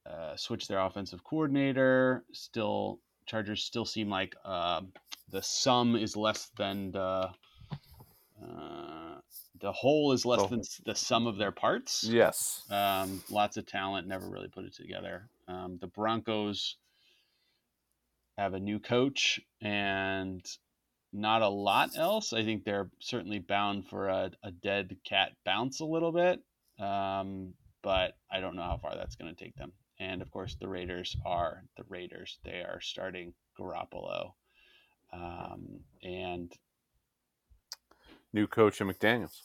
uh, 0.07 0.37
switched 0.37 0.69
their 0.69 0.81
offensive 0.81 1.23
coordinator. 1.25 2.25
Still, 2.33 3.01
Chargers 3.27 3.65
still 3.65 3.85
seem 3.85 4.09
like 4.09 4.37
uh, 4.45 4.83
the 5.31 5.43
sum 5.43 5.97
is 5.97 6.17
less 6.17 6.51
than 6.57 6.93
the 6.93 7.31
the 9.61 9.73
whole 9.73 10.13
is 10.13 10.25
less 10.25 10.49
than 10.49 10.63
the 10.85 10.95
sum 10.95 11.27
of 11.27 11.39
their 11.39 11.53
parts. 11.53 12.05
Yes. 12.05 12.63
Um, 12.71 13.23
lots 13.31 13.57
of 13.57 13.67
talent, 13.67 14.07
never 14.07 14.27
really 14.27 14.49
put 14.49 14.65
it 14.65 14.75
together. 14.75 15.29
Um, 15.47 15.79
the 15.81 15.87
Broncos 15.87 16.77
have 18.37 18.55
a 18.55 18.61
new 18.61 18.79
coach 18.79 19.41
and 19.61 20.45
not 21.13 21.43
a 21.43 21.49
lot 21.49 21.97
else. 21.97 22.33
I 22.33 22.45
think 22.45 22.65
they're 22.65 22.91
certainly 23.01 23.39
bound 23.39 23.89
for 23.89 24.09
a, 24.09 24.31
a 24.43 24.51
dead 24.51 24.97
cat 25.05 25.33
bounce 25.45 25.81
a 25.81 25.85
little 25.85 26.13
bit, 26.13 26.41
um, 26.79 27.55
but 27.83 28.17
I 28.31 28.41
don't 28.41 28.57
know 28.57 28.63
how 28.63 28.77
far 28.77 28.95
that's 28.95 29.17
going 29.17 29.35
to 29.35 29.45
take 29.45 29.57
them. 29.57 29.73
And 29.99 30.23
of 30.23 30.31
course, 30.31 30.57
the 30.61 30.69
Raiders 30.69 31.17
are 31.27 31.65
the 31.77 31.85
Raiders. 31.89 32.39
They 32.45 32.61
are 32.61 32.81
starting 32.81 33.35
Garoppolo, 33.59 34.33
um, 35.13 35.81
and 36.03 36.53
New 38.33 38.47
coach 38.47 38.81
in 38.81 38.89
McDaniels. 38.89 39.43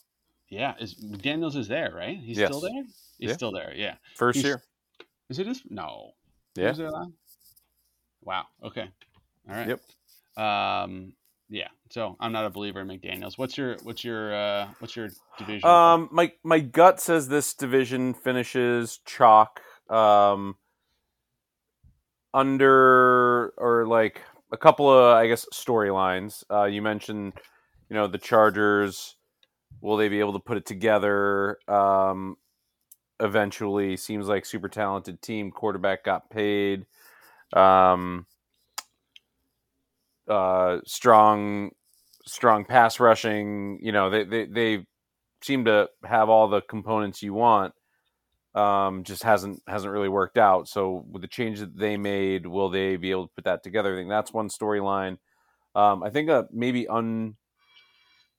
yeah, 0.50 0.76
is 0.80 0.96
McDaniel's 0.96 1.56
is 1.56 1.68
there, 1.68 1.92
right? 1.96 2.18
He's 2.18 2.38
Yes. 2.38 2.50
still 2.50 2.62
there. 2.62 2.84
He's 3.18 3.30
Yeah. 3.30 3.34
still 3.36 3.52
there. 3.52 3.74
Yeah. 3.76 3.96
First 4.16 4.36
He's- 4.38 4.46
year. 4.46 4.64
Is 5.30 5.40
it 5.40 5.48
his? 5.48 5.64
No. 5.70 6.14
Yeah. 6.56 6.74
Wow. 8.22 8.46
Okay. 8.62 8.90
All 9.50 9.56
right. 9.56 9.68
Yep. 9.68 9.82
Um. 10.46 11.16
Yeah. 11.50 11.70
So 11.90 12.16
I'm 12.20 12.32
not 12.32 12.46
a 12.46 12.50
believer 12.50 12.82
in 12.82 12.88
McDaniel's. 12.88 13.38
What's 13.38 13.58
your 13.58 13.78
What's 13.84 14.04
your 14.04 14.34
uh 14.36 14.68
What's 14.80 14.96
your 14.96 15.10
division? 15.38 15.68
Um, 15.68 16.10
my 16.12 16.32
my 16.44 16.60
gut 16.60 17.00
says 17.02 17.28
this 17.28 17.54
division 17.54 18.14
finishes 18.14 19.00
chalk. 19.06 19.62
Um, 19.90 20.58
under 22.34 23.54
or 23.58 23.86
like 23.88 24.22
a 24.52 24.58
couple 24.58 24.90
of 24.92 25.16
I 25.16 25.28
guess 25.28 25.46
storylines. 25.54 26.44
Uh, 26.52 26.66
you 26.66 26.82
mentioned, 26.82 27.34
you 27.94 28.00
know, 28.00 28.08
the 28.08 28.18
Chargers. 28.18 29.18
Will 29.80 29.98
they 29.98 30.10
be 30.10 30.20
able 30.20 30.34
to 30.34 30.40
put 30.40 30.58
it 30.58 30.66
together? 30.66 31.60
Um, 31.68 32.38
eventually, 33.20 33.98
seems 33.98 34.28
like 34.28 34.48
super 34.48 34.68
talented 34.68 35.22
team. 35.22 35.52
Quarterback 35.52 36.04
got 36.04 36.32
paid. 36.32 36.88
Um, 37.56 38.26
uh, 40.28 40.80
strong, 40.88 41.70
strong 42.26 42.66
pass 42.66 43.00
rushing. 43.00 43.78
You 43.80 43.92
know, 43.92 44.10
they 44.10 44.24
they 44.24 44.46
they 44.46 44.88
seem 45.44 45.66
to 45.66 45.88
have 46.04 46.30
all 46.30 46.48
the 46.48 46.62
components 46.62 47.22
you 47.22 47.36
want. 47.36 47.76
Um, 48.56 49.04
just 49.04 49.22
hasn't 49.22 49.62
hasn't 49.68 49.94
really 49.94 50.10
worked 50.10 50.40
out. 50.40 50.68
So 50.68 51.06
with 51.12 51.22
the 51.22 51.28
change 51.28 51.60
that 51.60 51.78
they 51.78 51.98
made, 51.98 52.48
will 52.48 52.72
they 52.72 52.96
be 52.96 53.12
able 53.12 53.28
to 53.28 53.34
put 53.36 53.44
that 53.44 53.62
together? 53.62 53.94
I 53.94 53.98
think 54.00 54.10
that's 54.10 54.34
one 54.34 54.50
storyline. 54.50 55.18
Um, 55.76 56.02
I 56.02 56.10
think 56.10 56.30
a 56.30 56.48
maybe 56.52 56.88
un 56.88 57.36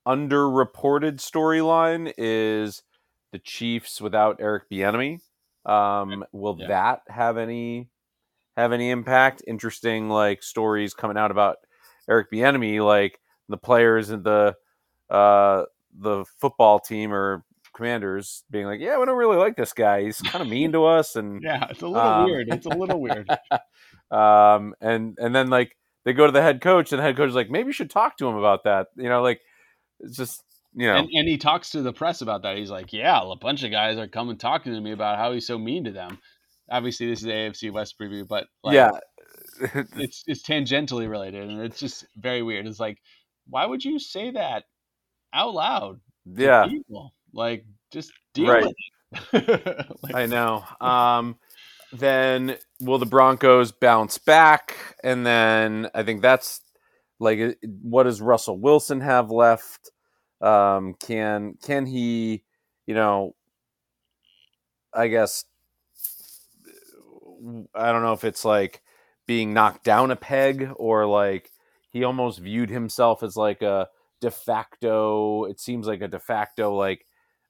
underreported 0.07 1.17
storyline 1.17 2.13
is 2.17 2.83
the 3.31 3.39
Chiefs 3.39 3.99
without 4.01 4.37
Eric 4.39 4.69
Bieniemy. 4.69 5.19
Um, 5.65 6.23
will 6.31 6.57
Yeah. 6.59 6.67
that 6.67 7.01
have 7.07 7.37
any 7.37 7.89
have 8.55 8.71
any 8.71 8.89
impact? 8.89 9.43
Interesting, 9.47 10.09
like 10.09 10.41
stories 10.41 10.93
coming 10.93 11.17
out 11.17 11.31
about 11.31 11.57
Eric 12.07 12.31
Bieniemy, 12.31 12.83
like 12.85 13.19
the 13.49 13.57
players 13.57 14.09
and 14.09 14.23
the 14.23 14.55
uh, 15.09 15.65
the 15.99 16.25
football 16.39 16.79
team 16.79 17.13
or 17.13 17.43
commanders 17.73 18.43
being 18.49 18.65
like, 18.65 18.79
"Yeah, 18.79 18.97
we 18.97 19.05
don't 19.05 19.17
really 19.17 19.37
like 19.37 19.55
this 19.55 19.73
guy. 19.73 20.03
He's 20.03 20.19
kind 20.21 20.41
of 20.41 20.47
mean 20.47 20.71
to 20.71 20.85
us." 20.85 21.15
And 21.15 21.41
yeah, 21.43 21.67
it's 21.69 21.81
a 21.81 21.87
little 21.87 22.11
um, 22.11 22.25
weird. 22.25 22.47
It's 22.49 22.65
a 22.65 22.69
little 22.69 23.01
weird. 23.01 23.29
um, 24.11 24.73
and 24.81 25.17
and 25.19 25.35
then 25.35 25.49
like 25.49 25.75
they 26.05 26.13
go 26.13 26.25
to 26.25 26.31
the 26.31 26.41
head 26.41 26.61
coach, 26.61 26.91
and 26.91 26.99
the 26.99 27.03
head 27.03 27.17
coach 27.17 27.29
is 27.29 27.35
like, 27.35 27.49
"Maybe 27.49 27.67
you 27.67 27.73
should 27.73 27.89
talk 27.89 28.17
to 28.17 28.27
him 28.27 28.35
about 28.35 28.63
that." 28.63 28.87
You 28.95 29.09
know, 29.09 29.21
like 29.21 29.41
it's 29.99 30.17
just 30.17 30.43
you 30.73 30.87
know, 30.87 30.95
And, 30.97 31.09
and 31.13 31.27
he 31.27 31.37
talks 31.37 31.69
to 31.71 31.81
the 31.81 31.93
press 31.93 32.21
about 32.21 32.41
that. 32.43 32.57
He's 32.57 32.69
like, 32.71 32.91
"Yeah, 32.91 33.21
a 33.31 33.35
bunch 33.35 33.63
of 33.63 33.71
guys 33.71 33.97
are 33.97 34.07
coming 34.07 34.37
talking 34.37 34.73
to 34.73 34.81
me 34.81 34.91
about 34.91 35.17
how 35.17 35.31
he's 35.31 35.47
so 35.47 35.57
mean 35.57 35.85
to 35.85 35.91
them." 35.91 36.19
Obviously, 36.69 37.07
this 37.09 37.21
is 37.21 37.27
AFC 37.27 37.71
West 37.71 37.95
preview, 37.99 38.27
but 38.27 38.47
like, 38.63 38.73
yeah, 38.75 38.91
it's 39.95 40.23
it's 40.27 40.43
tangentially 40.43 41.09
related, 41.09 41.49
and 41.49 41.61
it's 41.61 41.79
just 41.79 42.05
very 42.17 42.41
weird. 42.41 42.67
It's 42.67 42.79
like, 42.79 42.97
why 43.47 43.65
would 43.65 43.85
you 43.85 43.99
say 43.99 44.31
that 44.31 44.63
out 45.33 45.53
loud? 45.53 45.99
yeah. 46.25 46.65
people? 46.67 47.13
Like, 47.33 47.65
just 47.91 48.11
deal 48.33 48.47
Right. 48.51 48.65
with 48.65 48.73
it. 49.33 49.85
Like, 50.01 50.15
I 50.15 50.25
know. 50.25 50.63
Um, 50.81 51.37
then 51.93 52.57
will 52.81 52.97
the 52.97 53.05
Broncos 53.05 53.71
bounce 53.71 54.17
back? 54.17 54.75
And 55.03 55.25
then 55.25 55.89
I 55.93 56.03
think 56.03 56.21
that's 56.21 56.61
like, 57.19 57.39
uh, 57.39 57.53
what 57.81 58.03
does 58.03 58.21
Russell 58.21 58.59
Wilson 58.59 59.01
have 59.01 59.31
left? 59.31 59.91
Um, 60.41 60.95
can 60.99 61.55
can 61.63 61.85
he, 61.85 62.43
you 62.87 62.93
know, 62.95 63.35
I 64.93 65.07
guess 65.07 65.45
I 67.73 67.91
don't 67.91 68.01
know 68.01 68.13
if 68.13 68.23
it's 68.23 68.45
like 68.45 68.81
being 69.27 69.53
knocked 69.53 69.83
down 69.83 70.11
a 70.11 70.15
peg 70.15 70.69
or 70.75 71.05
like 71.05 71.51
he 71.89 72.03
almost 72.03 72.39
viewed 72.39 72.69
himself 72.69 73.23
as 73.23 73.35
like 73.35 73.61
a 73.61 73.87
de 74.21 74.31
facto 74.31 75.45
it 75.45 75.59
seems 75.59 75.87
like 75.87 76.01
a 76.01 76.07
de 76.07 76.19
facto 76.19 76.73
like 76.73 77.05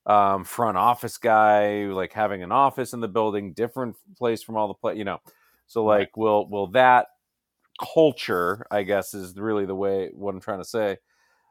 um, 0.06 0.44
front 0.44 0.78
office 0.78 1.18
guy 1.18 1.86
like 1.86 2.14
having 2.14 2.44
an 2.44 2.52
office 2.52 2.94
in 2.94 3.00
the 3.02 3.08
building 3.08 3.54
different 3.54 3.96
place 4.18 4.42
from 4.44 4.56
all 4.56 4.68
the 4.68 4.74
play 4.74 4.96
you 4.96 5.04
know 5.04 5.20
so 5.68 5.84
like 5.84 6.10
Right. 6.16 6.18
will 6.18 6.50
will 6.50 6.68
that 6.68 7.08
culture 7.82 8.66
i 8.72 8.84
guess 8.84 9.14
is 9.14 9.36
really 9.38 9.66
the 9.66 9.76
way 9.76 10.12
what 10.16 10.34
i'm 10.36 10.42
trying 10.42 10.60
to 10.62 10.66
say 10.66 10.98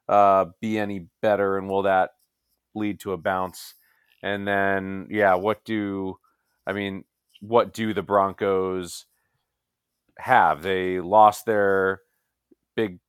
uh 0.08 0.46
be 0.60 0.78
any 0.78 1.08
better 1.22 1.58
and 1.58 1.68
will 1.68 1.82
that 1.82 2.10
lead 2.74 3.00
to 3.00 3.12
a 3.12 3.16
bounce? 3.18 3.74
And 4.22 4.46
then 4.46 5.08
yeah 5.10 5.34
what 5.34 5.64
do 5.64 6.18
i 6.66 6.72
mean 6.72 7.04
what 7.40 7.74
do 7.74 7.94
the 7.94 8.02
broncos 8.02 9.06
have? 10.18 10.62
They 10.62 11.00
lost 11.00 11.46
their 11.46 12.00
big 12.76 13.00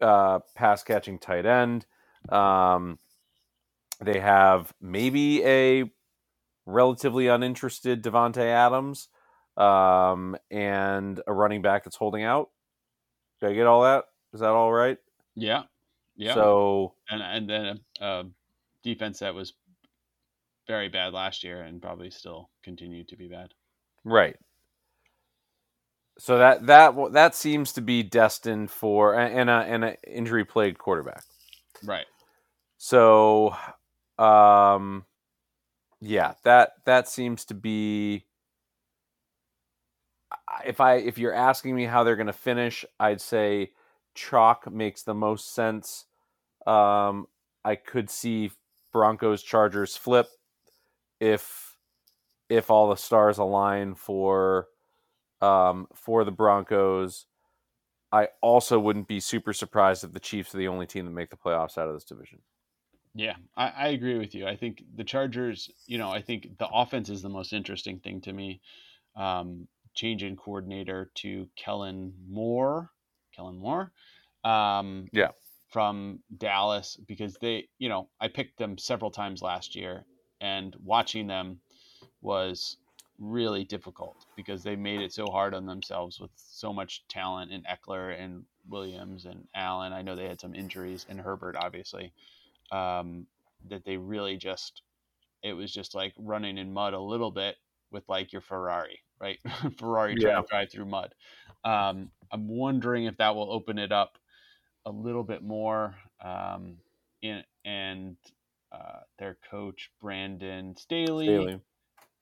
uh 0.00 0.40
pass 0.56 0.82
catching 0.84 1.18
tight 1.18 1.46
end. 1.46 1.86
Um 2.30 2.98
they 4.02 4.20
have 4.20 4.74
maybe 4.80 5.44
a 5.44 5.84
relatively 6.66 7.28
uninterested 7.28 8.02
davante 8.02 8.38
adams 8.44 9.08
um, 9.56 10.36
and 10.50 11.20
a 11.26 11.32
running 11.32 11.62
back 11.62 11.84
that's 11.84 11.96
holding 11.96 12.24
out. 12.24 12.50
Did 13.40 13.50
I 13.50 13.54
get 13.54 13.66
all 13.66 13.82
that? 13.82 14.04
Is 14.32 14.40
that 14.40 14.50
all 14.50 14.72
right? 14.72 14.98
Yeah, 15.34 15.62
yeah. 16.16 16.34
So 16.34 16.94
and 17.08 17.22
and 17.22 17.48
then 17.48 17.80
a 18.00 18.04
uh, 18.04 18.24
defense 18.82 19.20
that 19.20 19.34
was 19.34 19.54
very 20.66 20.88
bad 20.88 21.12
last 21.12 21.44
year 21.44 21.60
and 21.60 21.82
probably 21.82 22.10
still 22.10 22.50
continue 22.62 23.04
to 23.04 23.16
be 23.16 23.28
bad. 23.28 23.52
right. 24.04 24.36
So 26.16 26.38
that 26.38 26.66
that 26.66 26.94
that 27.12 27.34
seems 27.34 27.72
to 27.72 27.80
be 27.80 28.04
destined 28.04 28.70
for 28.70 29.18
and 29.18 29.50
a 29.50 29.52
and 29.52 29.84
an 29.84 29.96
injury 30.06 30.44
plagued 30.44 30.78
quarterback. 30.78 31.24
Right. 31.82 32.06
So, 32.78 33.56
um, 34.18 35.06
yeah, 36.00 36.34
that 36.44 36.72
that 36.84 37.08
seems 37.08 37.44
to 37.46 37.54
be. 37.54 38.26
If 40.66 40.80
I 40.80 40.96
if 40.96 41.18
you're 41.18 41.34
asking 41.34 41.74
me 41.74 41.84
how 41.84 42.04
they're 42.04 42.16
going 42.16 42.26
to 42.26 42.32
finish, 42.32 42.84
I'd 42.98 43.20
say 43.20 43.72
chalk 44.14 44.70
makes 44.70 45.02
the 45.02 45.14
most 45.14 45.54
sense. 45.54 46.06
Um, 46.66 47.26
I 47.64 47.76
could 47.76 48.10
see 48.10 48.52
Broncos 48.92 49.42
Chargers 49.42 49.96
flip 49.96 50.28
if 51.20 51.76
if 52.48 52.70
all 52.70 52.88
the 52.90 52.96
stars 52.96 53.38
align 53.38 53.94
for 53.94 54.68
um, 55.40 55.88
for 55.94 56.24
the 56.24 56.32
Broncos. 56.32 57.26
I 58.12 58.28
also 58.40 58.78
wouldn't 58.78 59.08
be 59.08 59.18
super 59.18 59.52
surprised 59.52 60.04
if 60.04 60.12
the 60.12 60.20
Chiefs 60.20 60.54
are 60.54 60.58
the 60.58 60.68
only 60.68 60.86
team 60.86 61.04
that 61.04 61.10
make 61.10 61.30
the 61.30 61.36
playoffs 61.36 61.76
out 61.76 61.88
of 61.88 61.94
this 61.94 62.04
division. 62.04 62.40
Yeah, 63.14 63.34
I, 63.56 63.68
I 63.68 63.88
agree 63.88 64.18
with 64.18 64.34
you. 64.34 64.46
I 64.46 64.56
think 64.56 64.84
the 64.94 65.04
Chargers, 65.04 65.70
you 65.86 65.98
know, 65.98 66.10
I 66.10 66.20
think 66.20 66.58
the 66.58 66.68
offense 66.68 67.08
is 67.08 67.22
the 67.22 67.28
most 67.28 67.52
interesting 67.52 67.98
thing 67.98 68.20
to 68.22 68.32
me. 68.32 68.60
Um, 69.16 69.68
change 69.94 70.22
in 70.22 70.36
coordinator 70.36 71.10
to 71.16 71.48
Kellen 71.56 72.14
Moore, 72.28 72.90
Kellen 73.34 73.58
Moore, 73.58 73.92
um, 74.44 75.08
Yeah. 75.12 75.30
from 75.68 76.22
Dallas 76.38 76.96
because 77.08 77.36
they, 77.38 77.68
you 77.78 77.88
know, 77.88 78.08
I 78.20 78.28
picked 78.28 78.58
them 78.58 78.78
several 78.78 79.10
times 79.10 79.42
last 79.42 79.74
year, 79.74 80.06
and 80.40 80.76
watching 80.84 81.26
them 81.26 81.60
was 82.20 82.78
really 83.18 83.64
difficult 83.64 84.26
because 84.36 84.62
they 84.62 84.76
made 84.76 85.00
it 85.00 85.12
so 85.12 85.30
hard 85.30 85.54
on 85.54 85.66
themselves 85.66 86.20
with 86.20 86.30
so 86.36 86.72
much 86.72 87.06
talent 87.08 87.52
in 87.52 87.62
Ekeler 87.64 88.18
and 88.20 88.44
Williams 88.68 89.26
and 89.26 89.48
Allen. 89.54 89.92
I 89.92 90.02
know 90.02 90.16
they 90.16 90.28
had 90.28 90.40
some 90.40 90.54
injuries 90.54 91.06
and 91.08 91.20
Herbert, 91.20 91.56
obviously 91.56 92.12
um, 92.72 93.26
that 93.68 93.84
they 93.84 93.96
really 93.96 94.36
just 94.36 94.82
it 95.42 95.52
was 95.52 95.72
just 95.72 95.94
like 95.94 96.14
running 96.18 96.58
in 96.58 96.72
mud 96.72 96.94
a 96.94 97.00
little 97.00 97.30
bit 97.30 97.56
with 97.90 98.04
like 98.08 98.32
your 98.32 98.40
Ferrari, 98.42 99.03
right? 99.20 99.38
Ferrari 99.78 100.16
trying 100.16 100.42
to 100.42 100.48
drive 100.48 100.70
through 100.70 100.86
mud. 100.86 101.14
Um, 101.64 102.10
I'm 102.30 102.48
wondering 102.48 103.04
if 103.04 103.16
that 103.18 103.34
will 103.34 103.50
open 103.50 103.78
it 103.78 103.92
up 103.92 104.18
a 104.86 104.90
little 104.90 105.24
bit 105.24 105.42
more. 105.42 105.94
Um, 106.22 106.76
in, 107.22 107.42
and 107.64 108.16
uh, 108.72 109.00
their 109.18 109.38
coach 109.50 109.90
Brandon 110.00 110.76
Staley, 110.76 111.26
Staley. 111.26 111.60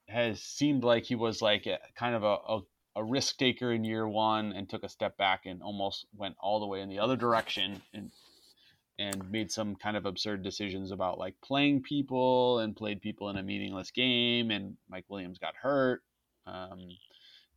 has 0.09 0.41
seemed 0.41 0.85
like 0.85 1.05
he 1.05 1.15
was 1.15 1.43
like 1.43 1.67
a, 1.67 1.79
kind 1.97 2.15
of 2.15 2.23
a, 2.23 2.37
a, 2.49 2.61
a 2.97 3.05
risk 3.05 3.39
taker 3.39 3.73
in 3.73 3.85
year 3.85 4.07
one 4.07 4.53
and 4.53 4.69
took 4.69 4.85
a 4.85 4.89
step 4.89 5.17
back 5.17 5.47
and 5.47 5.63
almost 5.63 6.07
went 6.17 6.37
all 6.39 6.61
the 6.61 6.67
way 6.67 6.81
in 6.81 6.89
the 6.89 6.99
other 6.99 7.17
direction 7.17 7.83
and 7.95 8.11
and 8.99 9.31
made 9.31 9.51
some 9.51 9.75
kind 9.75 9.97
of 9.97 10.05
absurd 10.05 10.43
decisions 10.43 10.91
about 10.91 11.19
like 11.19 11.35
playing 11.43 11.83
people 11.83 12.59
and 12.59 12.77
played 12.77 13.01
people 13.01 13.31
in 13.31 13.37
a 13.37 13.43
meaningless 13.43 13.91
game 13.91 14.51
and 14.51 14.77
Mike 14.89 15.07
Williams 15.09 15.39
got 15.39 15.57
hurt. 15.57 16.03
Um, 16.47 16.81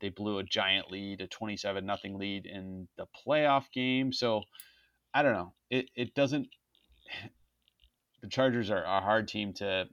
they 0.02 0.10
blew 0.10 0.40
a 0.40 0.44
giant 0.44 0.92
lead, 0.92 1.22
a 1.22 1.28
27 1.28 1.86
nothing 1.86 2.18
lead 2.18 2.46
in 2.46 2.88
the 2.98 3.06
playoff 3.26 3.72
game. 3.74 4.12
So 4.12 4.44
I 5.14 5.22
don't 5.24 5.34
know. 5.34 5.54
It 5.70 5.90
it 5.96 6.14
doesn't 6.14 6.48
the 8.22 8.28
Chargers 8.28 8.70
are 8.70 8.84
a 8.84 9.02
hard 9.02 9.28
team 9.28 9.54
to 9.54 9.88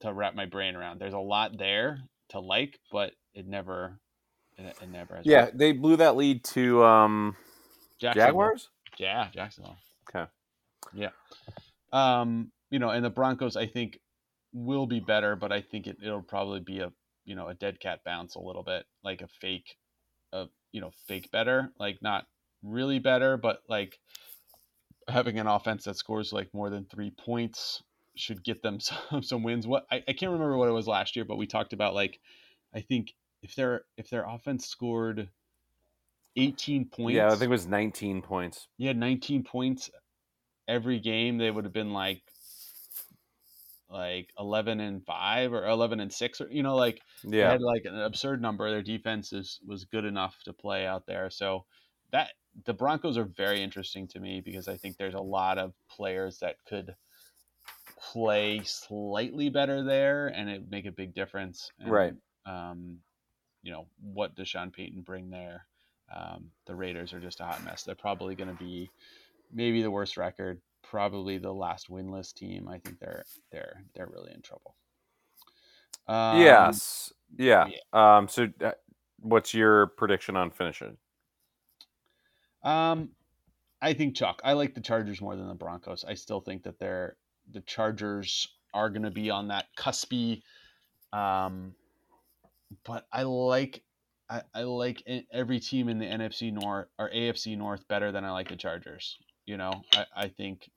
to 0.00 0.12
wrap 0.12 0.34
my 0.34 0.46
brain 0.46 0.76
around. 0.76 1.00
There's 1.00 1.14
a 1.14 1.18
lot 1.18 1.58
there 1.58 1.98
to 2.30 2.40
like, 2.40 2.78
but 2.90 3.12
it 3.34 3.46
never 3.46 3.98
it, 4.58 4.76
it 4.82 4.90
never 4.90 5.16
has 5.16 5.26
Yeah, 5.26 5.48
they 5.52 5.72
blew 5.72 5.96
that 5.96 6.16
lead 6.16 6.44
to 6.44 6.84
um, 6.84 7.36
Jaguars. 7.98 8.68
Yeah, 8.98 9.28
Jacksonville. 9.32 9.76
Okay. 10.08 10.30
Yeah. 10.94 11.10
Um, 11.92 12.52
you 12.70 12.78
know, 12.78 12.90
and 12.90 13.04
the 13.04 13.10
Broncos 13.10 13.56
I 13.56 13.66
think 13.66 13.98
will 14.52 14.86
be 14.86 15.00
better, 15.00 15.36
but 15.36 15.52
I 15.52 15.60
think 15.60 15.86
it, 15.86 15.98
it'll 16.02 16.22
probably 16.22 16.60
be 16.60 16.80
a 16.80 16.92
you 17.24 17.34
know, 17.34 17.48
a 17.48 17.54
dead 17.54 17.80
cat 17.80 18.00
bounce 18.04 18.34
a 18.34 18.40
little 18.40 18.62
bit, 18.62 18.86
like 19.02 19.22
a 19.22 19.28
fake 19.28 19.76
a 20.32 20.46
you 20.72 20.80
know, 20.80 20.90
fake 21.06 21.30
better, 21.30 21.72
like 21.78 22.00
not 22.02 22.26
really 22.62 22.98
better, 22.98 23.36
but 23.36 23.62
like 23.68 23.98
having 25.08 25.38
an 25.38 25.46
offense 25.46 25.84
that 25.84 25.96
scores 25.96 26.32
like 26.32 26.52
more 26.54 26.70
than 26.70 26.86
three 26.86 27.10
points 27.10 27.82
should 28.16 28.42
get 28.42 28.62
them 28.62 28.80
some, 28.80 29.22
some 29.22 29.42
wins. 29.42 29.66
What 29.66 29.86
I, 29.90 29.96
I 30.08 30.12
can't 30.12 30.32
remember 30.32 30.56
what 30.56 30.68
it 30.68 30.72
was 30.72 30.86
last 30.86 31.16
year, 31.16 31.24
but 31.24 31.36
we 31.36 31.46
talked 31.46 31.72
about 31.72 31.94
like 31.94 32.20
I 32.74 32.80
think 32.80 33.14
if 33.42 33.54
their 33.54 33.84
if 33.96 34.08
their 34.10 34.24
offense 34.26 34.66
scored 34.66 35.28
18 36.36 36.88
points 36.88 37.16
Yeah, 37.16 37.26
I 37.26 37.30
think 37.30 37.42
it 37.42 37.48
was 37.48 37.66
19 37.66 38.22
points. 38.22 38.68
Yeah, 38.78 38.92
19 38.92 39.44
points 39.44 39.90
every 40.68 41.00
game 41.00 41.38
they 41.38 41.50
would 41.50 41.64
have 41.64 41.72
been 41.72 41.92
like 41.92 42.22
like 43.92 44.32
11 44.38 44.80
and 44.80 45.04
5 45.06 45.52
or 45.52 45.66
11 45.66 46.00
and 46.00 46.12
6 46.12 46.40
or 46.40 46.48
you 46.50 46.62
know 46.62 46.76
like 46.76 47.02
they 47.38 47.44
Yeah, 47.44 47.50
had 47.50 47.60
like 47.60 47.84
an 47.84 47.98
absurd 48.00 48.42
number 48.42 48.70
their 48.70 48.82
defense 48.82 49.32
is, 49.32 49.60
was 49.66 49.84
good 49.84 50.04
enough 50.04 50.42
to 50.44 50.52
play 50.52 50.86
out 50.86 51.06
there 51.06 51.30
so 51.30 51.66
that 52.12 52.32
the 52.64 52.74
broncos 52.74 53.18
are 53.18 53.24
very 53.24 53.62
interesting 53.62 54.08
to 54.08 54.20
me 54.20 54.40
because 54.40 54.68
i 54.68 54.76
think 54.76 54.96
there's 54.96 55.14
a 55.14 55.20
lot 55.20 55.58
of 55.58 55.74
players 55.90 56.38
that 56.40 56.56
could 56.66 56.96
play 57.98 58.62
slightly 58.64 59.48
better 59.48 59.84
there 59.84 60.28
and 60.28 60.48
it 60.48 60.70
make 60.70 60.86
a 60.86 60.92
big 60.92 61.14
difference 61.14 61.70
and, 61.78 61.92
Right. 61.92 62.14
um 62.46 62.98
you 63.62 63.72
know 63.72 63.88
what 64.00 64.34
does 64.36 64.48
sean 64.48 64.70
payton 64.70 65.02
bring 65.02 65.30
there 65.30 65.66
um, 66.14 66.52
the 66.66 66.74
raiders 66.74 67.12
are 67.14 67.20
just 67.20 67.40
a 67.40 67.44
hot 67.44 67.64
mess 67.64 67.84
they're 67.84 67.94
probably 67.94 68.34
going 68.36 68.48
to 68.50 68.64
be 68.64 68.90
maybe 69.52 69.82
the 69.82 69.90
worst 69.90 70.16
record, 70.16 70.62
probably 70.92 71.38
the 71.38 71.50
last 71.50 71.88
winless 71.88 72.34
team. 72.34 72.68
I 72.68 72.76
think 72.76 73.00
they're 73.00 73.24
they're 73.50 73.82
they're 73.94 74.10
really 74.12 74.30
in 74.34 74.42
trouble. 74.42 74.76
Um, 76.06 76.38
yes, 76.38 77.10
yeah. 77.38 77.66
Um, 77.94 78.28
so, 78.28 78.48
uh, 78.62 78.72
what's 79.20 79.54
your 79.54 79.86
prediction 79.86 80.36
on 80.36 80.50
finishing? 80.50 80.98
Um, 82.62 83.08
I 83.80 83.94
think 83.94 84.14
chalk. 84.14 84.42
I 84.44 84.52
like 84.52 84.74
the 84.74 84.82
Chargers 84.82 85.22
more 85.22 85.34
than 85.34 85.48
the 85.48 85.54
Broncos. 85.54 86.04
I 86.06 86.12
still 86.12 86.40
think 86.40 86.62
that 86.64 86.78
they're 86.78 87.16
the 87.50 87.62
Chargers 87.62 88.46
are 88.74 88.90
going 88.90 89.02
to 89.02 89.10
be 89.10 89.30
on 89.30 89.48
that 89.48 89.68
cuspy. 89.78 90.42
Um, 91.14 91.74
but 92.84 93.06
I 93.10 93.22
like 93.22 93.82
I, 94.28 94.42
I 94.54 94.62
like 94.64 95.02
every 95.32 95.58
team 95.58 95.88
in 95.88 95.98
the 95.98 96.04
NFC 96.04 96.52
North 96.52 96.88
or 96.98 97.08
AFC 97.08 97.56
North 97.56 97.88
better 97.88 98.12
than 98.12 98.26
I 98.26 98.30
like 98.32 98.50
the 98.50 98.56
Chargers. 98.56 99.16
You 99.46 99.56
know, 99.56 99.82
I, 99.94 100.04
I 100.14 100.28
think 100.28 100.68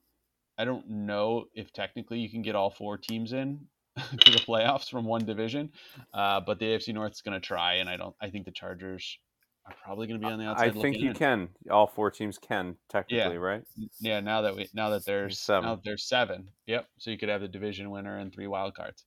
I 0.58 0.64
don't 0.64 0.88
know 0.88 1.46
if 1.54 1.72
technically 1.72 2.18
you 2.18 2.30
can 2.30 2.42
get 2.42 2.54
all 2.54 2.70
four 2.70 2.96
teams 2.96 3.32
in 3.32 3.60
to 3.96 4.30
the 4.30 4.38
playoffs 4.38 4.90
from 4.90 5.04
one 5.04 5.24
division, 5.24 5.70
uh, 6.14 6.40
but 6.40 6.58
the 6.58 6.66
AFC 6.66 6.94
North 6.94 7.12
is 7.12 7.22
going 7.22 7.38
to 7.38 7.46
try, 7.46 7.74
and 7.74 7.88
I 7.88 7.96
don't. 7.96 8.14
I 8.20 8.30
think 8.30 8.44
the 8.44 8.52
Chargers 8.52 9.18
are 9.66 9.74
probably 9.82 10.06
going 10.06 10.20
to 10.20 10.26
be 10.26 10.32
on 10.32 10.38
the 10.38 10.46
outside. 10.46 10.76
I 10.76 10.80
think 10.80 10.98
you 10.98 11.10
in. 11.10 11.16
can. 11.16 11.48
All 11.70 11.86
four 11.86 12.10
teams 12.10 12.38
can 12.38 12.76
technically, 12.88 13.38
right? 13.38 13.62
Yeah, 14.00 14.20
now 14.20 14.42
that 14.42 14.56
we 14.56 14.68
now 14.74 14.90
that 14.90 15.04
there's 15.04 15.38
seven. 15.38 15.68
now 15.68 15.74
that 15.76 15.84
there's 15.84 16.04
seven. 16.04 16.48
Yep. 16.66 16.86
So 16.98 17.10
you 17.10 17.18
could 17.18 17.28
have 17.28 17.40
the 17.40 17.48
division 17.48 17.90
winner 17.90 18.18
and 18.18 18.32
three 18.32 18.46
wild 18.46 18.74
cards. 18.74 19.04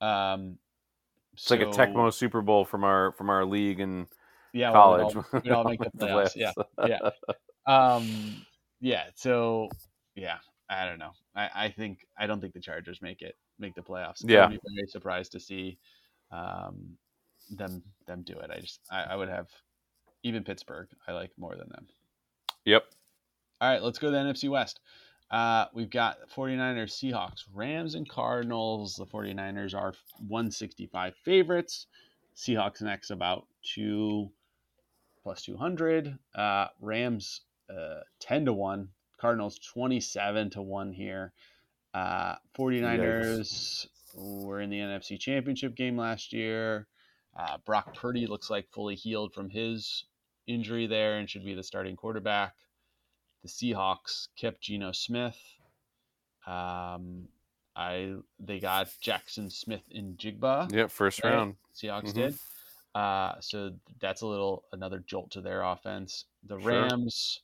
Um, 0.00 0.58
It's 1.34 1.50
like 1.50 1.60
a 1.60 1.66
Tecmo 1.66 2.12
Super 2.12 2.40
Bowl 2.40 2.64
from 2.64 2.84
our 2.84 3.12
from 3.12 3.30
our 3.30 3.44
league 3.44 3.80
and 3.80 4.06
yeah, 4.52 4.72
college. 4.72 5.14
Well, 5.14 5.26
we'd, 5.32 5.34
all, 5.34 5.40
we'd 5.42 5.52
all 5.52 5.64
make 5.64 5.80
up 5.80 5.92
the 5.94 6.06
playoffs. 6.06 6.36
Yeah, 6.36 6.52
yeah, 6.86 7.10
um, 7.66 8.44
yeah. 8.80 9.04
So 9.14 9.68
yeah, 10.14 10.38
I 10.70 10.86
don't 10.86 10.98
know. 10.98 11.10
I, 11.34 11.50
I 11.54 11.68
think 11.68 12.06
I 12.16 12.26
don't 12.26 12.40
think 12.40 12.54
the 12.54 12.60
Chargers 12.60 13.02
make 13.02 13.22
it 13.22 13.36
make 13.58 13.74
the 13.74 13.82
playoffs. 13.82 14.22
Yeah. 14.24 14.44
I'd 14.44 14.50
be 14.50 14.60
very 14.74 14.86
surprised 14.86 15.32
to 15.32 15.40
see 15.40 15.78
um, 16.30 16.96
them 17.50 17.82
them 18.06 18.22
do 18.22 18.34
it. 18.34 18.50
I 18.50 18.60
just 18.60 18.80
I, 18.90 19.02
I 19.02 19.16
would 19.16 19.28
have 19.28 19.48
even 20.22 20.44
Pittsburgh. 20.44 20.88
I 21.08 21.12
like 21.12 21.30
more 21.36 21.56
than 21.56 21.68
them. 21.70 21.86
Yep. 22.64 22.84
All 23.60 23.68
right, 23.68 23.82
let's 23.82 23.98
go 23.98 24.08
to 24.08 24.12
the 24.12 24.18
NFC 24.18 24.48
West. 24.48 24.80
Uh, 25.30 25.66
we've 25.74 25.90
got 25.90 26.18
49ers, 26.34 26.92
Seahawks, 26.92 27.44
Rams, 27.54 27.94
and 27.94 28.08
Cardinals. 28.08 28.96
The 28.96 29.06
49ers 29.06 29.74
are 29.74 29.94
165 30.26 31.14
favorites. 31.24 31.86
Seahawks 32.36 32.82
next 32.82 33.10
about 33.10 33.46
two 33.62 34.30
plus 35.22 35.42
200. 35.42 36.18
Uh, 36.34 36.66
Rams 36.80 37.42
uh, 37.70 38.00
10 38.20 38.46
to 38.46 38.52
1. 38.52 38.88
Cardinals 39.20 39.58
27 39.58 40.50
to 40.50 40.62
1 40.62 40.92
here. 40.92 41.32
Uh, 41.92 42.36
49ers 42.56 43.86
were 44.14 44.60
in 44.60 44.70
the 44.70 44.78
NFC 44.78 45.18
Championship 45.18 45.74
game 45.74 45.96
last 45.96 46.32
year. 46.32 46.86
Uh, 47.38 47.58
Brock 47.64 47.94
Purdy 47.94 48.26
looks 48.26 48.50
like 48.50 48.68
fully 48.72 48.94
healed 48.94 49.32
from 49.34 49.50
his 49.50 50.04
injury 50.46 50.86
there 50.86 51.18
and 51.18 51.28
should 51.28 51.44
be 51.44 51.54
the 51.54 51.62
starting 51.62 51.96
quarterback. 51.96 52.54
The 53.42 53.48
Seahawks 53.48 54.28
kept 54.36 54.62
Geno 54.62 54.92
Smith. 54.92 55.38
Um, 56.46 57.28
I 57.76 58.14
they 58.38 58.58
got 58.58 58.88
Jaxon 59.02 59.50
Smith-Njigba. 59.50 60.72
Yep. 60.72 60.90
First 60.90 61.22
right? 61.22 61.34
round. 61.34 61.56
Seahawks 61.74 62.10
Mhm. 62.10 62.14
did. 62.14 62.38
Uh, 62.94 63.40
so 63.40 63.70
that's 64.00 64.22
a 64.22 64.26
little 64.26 64.64
another 64.72 64.98
jolt 65.06 65.30
to 65.32 65.40
their 65.40 65.62
offense. 65.62 66.24
The. 66.42 66.58
Rams, 66.58 67.40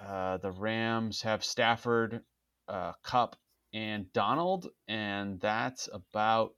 uh, 0.00 0.38
the 0.38 0.52
Rams 0.52 1.22
have 1.22 1.44
Stafford, 1.44 2.22
uh, 2.68 2.92
Kupp, 3.02 3.36
and 3.72 4.12
Donald, 4.12 4.68
and 4.88 5.40
that's 5.40 5.88
about 5.92 6.54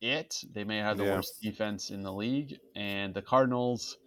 it. 0.00 0.34
They 0.52 0.64
may 0.64 0.78
have 0.78 0.96
the 0.98 1.04
Yeah. 1.04 1.16
worst 1.16 1.40
defense 1.42 1.90
in 1.90 2.02
the 2.02 2.12
league, 2.12 2.58
and 2.74 3.14
the 3.14 3.22
Cardinals 3.22 3.98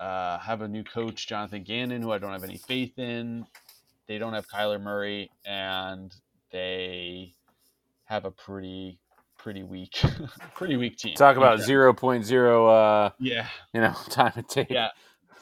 uh, 0.00 0.38
have 0.38 0.62
a 0.62 0.68
new 0.68 0.84
coach, 0.84 1.26
Jonathan 1.28 1.62
Gannon, 1.62 2.02
who 2.02 2.12
I 2.12 2.18
don't 2.18 2.32
have 2.32 2.44
any 2.44 2.58
faith 2.58 2.98
in. 2.98 3.46
They 4.08 4.18
don't 4.18 4.34
have 4.34 4.48
Kyler 4.48 4.80
Murray, 4.80 5.30
and 5.46 6.12
they 6.52 7.34
have 8.04 8.24
a 8.24 8.30
pretty 8.30 8.98
pretty 9.38 9.62
weak 9.62 10.02
pretty 10.54 10.76
weak 10.76 10.96
team. 10.96 11.16
Talk 11.16 11.36
about 11.36 11.60
zero 11.60 11.92
point 11.92 12.24
zero. 12.24 12.66
Uh, 12.68 13.10
yeah 13.18 13.46
you 13.72 13.80
know, 13.80 13.92
time 14.10 14.32
of 14.36 14.46
tape. 14.48 14.70
yeah. 14.70 14.88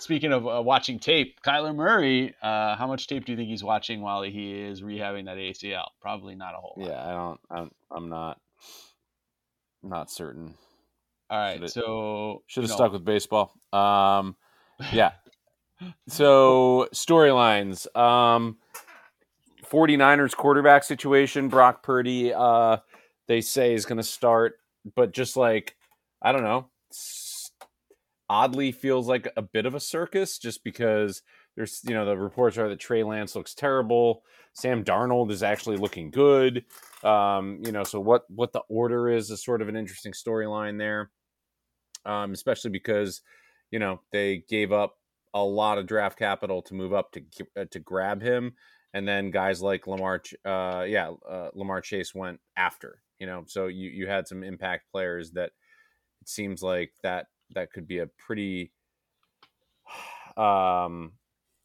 Speaking 0.02 0.32
of 0.32 0.48
uh, 0.48 0.60
watching 0.60 0.98
tape, 0.98 1.40
Kyler 1.46 1.72
Murray, 1.72 2.34
uh, 2.42 2.74
how 2.74 2.88
much 2.88 3.06
tape 3.06 3.24
do 3.24 3.30
you 3.30 3.38
think 3.38 3.48
he's 3.48 3.62
watching 3.62 4.00
while 4.00 4.20
he 4.22 4.52
is 4.60 4.82
rehabbing 4.82 5.26
that 5.26 5.36
ACL? 5.36 5.86
Probably 6.00 6.34
not 6.34 6.54
a 6.54 6.56
whole 6.56 6.74
lot. 6.76 6.88
Yeah. 6.88 7.06
I 7.06 7.12
don't. 7.12 7.40
I'm. 7.48 7.70
I'm 7.88 8.08
not. 8.08 8.40
Not 9.84 10.10
certain. 10.10 10.54
All 11.30 11.38
right, 11.38 11.54
Should've- 11.54 11.70
so 11.70 12.42
Should 12.48 12.64
have 12.64 12.70
you 12.70 12.72
know, 12.72 12.76
stuck 12.76 12.92
with 12.92 13.04
baseball. 13.04 13.52
Um, 13.72 14.34
yeah. 14.92 15.12
So 16.08 16.88
storylines. 16.92 17.86
Um, 17.96 18.58
49ers 19.70 20.34
quarterback 20.34 20.82
situation. 20.82 21.48
Brock 21.48 21.84
Purdy. 21.84 22.34
Uh, 22.34 22.78
they 23.28 23.40
say 23.40 23.72
is 23.72 23.86
going 23.86 23.98
to 23.98 24.02
start, 24.02 24.58
but 24.96 25.12
just 25.12 25.36
like 25.36 25.76
I 26.20 26.32
don't 26.32 26.42
know. 26.42 26.66
Oddly 28.32 28.72
feels 28.72 29.08
like 29.08 29.28
a 29.36 29.42
bit 29.42 29.66
of 29.66 29.74
a 29.74 29.80
circus, 29.80 30.38
just 30.38 30.64
because 30.64 31.22
there's 31.56 31.80
you 31.86 31.94
know 31.94 32.06
the 32.06 32.16
reports 32.16 32.56
are 32.56 32.68
that 32.68 32.80
Trey 32.80 33.02
Lance 33.02 33.36
looks 33.36 33.54
terrible. 33.54 34.22
Sam 34.54 34.84
Darnold 34.84 35.30
is 35.30 35.42
actually 35.42 35.76
looking 35.76 36.10
good. 36.10 36.64
Um, 37.04 37.60
you 37.64 37.72
know, 37.72 37.84
so 37.84 38.00
what 38.00 38.22
what 38.28 38.52
the 38.52 38.62
order 38.68 39.08
is 39.08 39.30
is 39.30 39.44
sort 39.44 39.62
of 39.62 39.68
an 39.68 39.76
interesting 39.76 40.12
storyline 40.12 40.78
there 40.78 41.10
um, 42.04 42.32
especially 42.32 42.70
because 42.70 43.22
you 43.70 43.78
know 43.78 44.00
they 44.10 44.44
gave 44.48 44.72
up 44.72 44.96
a 45.34 45.42
lot 45.42 45.78
of 45.78 45.86
draft 45.86 46.18
capital 46.18 46.62
to 46.62 46.74
move 46.74 46.92
up 46.92 47.12
to 47.12 47.22
uh, 47.56 47.64
to 47.70 47.78
grab 47.78 48.22
him, 48.22 48.54
and 48.94 49.06
then 49.06 49.30
guys 49.30 49.62
like 49.62 49.86
Lamar, 49.86 50.22
uh, 50.44 50.84
yeah, 50.86 51.10
uh, 51.28 51.50
Lamar 51.54 51.80
Chase 51.80 52.14
went 52.14 52.40
after. 52.56 53.02
You 53.18 53.26
know, 53.26 53.44
so 53.46 53.66
you 53.66 53.90
you 53.90 54.06
had 54.06 54.26
some 54.26 54.42
impact 54.42 54.90
players 54.90 55.32
that 55.32 55.50
it 56.20 56.28
seems 56.28 56.62
like 56.62 56.92
that 57.02 57.26
that 57.54 57.72
could 57.72 57.86
be 57.86 57.98
a 57.98 58.06
pretty 58.06 58.72
um 60.36 61.12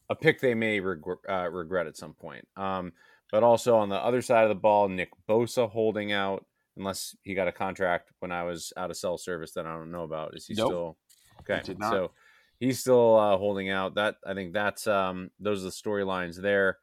a 0.10 0.16
pick 0.16 0.40
they 0.40 0.54
may 0.54 0.80
regr- 0.80 1.18
uh, 1.30 1.50
regret 1.50 1.88
at 1.88 1.98
some 1.98 2.14
point. 2.14 2.48
Um, 2.56 2.94
but 3.32 3.44
also 3.44 3.76
on 3.76 3.90
the 3.90 3.98
other 3.98 4.22
side 4.22 4.44
of 4.44 4.50
the 4.50 4.56
ball, 4.56 4.88
Nick 4.88 5.10
Bosa 5.28 5.70
holding 5.70 6.14
out 6.14 6.46
unless 6.78 7.16
he 7.24 7.34
got 7.34 7.48
a 7.48 7.52
contract 7.52 8.12
when 8.20 8.32
I 8.32 8.44
was 8.44 8.72
out 8.78 8.90
of 8.90 8.98
cell 8.98 9.18
service 9.18 9.52
that 9.54 9.66
I 9.66 9.74
don't 9.74 9.92
know 9.92 10.04
about. 10.04 10.36
Is 10.36 10.46
he 10.46 10.54
Nope. 10.54 10.68
still 10.68 10.98
okay? 11.42 11.74
not. 11.78 11.92
So 11.92 12.12
he's 12.60 12.80
still 12.80 13.18
uh, 13.18 13.38
holding 13.38 13.70
out. 13.70 13.96
That 13.96 14.16
I 14.26 14.34
think 14.34 14.54
that's 14.54 14.88
um, 14.88 15.32
those 15.40 15.62
are 15.62 15.66
the 15.66 15.72
storylines 15.72 16.38
there. 16.38 16.78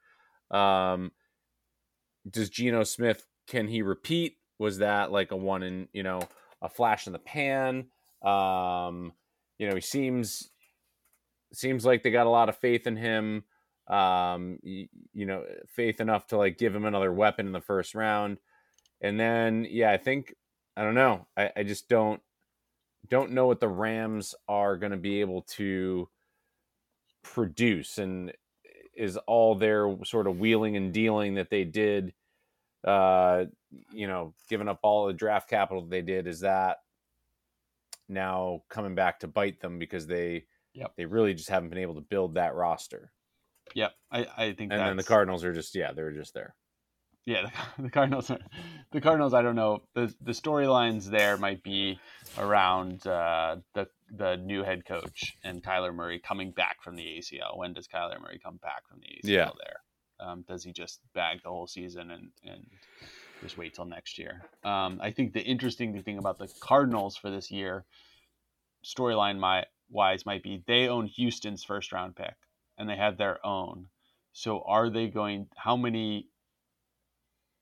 Um, 0.50 1.12
does 2.28 2.50
Geno 2.50 2.84
Smith 2.84 3.26
can 3.46 3.68
he 3.68 3.82
repeat? 3.82 4.36
Was 4.59 4.78
that 4.78 5.12
like 5.12 5.32
a 5.32 5.36
one 5.36 5.62
in 5.62 5.88
you 5.92 6.02
know 6.02 6.20
a 6.61 6.68
flash 6.68 7.07
in 7.07 7.12
the 7.12 7.18
pan? 7.18 7.86
Um, 8.25 9.12
you 9.59 9.68
know 9.68 9.75
he 9.75 9.81
seems 9.81 10.51
seems 11.53 11.85
like 11.85 12.03
they 12.03 12.11
got 12.11 12.27
a 12.27 12.31
lot 12.31 12.49
of 12.49 12.57
faith 12.57 12.87
in 12.87 12.97
him. 12.97 13.45
Um, 13.89 14.59
you, 14.62 14.89
you 15.12 15.27
know 15.27 15.45
faith 15.68 16.01
enough 16.01 16.27
to 16.29 16.39
like 16.39 16.59
give 16.59 16.75
him 16.75 16.85
another 16.85 17.12
weapon 17.12 17.47
in 17.47 17.53
the 17.53 17.61
first 17.61 17.95
round. 17.95 18.39
And 19.01 19.20
then, 19.20 19.66
yeah, 19.68 19.93
I 19.93 19.99
think 19.99 20.35
I 20.77 20.83
don't 20.83 20.95
know. 20.95 21.27
I, 21.37 21.51
I 21.57 21.62
just 21.62 21.89
don't 21.89 22.20
don't 23.09 23.33
know 23.33 23.47
what 23.47 23.61
the 23.61 23.68
Rams 23.68 24.35
are 24.49 24.77
going 24.79 24.93
to 24.93 24.99
be 24.99 25.20
able 25.20 25.43
to 25.43 26.09
produce, 27.22 27.99
and 27.99 28.33
is 28.97 29.16
all 29.27 29.55
their 29.55 29.95
sort 30.05 30.27
of 30.27 30.39
wheeling 30.39 30.77
and 30.77 30.93
dealing 30.93 31.35
that 31.35 31.51
they 31.51 31.64
did, 31.64 32.14
uh, 32.85 33.45
you 33.93 34.07
know, 34.07 34.35
giving 34.49 34.68
up 34.68 34.79
all 34.83 35.07
the 35.07 35.12
draft 35.12 35.51
capital 35.51 35.85
they 35.85 36.03
did, 36.03 36.27
is 36.27 36.41
that 36.41 36.79
now 38.09 38.62
coming 38.68 38.94
back 38.94 39.20
to 39.20 39.28
bite 39.28 39.61
them 39.61 39.78
because 39.78 40.07
they 40.07 40.44
Yep. 40.74 40.94
they 40.96 41.05
really 41.05 41.34
just 41.34 41.48
haven't 41.48 41.68
been 41.68 41.78
able 41.78 41.94
to 41.94 42.00
build 42.00 42.34
that 42.34 42.55
roster. 42.55 43.12
Yep, 43.74 43.92
I, 44.11 44.26
I 44.36 44.52
think 44.52 44.72
And 44.72 44.80
then 44.80 44.96
the 44.96 45.05
Cardinals 45.05 45.44
are 45.44 45.52
just 45.52 45.74
yeah, 45.74 45.92
they're 45.92 46.12
just 46.12 46.34
there. 46.34 46.55
Yeah, 47.26 47.48
the, 47.76 47.82
the 47.84 47.90
Cardinals. 47.90 48.30
Are, 48.30 48.38
the 48.92 49.00
Cardinals. 49.00 49.34
I 49.34 49.42
don't 49.42 49.57
know. 49.57 49.82
the 49.94 50.14
The 50.20 50.32
storylines 50.32 51.07
there 51.07 51.36
might 51.36 51.62
be 51.62 51.98
around 52.38 53.07
uh, 53.07 53.57
the 53.74 53.88
the 54.11 54.36
new 54.36 54.62
head 54.62 54.84
coach 54.84 55.36
and 55.42 55.62
Kyler 55.62 55.94
Murray 55.94 56.18
coming 56.18 56.50
back 56.50 56.82
from 56.82 56.96
the 56.96 57.05
ACL. 57.05 57.57
When 57.57 57.72
does 57.72 57.88
Kyler 57.88 58.20
Murray 58.20 58.40
come 58.42 58.59
back 58.59 58.86
from 58.88 59.00
the 59.00 59.07
ACL? 59.07 59.32
Yeah. 59.32 59.50
There, 59.59 60.28
um, 60.28 60.44
does 60.46 60.64
he 60.64 60.72
just 60.72 61.00
bag 61.14 61.38
the 61.42 61.50
whole 61.50 61.66
season 61.66 62.11
and 62.11 62.30
and 62.44 62.66
just 63.45 63.59
wait 63.59 63.74
till 63.74 63.84
next 63.84 64.18
year? 64.18 64.40
Um, 64.64 64.99
I 65.03 65.11
think 65.11 65.34
the 65.34 65.42
interesting 65.42 66.03
thing 66.03 66.18
about 66.18 66.38
the 66.38 66.49
Cardinals 66.61 67.16
for 67.16 67.30
this 67.30 67.51
year, 67.51 67.84
storyline 68.82 69.38
my 69.38 69.66
wise, 69.90 70.24
might 70.24 70.42
be 70.42 70.64
they 70.66 70.88
own 70.88 71.07
Houston's 71.07 71.62
first 71.62 71.92
round 71.92 72.16
pick 72.16 72.34
and 72.78 72.88
they 72.88 72.97
have 72.97 73.18
their 73.18 73.45
own. 73.47 73.88
So 74.32 74.62
are 74.66 74.88
they 74.88 75.09
going? 75.09 75.49
How 75.57 75.76
many? 75.76 76.28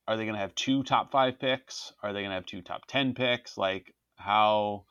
Are 0.07 0.17
they 0.17 0.25
going 0.25 0.35
to 0.35 0.41
have 0.41 0.55
two 0.55 0.85
top 0.85 1.11
five 1.11 1.39
picks? 1.39 1.93
Are 2.03 2.13
they 2.13 2.21
going 2.21 2.31
to 2.31 2.37
have 2.37 2.47
two 2.47 2.63
top 2.63 2.87
ten 2.87 3.15
picks? 3.15 3.59
Like 3.59 3.93
how 4.15 4.85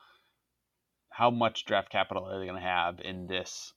how 1.09 1.31
much 1.31 1.65
draft 1.65 1.89
capital 1.89 2.25
are 2.25 2.37
they 2.37 2.45
going 2.45 2.61
to 2.61 2.67
have 2.67 2.99
in 2.99 3.27
this 3.27 3.73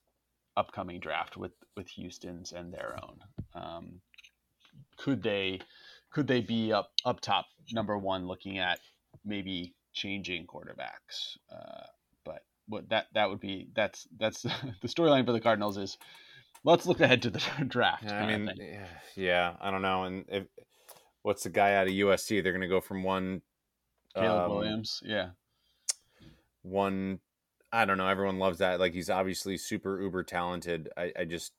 upcoming 0.57 0.99
draft 0.99 1.37
with 1.37 1.53
with 1.77 1.89
Houston's 1.91 2.53
and 2.53 2.75
their 2.75 2.99
own? 3.03 3.19
Um, 3.55 4.01
could 4.97 5.23
they 5.23 5.61
could 6.15 6.29
they 6.29 6.41
be 6.41 6.73
up 6.73 6.93
up 7.05 7.21
top 7.21 7.47
number 7.73 7.99
one, 7.99 8.27
looking 8.27 8.59
at 8.59 8.79
maybe 9.25 9.75
changing 9.93 10.47
quarterbacks? 10.47 11.37
Uh, 11.53 11.87
but 12.25 12.45
what 12.69 12.89
that 12.89 13.07
that 13.15 13.29
would 13.29 13.41
be 13.41 13.69
that's 13.75 14.07
that's 14.19 14.43
the 14.43 14.89
storyline 14.89 15.27
for 15.27 15.33
the 15.33 15.41
Cardinals 15.41 15.77
is 15.77 15.99
let's 16.63 16.87
look 16.87 17.01
ahead 17.01 17.21
to 17.23 17.31
the 17.31 17.43
draft. 17.69 18.05
Yeah, 18.05 18.23
I 18.23 18.27
mean, 18.27 18.51
yeah, 18.57 18.87
yeah, 19.17 19.55
I 19.61 19.71
don't 19.71 19.83
know. 19.83 20.05
And 20.05 20.25
if 20.29 20.45
what's 21.23 21.43
the 21.43 21.51
guy 21.51 21.75
out 21.75 21.89
of 21.89 21.93
USC? 21.93 22.43
They're 22.43 22.53
going 22.53 22.63
to 22.63 22.69
go 22.69 22.81
from 22.81 23.03
one, 23.03 23.43
Caleb 24.15 24.51
um, 24.51 24.57
Williams, 24.57 25.03
yeah. 25.05 25.31
one. 26.63 27.19
I 27.73 27.87
don't 27.87 27.99
know. 27.99 28.07
Everyone 28.07 28.39
loves 28.39 28.59
that. 28.59 28.79
Like 28.79 28.95
he's 28.95 29.11
obviously 29.11 29.57
super 29.57 30.01
uber 30.01 30.23
talented. 30.23 30.91
I, 30.97 31.13
I 31.19 31.25
just 31.25 31.55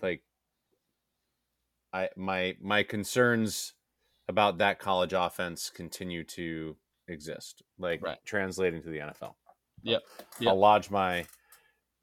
like 0.00 0.24
I 1.92 2.08
my 2.16 2.56
my 2.60 2.82
concerns 2.82 3.74
about 4.28 4.58
that 4.58 4.78
college 4.78 5.12
offense 5.12 5.70
continue 5.70 6.24
to 6.24 6.76
exist, 7.08 7.62
like 7.78 8.02
Right. 8.02 8.18
translating 8.24 8.82
to 8.82 8.88
the 8.88 8.98
NFL. 8.98 9.34
Yep. 9.82 10.02
Yep. 10.40 10.48
I'll 10.48 10.58
lodge 10.58 10.90
my 10.90 11.26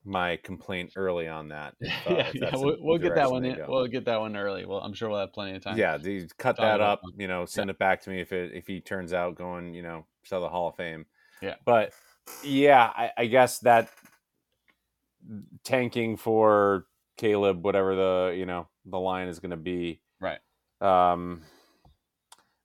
my 0.06 0.38
complaint 0.44 0.94
early 0.96 1.28
on 1.28 1.50
that. 1.50 1.76
If, 1.80 1.92
uh, 2.08 2.14
yeah, 2.16 2.32
yeah, 2.34 2.50
we'll, 2.54 2.78
we'll 2.80 2.98
get 2.98 3.16
that 3.16 3.30
one 3.30 3.44
in. 3.46 3.56
go. 3.58 3.66
We'll 3.68 3.88
get 3.88 4.06
that 4.06 4.20
one 4.20 4.36
early. 4.36 4.66
Well, 4.66 4.80
I'm 4.80 4.94
sure 4.94 5.10
we'll 5.10 5.20
have 5.20 5.34
plenty 5.34 5.56
of 5.56 5.64
time. 5.64 5.78
Yeah, 5.78 5.98
they 5.98 6.28
cut 6.38 6.56
Talk 6.56 6.64
that 6.64 6.82
up. 6.82 7.02
them. 7.02 7.12
You 7.18 7.28
know, 7.28 7.46
send 7.46 7.70
it 7.70 7.78
back 7.80 8.02
to 8.04 8.10
me 8.10 8.20
if 8.22 8.32
it 8.32 8.52
if 8.54 8.68
he 8.68 8.80
turns 8.82 9.14
out 9.14 9.36
going. 9.36 9.74
You 9.74 9.82
know, 9.82 10.06
to 10.26 10.40
the 10.40 10.50
Hall 10.50 10.70
of 10.70 10.76
Fame. 10.76 11.06
Yeah. 11.42 11.56
but 11.66 11.94
yeah, 12.44 12.92
I, 12.96 13.12
I 13.18 13.26
guess 13.28 13.60
that 13.60 13.90
tanking 15.64 16.18
for 16.18 16.86
Caleb, 17.20 17.65
whatever 17.65 17.95
the 17.95 18.36
you 18.38 18.45
know 18.45 18.67
the 18.86 18.99
line 18.99 19.28
is 19.28 19.39
going 19.39 19.51
to 19.51 19.57
be. 19.57 19.99
Right. 20.22 20.39
Um, 20.80 21.41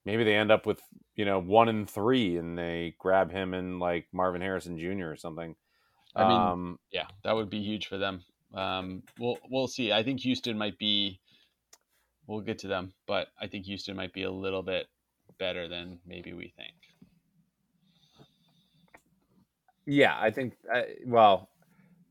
maybe 0.05 0.23
they 0.23 0.35
end 0.37 0.53
up 0.53 0.65
with 0.65 0.81
you 1.17 1.25
know 1.25 1.41
one 1.41 1.69
and 1.69 1.91
three, 1.91 2.37
and 2.37 2.57
they 2.57 2.95
grab 2.99 3.33
him 3.33 3.53
and 3.53 3.81
like 3.81 4.07
Marvin 4.13 4.41
Harrison 4.41 4.79
Jr. 4.79 5.11
or 5.11 5.17
something. 5.17 5.57
I 6.15 6.29
mean, 6.29 6.41
um, 6.41 6.79
Yeah, 6.93 7.07
that 7.25 7.35
would 7.35 7.51
be 7.51 7.63
huge 7.63 7.89
for 7.89 7.99
them. 7.99 8.23
Um, 8.55 9.03
we'll 9.19 9.39
we'll 9.51 9.67
see. 9.67 9.93
I 9.93 10.05
think 10.05 10.21
Houston 10.21 10.57
might 10.57 10.79
be. 10.79 11.21
We'll 12.29 12.41
get 12.41 12.61
to 12.61 12.69
them, 12.69 12.95
but 13.07 13.29
I 13.39 13.49
think 13.49 13.67
Houston 13.67 13.97
might 13.97 14.13
be 14.13 14.23
a 14.23 14.31
little 14.31 14.63
bit 14.63 14.87
better 15.39 15.69
than 15.69 15.99
maybe 16.07 16.33
we 16.33 16.55
think. 16.57 16.77
yeah, 19.85 20.17
I 20.19 20.31
think. 20.31 20.55
I, 20.73 20.95
well, 21.05 21.51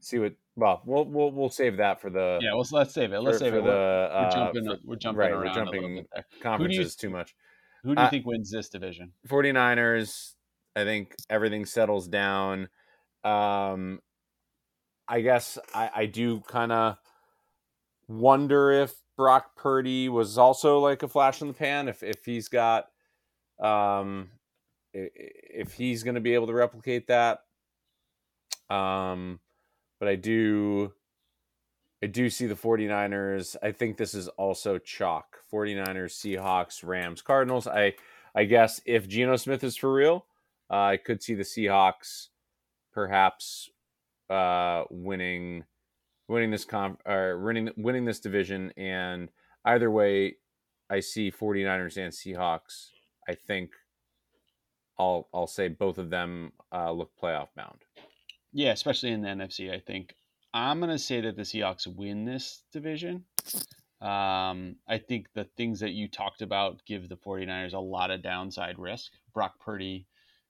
see 0.03 0.19
what. 0.19 0.33
Well, 0.55 0.81
we'll 0.85 1.05
we'll 1.05 1.31
we'll 1.31 1.49
save 1.49 1.77
that 1.77 1.99
for 1.99 2.09
the 2.11 2.37
Yeah, 2.41 2.53
well, 2.53 2.65
let's 2.71 2.93
save 2.93 3.11
it. 3.13 3.19
Let's 3.21 3.37
for, 3.39 3.45
save 3.45 3.53
for 3.53 3.59
it. 3.59 3.63
the 3.63 3.69
We're, 3.69 4.09
uh, 4.11 4.31
jumping. 4.31 4.65
for- 4.67 4.77
we're 4.85 4.95
jumping 4.97 5.19
right, 5.19 5.31
around 5.31 5.45
we're 5.45 5.53
jumping 5.53 5.81
little 5.81 5.97
bit 5.97 6.09
there. 6.13 6.25
conferences 6.41 6.95
too 6.95 7.09
much. 7.09 7.35
Who 7.83 7.95
do 7.95 8.01
you 8.01 8.07
I- 8.07 8.09
think 8.09 8.25
wins 8.25 8.51
this 8.51 8.69
division? 8.69 9.11
49ers, 9.27 10.33
I 10.75 10.83
think 10.83 11.15
everything 11.29 11.65
settles 11.65 12.07
down. 12.07 12.69
Um, 13.23 13.99
I 15.07 15.21
guess 15.21 15.57
I, 15.73 15.89
I 15.95 16.05
do 16.05 16.41
kind 16.41 16.71
of 16.71 16.97
wonder 18.07 18.71
if 18.71 18.93
Brock 19.17 19.55
Purdy 19.55 20.07
was 20.09 20.37
also 20.37 20.79
like 20.79 21.03
a 21.03 21.07
flash 21.07 21.41
in 21.41 21.47
the 21.47 21.53
pan. 21.53 21.87
If 21.87 22.03
if 22.03 22.23
he's 22.25 22.47
got, 22.47 22.85
um, 23.59 24.29
if 24.93 25.73
he's 25.73 26.03
going 26.03 26.15
to 26.15 26.21
be 26.21 26.33
able 26.35 26.47
to 26.47 26.53
replicate 26.53 27.07
that. 27.07 27.39
Um, 28.69 29.39
but 30.03 30.09
I 30.09 30.15
do. 30.15 30.91
I 32.03 32.07
do 32.07 32.29
see 32.29 32.45
the 32.45 32.55
49ers. 32.55 33.55
I 33.63 33.71
think 33.71 33.95
this 33.95 34.13
is 34.13 34.27
also 34.27 34.77
chalk. 34.77 35.37
49ers, 35.49 36.11
Seahawks, 36.11 36.83
Rams, 36.83 37.21
Cardinals. 37.21 37.67
I 37.67 37.93
I 38.35 38.43
guess 38.43 38.81
if 38.85 39.07
Geno 39.07 39.37
Smith 39.37 39.63
is 39.63 39.77
for 39.77 39.93
real, 39.93 40.25
uh, 40.69 40.81
I 40.81 40.97
could 40.97 41.23
see 41.23 41.35
the 41.35 41.43
Seahawks 41.43 42.27
perhaps 42.91 43.69
uh, 44.29 44.83
winning 44.89 45.63
winning 46.27 46.51
this 46.51 46.65
comp 46.65 46.99
or 47.05 47.39
winning 47.39 47.69
winning 47.77 48.03
this 48.03 48.19
division 48.19 48.73
and 48.75 49.29
either 49.63 49.89
way 49.89 50.35
I 50.89 50.99
see 50.99 51.31
49ers 51.31 51.95
and 51.95 52.11
Seahawks. 52.11 52.89
I 53.25 53.35
think 53.35 53.71
I'll 54.99 55.29
I'll 55.33 55.47
say 55.47 55.69
both 55.69 55.97
of 55.97 56.09
them 56.09 56.51
uh, 56.73 56.91
look 56.91 57.11
playoff 57.17 57.47
bound. 57.55 57.82
Yeah, 58.53 58.71
especially 58.71 59.11
in 59.11 59.21
the 59.21 59.29
NFC. 59.29 59.73
I 59.73 59.79
think 59.79 60.15
I'm 60.53 60.79
gonna 60.79 60.99
say 60.99 61.21
that 61.21 61.35
the 61.35 61.41
Seahawks 61.41 61.87
win 61.87 62.23
this 62.23 62.63
division. 62.71 63.25
Um, 63.99 64.75
I 64.87 64.97
think 64.97 65.27
the 65.33 65.45
things 65.57 65.79
that 65.79 65.93
you 65.93 66.07
talked 66.07 66.41
about 66.41 66.85
give 66.85 67.09
the 67.09 67.15
49ers 67.15 67.73
a 67.73 67.79
lot 67.79 68.11
of 68.11 68.21
downside 68.21 68.77
risk. 68.77 69.13
Brock 69.33 69.59
Purdy 69.59 70.05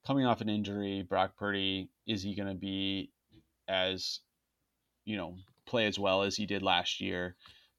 coming 0.06 0.26
off 0.26 0.42
an 0.42 0.50
injury. 0.50 1.04
Brock 1.04 1.38
Purdy 1.38 1.90
is 2.08 2.24
he 2.24 2.36
going 2.36 2.50
to 2.50 2.56
be 2.56 3.12
as 3.68 4.20
you 5.06 5.16
know 5.16 5.36
play 5.66 5.86
as 5.86 5.98
well 5.98 6.24
as 6.24 6.36
he 6.36 6.46
did 6.46 6.62
last 6.62 7.00
year? 7.00 7.36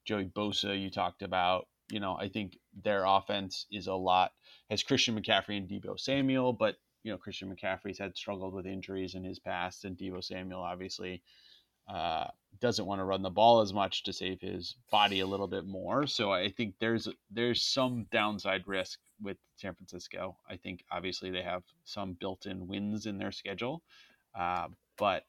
Joey 0.07 0.27
Bosa, 0.27 0.81
you 0.81 0.91
talked 0.91 1.23
about. 1.23 1.67
You 1.91 2.01
know, 2.01 2.17
I 2.19 2.29
think 2.29 2.57
their 2.83 3.05
offense 3.05 3.67
is 3.71 3.89
a 3.89 3.95
lot 3.95 4.33
has 4.71 4.83
Christian 4.83 5.21
McCaffrey 5.21 5.59
and 5.59 5.69
Deebo 5.69 6.01
Samuel, 6.01 6.53
but 6.53 6.77
you 7.05 7.13
know 7.13 7.19
Christian 7.19 7.55
McCaffrey's 7.55 7.99
had 7.99 8.17
struggled 8.17 8.55
with 8.55 8.67
injuries 8.67 9.15
in 9.15 9.23
his 9.23 9.39
past, 9.39 9.85
and 9.85 9.97
Deebo 9.97 10.25
Samuel 10.25 10.63
obviously 10.63 11.23
uh, 11.89 12.27
doesn't 12.61 12.87
want 12.87 12.99
to 13.01 13.05
run 13.05 13.23
the 13.23 13.31
ball 13.31 13.61
as 13.61 13.73
much 13.73 14.03
to 14.05 14.13
save 14.13 14.41
his 14.41 14.77
body 14.91 15.21
a 15.21 15.27
little 15.27 15.47
bit 15.47 15.67
more. 15.67 16.07
So 16.07 16.33
I 16.33 16.49
think 16.49 16.75
there's 16.81 17.07
there's 17.31 17.63
some 17.63 18.07
downside 18.11 18.67
risk 18.67 18.99
with 19.23 19.37
San 19.57 19.75
Francisco. 19.75 20.37
I 20.49 20.57
think 20.57 20.83
obviously 20.91 21.31
they 21.31 21.43
have 21.43 21.63
some 21.85 22.15
built-in 22.15 22.67
wins 22.67 23.07
in 23.07 23.19
their 23.19 23.33
schedule, 23.33 23.83
uh, 24.35 24.69
but 24.97 25.25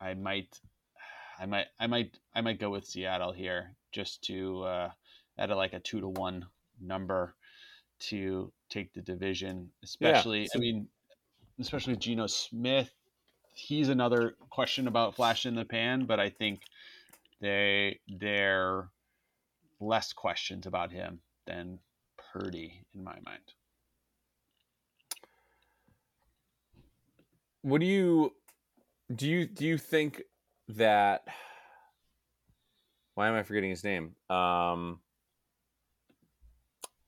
I 0.00 0.14
might, 0.14 0.58
I 1.38 1.46
might, 1.46 1.66
I 1.78 1.86
might, 1.86 2.18
I 2.34 2.40
might 2.40 2.60
go 2.60 2.70
with 2.70 2.86
Seattle 2.86 3.32
here 3.32 3.74
just 3.92 4.22
to 4.24 4.62
uh, 4.62 4.90
a, 5.36 5.46
like 5.48 5.74
a 5.74 5.80
two 5.80 6.00
to 6.00 6.08
one 6.08 6.46
number 6.80 7.34
to 8.08 8.52
take 8.70 8.92
the 8.94 9.02
division. 9.02 9.70
Especially, 9.82 10.46
so- 10.46 10.58
I 10.58 10.60
mean, 10.60 10.88
especially 11.58 11.92
with 11.92 12.00
Geno 12.00 12.26
Smith 12.26 12.90
he's 13.60 13.88
another 13.88 14.36
question 14.48 14.88
about 14.88 15.14
flash 15.14 15.46
in 15.46 15.54
the 15.54 15.64
pan, 15.64 16.06
but 16.06 16.18
I 16.20 16.30
think 16.30 16.62
they 17.40 18.00
they're 18.08 18.88
less 19.80 20.12
questions 20.12 20.66
about 20.66 20.92
him 20.92 21.20
than 21.46 21.78
Purdy 22.32 22.84
in 22.94 23.02
my 23.04 23.16
mind. 23.24 23.42
What 27.62 27.80
do 27.80 27.86
you 27.86 28.32
do 29.14 29.28
you 29.28 29.46
do 29.46 29.66
you 29.66 29.76
think 29.78 30.22
that 30.68 31.24
why 33.14 33.28
am 33.28 33.34
I 33.34 33.42
forgetting 33.42 33.70
his 33.70 33.84
name? 33.84 34.14
Um 34.30 35.00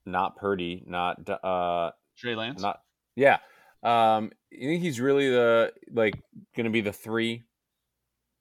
not 0.05 0.37
Purdy, 0.37 0.83
not 0.85 1.17
uh 1.29 1.91
Trey 2.17 2.35
Lance. 2.35 2.61
not 2.61 2.81
yeah. 3.15 3.37
Um 3.83 4.31
you 4.51 4.69
think 4.69 4.81
he's 4.81 4.99
really 4.99 5.29
the 5.29 5.73
like 5.91 6.15
going 6.55 6.65
to 6.65 6.71
be 6.71 6.81
the 6.81 6.93
3 6.93 7.43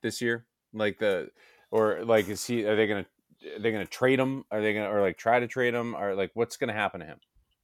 this 0.02 0.20
year? 0.20 0.46
Like 0.72 0.98
the 0.98 1.30
or 1.70 2.04
like 2.04 2.28
is 2.28 2.44
he 2.44 2.64
are 2.64 2.76
they 2.76 2.86
going 2.86 3.04
to 3.04 3.56
are 3.56 3.58
they 3.58 3.72
going 3.72 3.84
to 3.84 3.90
trade 3.90 4.20
him? 4.20 4.44
Are 4.50 4.60
they 4.60 4.72
going 4.72 4.84
to 4.84 4.90
or 4.90 5.00
like 5.00 5.18
try 5.18 5.40
to 5.40 5.48
trade 5.48 5.74
him 5.74 5.96
or 5.96 6.14
like 6.14 6.30
what's 6.34 6.56
going 6.56 6.68
to 6.68 6.74
happen 6.74 7.00
to 7.00 7.06
him? 7.06 7.18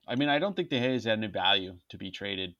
I 0.08 0.16
mean, 0.16 0.28
I 0.28 0.38
don't 0.38 0.56
think 0.56 0.70
the 0.70 0.78
Hayes 0.78 1.04
has 1.04 1.18
any 1.18 1.26
value 1.26 1.76
to 1.90 1.98
be 1.98 2.10
traded 2.10 2.54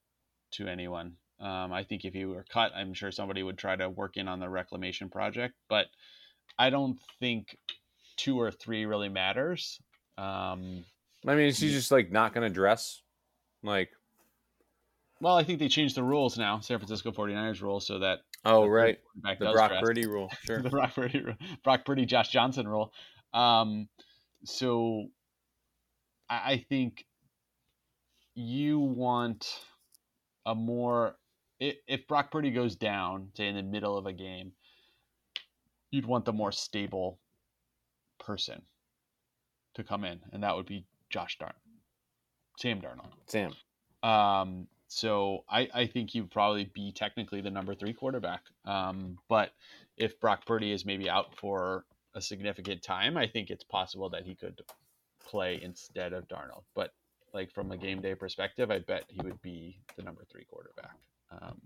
to 0.53 0.69
anyone. 0.69 1.15
Um, 1.41 1.73
I 1.73 1.85
think 1.85 2.05
if 2.05 2.13
he 2.13 2.25
were 2.25 2.45
cut, 2.53 2.73
I'm 2.75 2.93
sure 2.95 3.11
somebody 3.11 3.43
would 3.43 3.59
try 3.59 3.77
to 3.77 3.89
work 3.89 4.17
in 4.17 4.29
on 4.29 4.41
the 4.41 4.49
reclamation 4.49 5.09
project, 5.09 5.55
but 5.69 5.87
I 6.59 6.71
don't 6.71 6.99
think 7.21 7.57
two 8.17 8.41
or 8.41 8.51
three 8.51 8.85
really 8.85 9.09
matters. 9.09 9.81
Um, 10.19 10.85
I 11.27 11.35
mean, 11.35 11.47
is 11.47 11.59
he 11.59 11.71
just 11.71 11.91
like 11.91 12.11
not 12.11 12.33
going 12.33 12.49
to 12.49 12.55
dress? 12.55 13.03
Like 13.63 13.91
well, 15.21 15.37
I 15.37 15.43
think 15.43 15.59
they 15.59 15.69
changed 15.69 15.97
the 15.97 16.03
rules 16.03 16.39
now, 16.39 16.61
San 16.61 16.79
Francisco 16.79 17.11
49ers 17.11 17.61
rules, 17.61 17.87
so 17.87 17.99
that 17.99 18.21
oh 18.45 18.67
right, 18.67 18.99
the 19.23 19.51
Brock 19.53 19.71
dress. 19.71 19.83
Purdy 19.83 20.07
rule. 20.07 20.31
Sure. 20.47 20.63
the 20.63 20.71
Brock 20.71 20.95
Purdy, 20.95 21.25
Brock 21.65 21.85
Purdy, 21.85 22.07
Josh 22.07 22.29
Johnson 22.29 22.69
rule. 22.69 22.93
Um, 23.35 23.89
so 24.45 25.07
I, 26.31 26.53
I 26.53 26.67
think 26.69 27.05
you 28.35 28.79
want 28.79 29.61
a 30.47 30.55
more 30.55 31.17
if, 31.59 31.77
if 31.89 32.07
Brock 32.07 32.31
Purdy 32.31 32.53
goes 32.53 32.77
down, 32.77 33.31
say 33.35 33.49
in 33.49 33.57
the 33.57 33.63
middle 33.63 33.99
of 33.99 34.07
a 34.07 34.13
game, 34.13 34.53
you'd 35.91 36.07
want 36.07 36.25
the 36.25 36.33
more 36.33 36.53
stable 36.53 37.19
person 38.21 38.63
to 39.75 39.83
come 39.83 40.05
in, 40.05 40.21
and 40.33 40.45
that 40.45 40.55
would 40.55 40.67
be 40.67 40.85
Josh 41.11 41.39
Darn, 41.39 41.53
Sam 42.59 42.81
Darnold. 42.81 43.13
Sam. 43.27 43.53
Um, 44.03 44.67
so 44.89 45.45
I, 45.51 45.69
I 45.75 45.87
think 45.87 46.11
he'd 46.11 46.31
probably 46.31 46.65
be 46.73 46.93
technically 46.93 47.41
the 47.41 47.51
number 47.51 47.75
three 47.75 47.93
quarterback. 47.93 48.43
Um, 48.65 49.19
but 49.29 49.51
if 49.97 50.19
Brock 50.21 50.47
Purdy 50.47 50.73
is 50.73 50.85
maybe 50.85 51.11
out 51.11 51.37
for 51.37 51.85
a 52.15 52.23
significant 52.23 52.83
time, 52.83 53.17
I 53.17 53.27
think 53.27 53.51
it's 53.51 53.65
possible 53.65 54.09
that 54.11 54.25
he 54.25 54.35
could 54.35 54.61
play 55.25 55.61
instead 55.63 56.13
of 56.13 56.27
Darnold. 56.29 56.63
But 56.75 56.95
like 57.35 57.53
from 57.53 57.71
a 57.71 57.77
game 57.77 58.01
day 58.01 58.15
perspective, 58.15 58.71
I 58.71 58.79
bet 58.79 59.05
he 59.09 59.21
would 59.23 59.41
be 59.43 59.79
the 59.97 60.03
number 60.03 60.25
three 60.31 60.45
quarterback. 60.45 60.97
Um, 61.31 61.61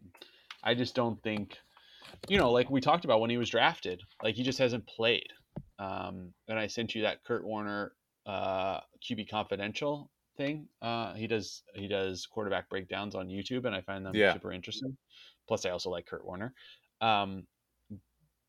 I 0.65 0.75
just 0.75 0.95
don't 0.95 1.23
think, 1.23 1.59
you 2.29 2.39
know, 2.39 2.51
like 2.51 2.71
we 2.71 2.81
talked 2.81 3.05
about 3.05 3.21
when 3.21 3.31
he 3.31 3.39
was 3.39 3.51
drafted, 3.51 4.03
like 4.23 4.35
he 4.35 4.43
just 4.43 4.59
hasn't 4.59 4.87
played. 4.87 5.29
Um, 5.79 6.33
and 6.49 6.59
I 6.59 6.67
sent 6.67 6.95
you 6.95 7.03
that 7.03 7.25
Kurt 7.25 7.45
Warner 7.45 7.93
uh, 8.27 8.81
QB 9.01 9.29
Confidential 9.29 10.11
thing. 10.37 10.69
Uh, 10.81 11.15
he 11.15 11.27
does 11.27 11.63
he 11.75 11.89
does 11.89 12.27
quarterback 12.27 12.69
breakdowns 12.69 13.15
on 13.15 13.29
YouTube, 13.29 13.65
and 13.65 13.75
I 13.75 13.81
find 13.81 14.05
them 14.05 14.15
Yeah. 14.15 14.33
super 14.33 14.53
interesting. 14.53 14.97
Plus, 15.49 15.67
I 15.67 15.71
also 15.71 15.91
like 15.91 16.07
Kurt 16.07 16.25
Warner. 16.25 16.55
Um, 17.01 17.47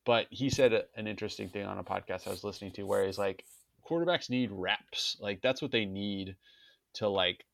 but 0.05 0.27
he 0.29 0.49
said 0.49 0.73
a- 0.73 0.85
an 0.95 1.07
interesting 1.07 1.49
thing 1.49 1.65
on 1.65 1.77
a 1.79 1.83
podcast 1.83 2.27
I 2.27 2.31
was 2.31 2.43
listening 2.43 2.71
to, 2.73 2.83
where 2.83 3.05
he's 3.05 3.17
like, 3.17 3.45
quarterbacks 3.85 4.29
need 4.29 4.51
reps. 4.51 5.17
Like 5.19 5.41
that's 5.41 5.61
what 5.61 5.71
they 5.71 5.85
need 5.85 6.35
to 6.93 7.07
like 7.09 7.45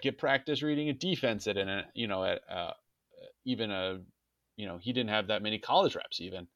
get 0.00 0.18
practice 0.18 0.62
reading 0.62 0.88
a 0.88 0.92
defense 0.92 1.46
at 1.46 1.56
an 1.56 1.84
you 1.94 2.06
know 2.06 2.24
at 2.24 2.42
uh, 2.48 2.72
even 3.44 3.70
a 3.70 4.00
you 4.56 4.66
know, 4.66 4.76
he 4.76 4.92
didn't 4.92 5.08
have 5.10 5.28
that 5.28 5.42
many 5.42 5.58
college 5.58 5.96
reps 5.96 6.20
even. 6.20 6.46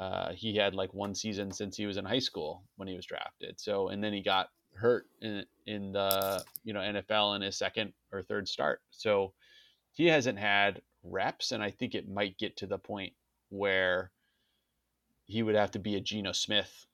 Uh, 0.00 0.32
he 0.32 0.56
had 0.56 0.74
like 0.74 0.92
one 0.94 1.14
season 1.14 1.52
since 1.52 1.76
he 1.76 1.86
was 1.86 1.96
in 1.96 2.04
high 2.04 2.18
school 2.18 2.64
when 2.76 2.88
he 2.88 2.96
was 2.96 3.06
drafted. 3.06 3.60
So, 3.60 3.88
and 3.88 4.02
then 4.02 4.12
he 4.12 4.22
got 4.22 4.48
hurt 4.74 5.06
in 5.20 5.44
in 5.66 5.92
the 5.92 6.42
you 6.64 6.72
know 6.72 6.80
NFL 6.80 7.36
in 7.36 7.42
his 7.42 7.56
second 7.56 7.92
or 8.10 8.22
third 8.22 8.48
start. 8.48 8.80
So 8.90 9.32
he 9.92 10.06
hasn't 10.06 10.38
had 10.38 10.82
reps, 11.04 11.52
and 11.52 11.62
I 11.62 11.70
think 11.70 11.94
it 11.94 12.08
might 12.08 12.38
get 12.38 12.56
to 12.58 12.66
the 12.66 12.78
point 12.78 13.12
where 13.50 14.10
he 15.26 15.42
would 15.42 15.54
have 15.54 15.70
to 15.72 15.78
be 15.78 15.96
a 15.96 16.00
Geno 16.00 16.32
Smith 16.32 16.86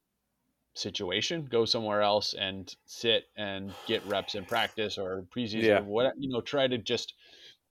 situation, 0.74 1.46
go 1.50 1.64
somewhere 1.64 2.02
else 2.02 2.34
and 2.34 2.74
sit 2.86 3.24
and 3.36 3.72
get 3.86 4.04
reps 4.06 4.34
in 4.34 4.44
practice 4.44 4.98
or 4.98 5.24
preseason 5.34 5.62
yeah. 5.62 5.78
or 5.80 5.84
what 5.84 6.14
you 6.18 6.28
know, 6.30 6.40
try 6.40 6.66
to 6.66 6.78
just 6.78 7.14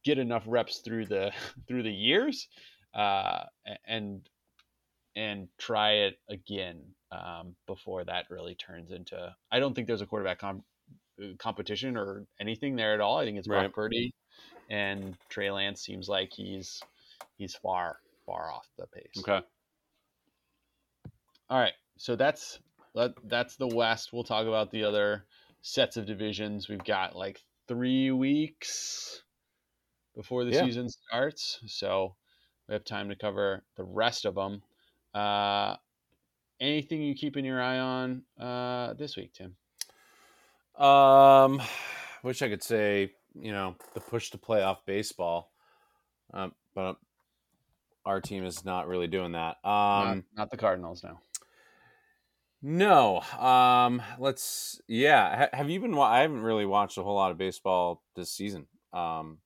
get 0.04 0.18
enough 0.18 0.44
reps 0.46 0.80
through 0.80 1.06
the 1.06 1.32
through 1.68 1.84
the 1.84 1.92
years 1.92 2.48
uh, 2.94 3.44
and 3.86 4.22
and 5.18 5.48
try 5.58 5.94
it 5.94 6.20
again 6.30 6.80
um, 7.12 7.56
before 7.66 8.04
that 8.04 8.26
really 8.30 8.54
turns 8.54 8.92
into. 8.92 9.36
I 9.52 9.60
don't 9.60 9.74
think 9.74 9.88
there's 9.88 10.02
a 10.02 10.06
quarterback 10.06 10.38
com- 10.38 10.64
uh, 11.22 11.30
competition 11.40 11.98
or 11.98 12.28
anything 12.40 12.76
there 12.76 12.94
at 12.94 13.02
all. 13.02 13.18
I 13.18 13.26
think 13.26 13.40
it's 13.40 13.48
Brock 13.48 13.64
right. 13.64 13.74
Purdy 13.74 14.14
and 14.70 15.18
Trey 15.28 15.50
Lance 15.50 15.82
seems 15.82 16.08
like 16.08 16.32
he's 16.32 16.82
he's 17.36 17.56
far 17.56 17.98
far 18.28 18.52
off 18.52 18.68
the 18.78 18.86
pace. 18.88 19.06
Okay. 19.18 19.42
All 21.50 21.60
right, 21.60 21.74
so 21.98 22.16
that's 22.16 22.60
that, 22.94 23.14
that's 23.24 23.56
the 23.56 23.68
West. 23.68 24.14
We'll 24.14 24.24
talk 24.24 24.46
about 24.46 24.70
the 24.70 24.84
other 24.84 25.26
sets 25.62 25.98
of 25.98 26.06
divisions. 26.06 26.70
We've 26.70 26.84
got 26.84 27.16
like 27.16 27.42
three 27.68 28.12
weeks 28.12 29.24
before 30.16 30.46
the 30.46 30.52
yeah. 30.52 30.66
season 30.66 30.90
starts, 30.90 31.60
so 31.66 32.16
we 32.68 32.74
have 32.74 32.84
time 32.84 33.10
to 33.10 33.16
cover 33.16 33.64
the 33.78 33.84
rest 33.84 34.26
of 34.26 34.36
them. 34.36 34.62
Uh, 35.18 35.76
anything 36.60 37.02
you 37.02 37.16
keeping 37.16 37.44
your 37.44 37.60
eye 37.62 37.80
on 37.80 38.22
uh, 38.40 38.94
this 38.94 39.18
week, 39.18 39.34
Tim? 39.34 39.56
Um, 40.84 41.62
wish 42.22 42.44
I 42.44 42.50
could 42.50 42.62
say 42.62 43.14
you 43.34 43.52
know 43.52 43.76
the 43.96 44.00
push 44.00 44.30
to 44.32 44.38
playoff 44.38 44.78
baseball, 44.86 45.52
um, 46.34 46.54
but 46.76 46.98
our 48.06 48.22
team 48.22 48.46
is 48.46 48.64
not 48.64 48.88
really 48.88 49.08
doing 49.08 49.32
that. 49.32 49.58
Um, 49.64 49.72
not, 49.74 50.24
not 50.36 50.52
the 50.52 50.58
Cardinals 50.58 51.04
now. 51.04 51.20
No. 52.62 53.22
Um, 53.40 54.02
let's. 54.20 54.80
Yeah. 54.88 55.48
have 55.52 55.70
you 55.70 55.80
been? 55.80 55.98
I 55.98 56.22
haven't 56.22 56.42
really 56.42 56.66
watched 56.66 57.00
a 57.00 57.04
whole 57.04 57.16
lot 57.16 57.32
of 57.32 57.40
baseball 57.40 58.04
this 58.16 58.32
season. 58.32 58.68
Um, 58.94 59.40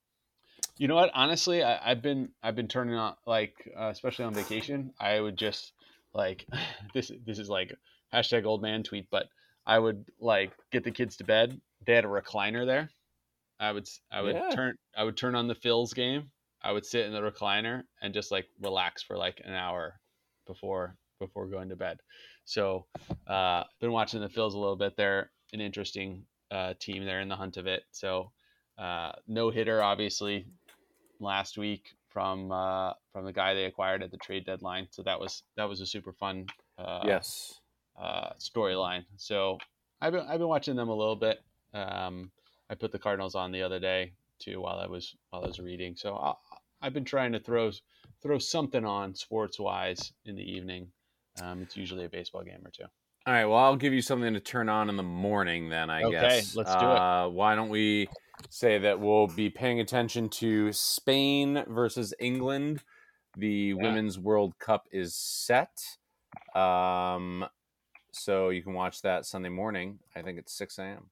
you 0.81 0.87
know 0.87 0.95
what? 0.95 1.11
Honestly, 1.13 1.61
I, 1.61 1.89
have 1.89 2.01
been 2.01 2.29
I've 2.41 2.55
been 2.55 2.67
turning 2.67 2.95
on 2.95 3.13
like 3.27 3.53
uh, 3.79 3.89
especially 3.89 4.25
on 4.25 4.33
vacation. 4.33 4.91
I 4.99 5.19
would 5.19 5.37
just 5.37 5.73
like 6.11 6.47
this. 6.95 7.11
This 7.23 7.37
is 7.37 7.49
like 7.49 7.71
hashtag 8.11 8.45
old 8.45 8.63
man 8.63 8.81
tweet, 8.81 9.05
but 9.11 9.27
I 9.63 9.77
would 9.77 10.05
like 10.19 10.53
get 10.71 10.83
the 10.83 10.89
kids 10.89 11.17
to 11.17 11.23
bed. 11.23 11.61
They 11.85 11.93
had 11.93 12.03
a 12.03 12.07
recliner 12.07 12.65
there. 12.65 12.89
I 13.59 13.73
would 13.73 13.87
I 14.11 14.23
would 14.23 14.35
yeah. 14.35 14.49
turn 14.55 14.75
I 14.97 15.03
would 15.03 15.15
turn 15.15 15.35
on 15.35 15.47
the 15.47 15.53
Phils 15.53 15.93
game. 15.93 16.31
I 16.63 16.71
would 16.71 16.87
sit 16.87 17.05
in 17.05 17.13
the 17.13 17.21
recliner 17.21 17.83
and 18.01 18.11
just 18.11 18.31
like 18.31 18.47
relax 18.59 19.03
for 19.03 19.15
like 19.15 19.39
an 19.45 19.53
hour 19.53 19.99
before 20.47 20.95
before 21.19 21.45
going 21.45 21.69
to 21.69 21.75
bed. 21.75 21.99
So, 22.45 22.87
uh, 23.27 23.65
been 23.81 23.91
watching 23.91 24.19
the 24.19 24.29
Phils 24.29 24.55
a 24.55 24.57
little 24.57 24.77
bit. 24.77 24.97
They're 24.97 25.29
an 25.53 25.61
interesting 25.61 26.23
uh, 26.49 26.73
team. 26.79 27.05
They're 27.05 27.21
in 27.21 27.29
the 27.29 27.35
hunt 27.35 27.57
of 27.57 27.67
it. 27.67 27.83
So, 27.91 28.31
uh, 28.81 29.11
no 29.27 29.51
hitter 29.51 29.83
obviously 29.83 30.47
last 31.21 31.57
week 31.57 31.93
from 32.09 32.51
uh, 32.51 32.93
from 33.13 33.25
the 33.25 33.33
guy 33.33 33.53
they 33.53 33.65
acquired 33.65 34.03
at 34.03 34.11
the 34.11 34.17
trade 34.17 34.45
deadline. 34.45 34.87
So 34.91 35.03
that 35.03 35.19
was 35.19 35.43
that 35.57 35.69
was 35.69 35.81
a 35.81 35.85
super 35.85 36.11
fun 36.13 36.47
uh, 36.77 37.01
yes 37.05 37.59
uh, 37.99 38.31
storyline. 38.39 39.05
So 39.17 39.57
I've 40.01 40.13
been 40.13 40.25
I've 40.27 40.39
been 40.39 40.47
watching 40.47 40.75
them 40.75 40.89
a 40.89 40.95
little 40.95 41.15
bit. 41.15 41.41
Um, 41.73 42.31
I 42.69 42.75
put 42.75 42.91
the 42.91 42.99
Cardinals 42.99 43.35
on 43.35 43.51
the 43.51 43.61
other 43.61 43.79
day 43.79 44.13
too 44.39 44.61
while 44.61 44.79
I 44.79 44.87
was 44.87 45.15
while 45.29 45.43
I 45.43 45.47
was 45.47 45.59
reading. 45.59 45.95
So 45.95 46.15
I, 46.15 46.33
I've 46.81 46.93
been 46.93 47.05
trying 47.05 47.31
to 47.33 47.39
throw 47.39 47.71
throw 48.21 48.39
something 48.39 48.85
on 48.85 49.15
sports 49.15 49.59
wise 49.59 50.13
in 50.25 50.35
the 50.35 50.43
evening. 50.43 50.87
Um, 51.41 51.61
it's 51.61 51.77
usually 51.77 52.05
a 52.05 52.09
baseball 52.09 52.43
game 52.43 52.61
or 52.65 52.71
two. 52.71 52.85
All 53.27 53.33
right. 53.33 53.45
Well, 53.45 53.57
I'll 53.57 53.75
give 53.75 53.93
you 53.93 54.01
something 54.01 54.33
to 54.33 54.39
turn 54.39 54.67
on 54.67 54.89
in 54.89 54.97
the 54.97 55.03
morning 55.03 55.69
then, 55.69 55.89
I 55.91 56.03
okay, 56.03 56.11
guess. 56.11 56.55
let's 56.55 56.73
do 56.73 56.85
uh, 56.85 57.27
it. 57.27 57.33
Why 57.33 57.55
don't 57.55 57.69
we 57.69 58.09
say 58.49 58.77
that 58.79 58.99
we'll 58.99 59.27
be 59.27 59.49
paying 59.49 59.79
attention 59.79 60.29
to 60.29 60.71
Spain 60.71 61.63
versus 61.67 62.13
England? 62.19 62.83
The 63.37 63.47
yeah. 63.47 63.73
Women's 63.75 64.19
World 64.19 64.57
Cup 64.59 64.87
is 64.91 65.15
set. 65.15 65.79
Um, 66.55 67.45
so 68.11 68.49
you 68.49 68.61
can 68.61 68.73
watch 68.73 69.01
that 69.01 69.25
Sunday 69.25 69.49
morning. 69.49 69.99
I 70.15 70.21
think 70.21 70.37
it's 70.37 70.53
6 70.53 70.77
a.m. 70.79 71.09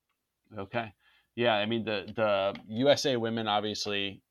Okay. 0.57 0.93
Yeah. 1.35 1.55
I 1.55 1.65
mean, 1.65 1.85
the, 1.85 2.05
the 2.15 2.55
USA 2.67 3.15
women 3.15 3.47
obviously 3.47 4.21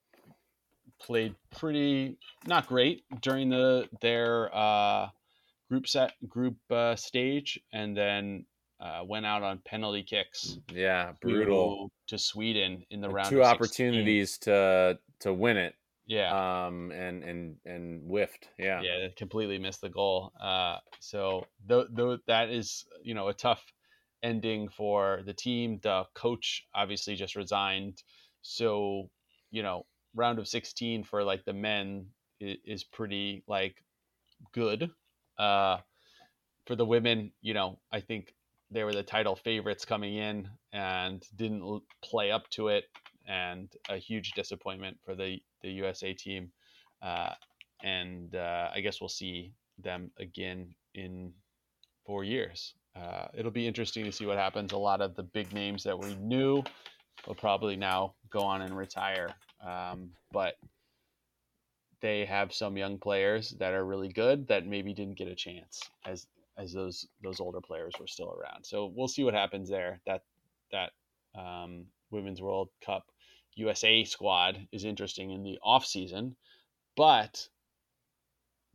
played 1.00 1.34
pretty, 1.50 2.18
not 2.46 2.66
great 2.66 3.04
during 3.22 3.48
the 3.48 3.88
their, 4.00 4.54
uh, 4.54 5.08
group 5.68 5.86
set 5.86 6.12
group 6.28 6.56
uh, 6.70 6.96
stage, 6.96 7.60
and 7.72 7.96
then 7.96 8.44
uh, 8.80 9.02
went 9.04 9.26
out 9.26 9.42
on 9.42 9.58
penalty 9.64 10.02
kicks. 10.02 10.58
Yeah, 10.72 11.12
brutal 11.20 11.90
to 12.08 12.18
Sweden 12.18 12.84
in 12.90 13.00
the 13.00 13.08
round. 13.08 13.30
Two 13.30 13.42
opportunities 13.42 14.38
to 14.38 14.98
to 15.20 15.32
win 15.32 15.56
it. 15.56 15.74
Yeah. 16.06 16.66
Um. 16.66 16.90
And 16.90 17.22
and 17.22 17.56
and 17.64 18.02
whiffed. 18.02 18.48
Yeah. 18.58 18.80
Yeah. 18.82 19.08
Completely 19.16 19.58
missed 19.58 19.80
the 19.80 19.88
goal. 19.88 20.32
Uh. 20.40 20.78
So 21.00 21.46
though 21.66 21.86
though 21.90 22.18
that 22.26 22.50
is 22.50 22.84
you 23.02 23.14
know 23.14 23.28
a 23.28 23.34
tough 23.34 23.62
ending 24.22 24.68
for 24.68 25.20
the 25.26 25.34
team. 25.34 25.80
The 25.82 26.04
coach 26.14 26.64
obviously 26.74 27.14
just 27.16 27.36
resigned. 27.36 28.02
So 28.42 29.10
you 29.50 29.62
know 29.62 29.86
round 30.14 30.38
of 30.38 30.48
16 30.48 31.04
for 31.04 31.22
like 31.22 31.44
the 31.44 31.52
men 31.52 32.06
is, 32.40 32.56
is 32.64 32.84
pretty 32.84 33.44
like 33.46 33.76
good 34.52 34.90
uh, 35.38 35.78
for 36.66 36.76
the 36.76 36.84
women, 36.84 37.32
you 37.40 37.54
know, 37.54 37.78
I 37.92 38.00
think 38.00 38.34
they 38.70 38.84
were 38.84 38.92
the 38.92 39.02
title 39.02 39.36
favorites 39.36 39.84
coming 39.84 40.16
in 40.16 40.48
and 40.72 41.26
didn't 41.36 41.82
play 42.02 42.30
up 42.30 42.48
to 42.50 42.68
it, 42.68 42.84
and 43.26 43.72
a 43.88 43.96
huge 43.96 44.32
disappointment 44.32 44.98
for 45.04 45.14
the 45.14 45.38
the 45.62 45.70
USA 45.70 46.12
team. 46.14 46.50
Uh, 47.02 47.30
and 47.82 48.34
uh, 48.34 48.70
I 48.74 48.80
guess 48.80 49.00
we'll 49.00 49.08
see 49.08 49.52
them 49.78 50.10
again 50.18 50.74
in 50.94 51.32
four 52.04 52.24
years. 52.24 52.74
Uh, 52.96 53.28
it'll 53.34 53.52
be 53.52 53.66
interesting 53.66 54.04
to 54.04 54.12
see 54.12 54.26
what 54.26 54.36
happens. 54.36 54.72
A 54.72 54.78
lot 54.78 55.00
of 55.00 55.14
the 55.14 55.22
big 55.22 55.52
names 55.52 55.84
that 55.84 55.98
we 55.98 56.14
knew 56.16 56.62
will 57.26 57.34
probably 57.34 57.76
now 57.76 58.14
go 58.30 58.40
on 58.40 58.62
and 58.62 58.76
retire. 58.76 59.34
Um, 59.64 60.10
but 60.32 60.56
they 62.00 62.24
have 62.24 62.52
some 62.52 62.76
young 62.76 62.98
players 62.98 63.50
that 63.58 63.74
are 63.74 63.84
really 63.84 64.08
good 64.08 64.48
that 64.48 64.66
maybe 64.66 64.92
didn't 64.92 65.18
get 65.18 65.28
a 65.28 65.34
chance 65.34 65.82
as 66.06 66.26
as 66.58 66.72
those 66.72 67.06
those 67.22 67.40
older 67.40 67.60
players 67.60 67.94
were 67.98 68.06
still 68.06 68.30
around. 68.32 68.64
So 68.64 68.92
we'll 68.94 69.08
see 69.08 69.24
what 69.24 69.34
happens 69.34 69.68
there. 69.68 70.00
That 70.06 70.22
that 70.72 70.90
um, 71.38 71.86
Women's 72.10 72.42
World 72.42 72.68
Cup 72.84 73.06
USA 73.54 74.04
squad 74.04 74.66
is 74.72 74.84
interesting 74.84 75.30
in 75.30 75.42
the 75.42 75.58
off 75.62 75.86
season, 75.86 76.36
but 76.96 77.48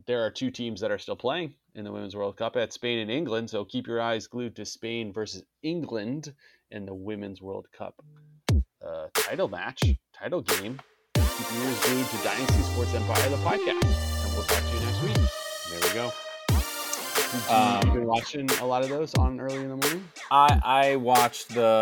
there 0.06 0.26
are 0.26 0.32
two 0.32 0.52
teams 0.52 0.82
that 0.82 0.92
are 0.92 0.98
still 0.98 1.16
playing 1.16 1.54
in 1.76 1.84
the 1.86 1.92
Women's 1.92 2.16
World 2.16 2.38
Cup 2.38 2.56
at 2.56 2.74
Spain 2.74 3.00
and 3.00 3.12
England. 3.12 3.50
So 3.50 3.64
keep 3.64 3.88
your 3.88 4.02
eyes 4.02 4.28
glued 4.28 4.56
to 4.58 4.66
Spain 4.66 5.14
versus 5.14 5.44
England 5.62 6.34
in 6.72 6.86
the 6.86 6.94
Women's 6.94 7.42
World 7.42 7.68
Cup 7.72 7.96
uh, 8.86 9.08
title 9.14 9.48
match, 9.48 9.82
title 10.14 10.42
game 10.42 10.80
Keep 11.38 11.52
your 11.54 11.64
ears 11.66 11.86
glued 11.86 12.06
to 12.06 12.18
Dynasty 12.24 12.62
Sports 12.62 12.94
Empire, 12.94 13.30
the 13.30 13.38
podcast. 13.38 13.84
And 14.24 14.34
we'll 14.34 14.44
talk 14.44 14.64
to 14.64 14.76
you 14.76 14.86
next 14.86 15.02
week. 15.02 15.30
There 15.72 15.80
we 15.82 15.94
go. 15.96 16.33
Um, 17.50 17.94
been 17.94 18.06
watching 18.06 18.50
a 18.62 18.66
lot 18.66 18.84
of 18.84 18.90
those 18.90 19.14
on 19.16 19.40
early 19.40 19.58
in 19.58 19.70
the 19.70 19.76
morning? 19.76 20.08
I 20.30 20.62
I 20.64 20.96
watched 20.98 21.50
the 21.50 21.80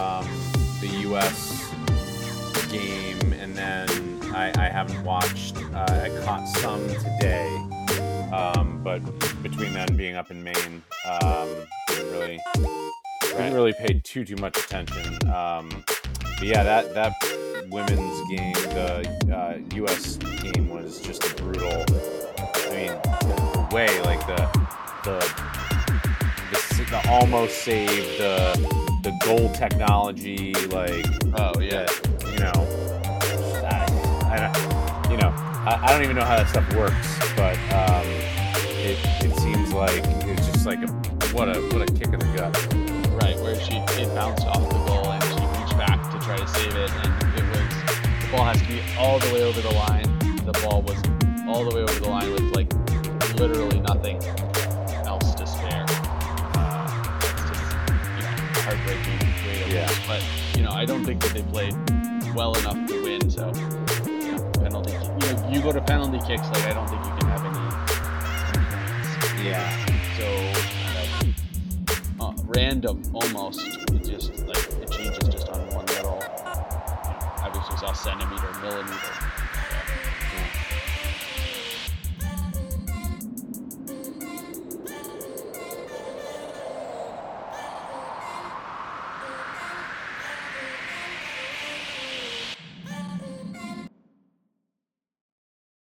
um, 0.00 0.26
the 0.80 0.88
U.S. 1.08 1.70
game, 2.70 3.32
and 3.34 3.54
then 3.54 3.88
I, 4.34 4.52
I 4.56 4.68
haven't 4.70 5.04
watched. 5.04 5.56
Uh, 5.74 5.86
I 6.04 6.24
caught 6.24 6.48
some 6.48 6.88
today, 6.88 7.54
um, 8.32 8.80
but 8.82 9.00
between 9.42 9.74
then 9.74 9.94
being 9.96 10.16
up 10.16 10.30
in 10.30 10.42
Maine, 10.42 10.82
um, 11.06 11.48
didn't 11.88 12.12
really 12.12 12.40
didn't 13.20 13.54
really 13.54 13.74
pay 13.74 14.00
too 14.00 14.24
too 14.24 14.36
much 14.36 14.56
attention. 14.56 15.14
Um, 15.28 15.84
but 16.38 16.44
yeah, 16.44 16.62
that 16.62 16.94
that 16.94 17.12
women's 17.70 18.28
game, 18.30 18.54
the 18.74 19.34
uh, 19.34 19.76
U.S. 19.76 20.16
game 20.16 20.70
was 20.70 21.00
just 21.00 21.36
brutal. 21.36 21.84
I 22.72 22.74
mean, 22.74 22.86
the 22.86 23.68
way 23.70 24.00
like 24.00 24.26
the 24.26 24.48
the 25.04 25.18
the, 26.50 26.84
the 26.88 27.10
almost 27.10 27.58
save, 27.58 28.16
the 28.16 28.56
the 29.02 29.12
goal 29.26 29.52
technology, 29.52 30.54
like 30.70 31.04
oh 31.34 31.60
yeah, 31.60 31.84
the, 31.84 32.30
you 32.32 32.38
know, 32.38 32.56
I, 33.68 33.84
I, 34.24 35.10
you 35.10 35.18
know, 35.18 35.28
I, 35.28 35.80
I 35.82 35.92
don't 35.92 36.02
even 36.02 36.16
know 36.16 36.24
how 36.24 36.36
that 36.36 36.48
stuff 36.48 36.66
works, 36.74 37.18
but 37.36 37.58
um, 37.74 38.06
it, 38.80 38.96
it 39.22 39.36
seems 39.38 39.74
like 39.74 40.02
it's 40.24 40.46
just 40.46 40.64
like 40.64 40.78
a 40.78 40.88
what 41.36 41.54
a 41.54 41.60
what 41.74 41.82
a 41.82 41.92
kick 41.92 42.08
in 42.08 42.20
the 42.20 42.32
gut. 42.34 42.56
Right, 43.22 43.38
where 43.40 43.60
she 43.60 43.76
it 44.00 44.14
bounced 44.14 44.46
off 44.46 44.66
the 44.70 44.78
goal 44.86 45.12
and 45.12 45.22
she 45.24 45.60
reached 45.60 45.76
back 45.76 46.00
to 46.10 46.18
try 46.24 46.38
to 46.38 46.48
save 46.48 46.74
it, 46.74 46.90
and 46.90 47.38
it 47.38 47.44
was 47.50 48.22
the 48.22 48.28
ball 48.34 48.46
has 48.46 48.62
to 48.62 48.66
be 48.66 48.80
all 48.98 49.18
the 49.18 49.34
way 49.34 49.42
over 49.42 49.60
the 49.60 49.74
line. 49.74 50.08
The 50.46 50.52
ball 50.64 50.80
was 50.82 51.11
all 51.52 51.64
the 51.68 51.74
way 51.76 51.82
over 51.82 52.00
the 52.00 52.08
line 52.08 52.32
with 52.32 52.54
like 52.54 52.72
literally 53.38 53.80
nothing 53.80 54.16
else 55.06 55.34
to 55.34 55.46
spare. 55.46 55.84
Uh, 56.54 57.20
it's 57.20 57.42
just 57.50 57.62
you 58.16 58.22
know 58.22 58.34
heartbreaking 58.64 59.18
way 59.46 59.56
to 59.64 59.74
Yeah. 59.74 59.86
lose. 59.88 59.98
But 60.06 60.22
you 60.56 60.62
know 60.64 60.70
I 60.72 60.84
don't 60.86 61.04
think 61.04 61.22
that 61.22 61.34
they 61.34 61.42
played 61.42 61.74
well 62.34 62.54
enough 62.56 62.86
to 62.88 63.02
win. 63.02 63.30
So 63.30 63.52
you 64.06 64.32
know, 64.32 64.50
penalty, 64.60 64.92
you 64.92 65.32
know, 65.32 65.50
you 65.52 65.60
go 65.62 65.72
to 65.72 65.80
penalty 65.82 66.18
kicks 66.26 66.48
like 66.48 66.64
I 66.64 66.72
don't 66.72 66.88
think 66.88 67.04
you 67.04 67.12
can 67.18 67.28
have 67.28 67.44
any. 67.44 67.60
Yeah. 69.48 69.86
So 70.16 70.26
kind 70.84 70.98
of 70.98 72.20
uh, 72.20 72.32
random 72.46 73.02
almost. 73.12 73.60
It 73.92 74.04
just 74.04 74.30
like 74.46 74.56
it 74.80 74.90
changes 74.90 75.28
just 75.28 75.48
on 75.50 75.60
one 75.74 75.84
little, 75.86 76.22
you 76.22 76.44
know, 76.44 77.32
obviously 77.44 77.74
it's 77.74 77.82
a 77.82 77.94
centimeter, 77.94 78.52
millimeter 78.62 79.31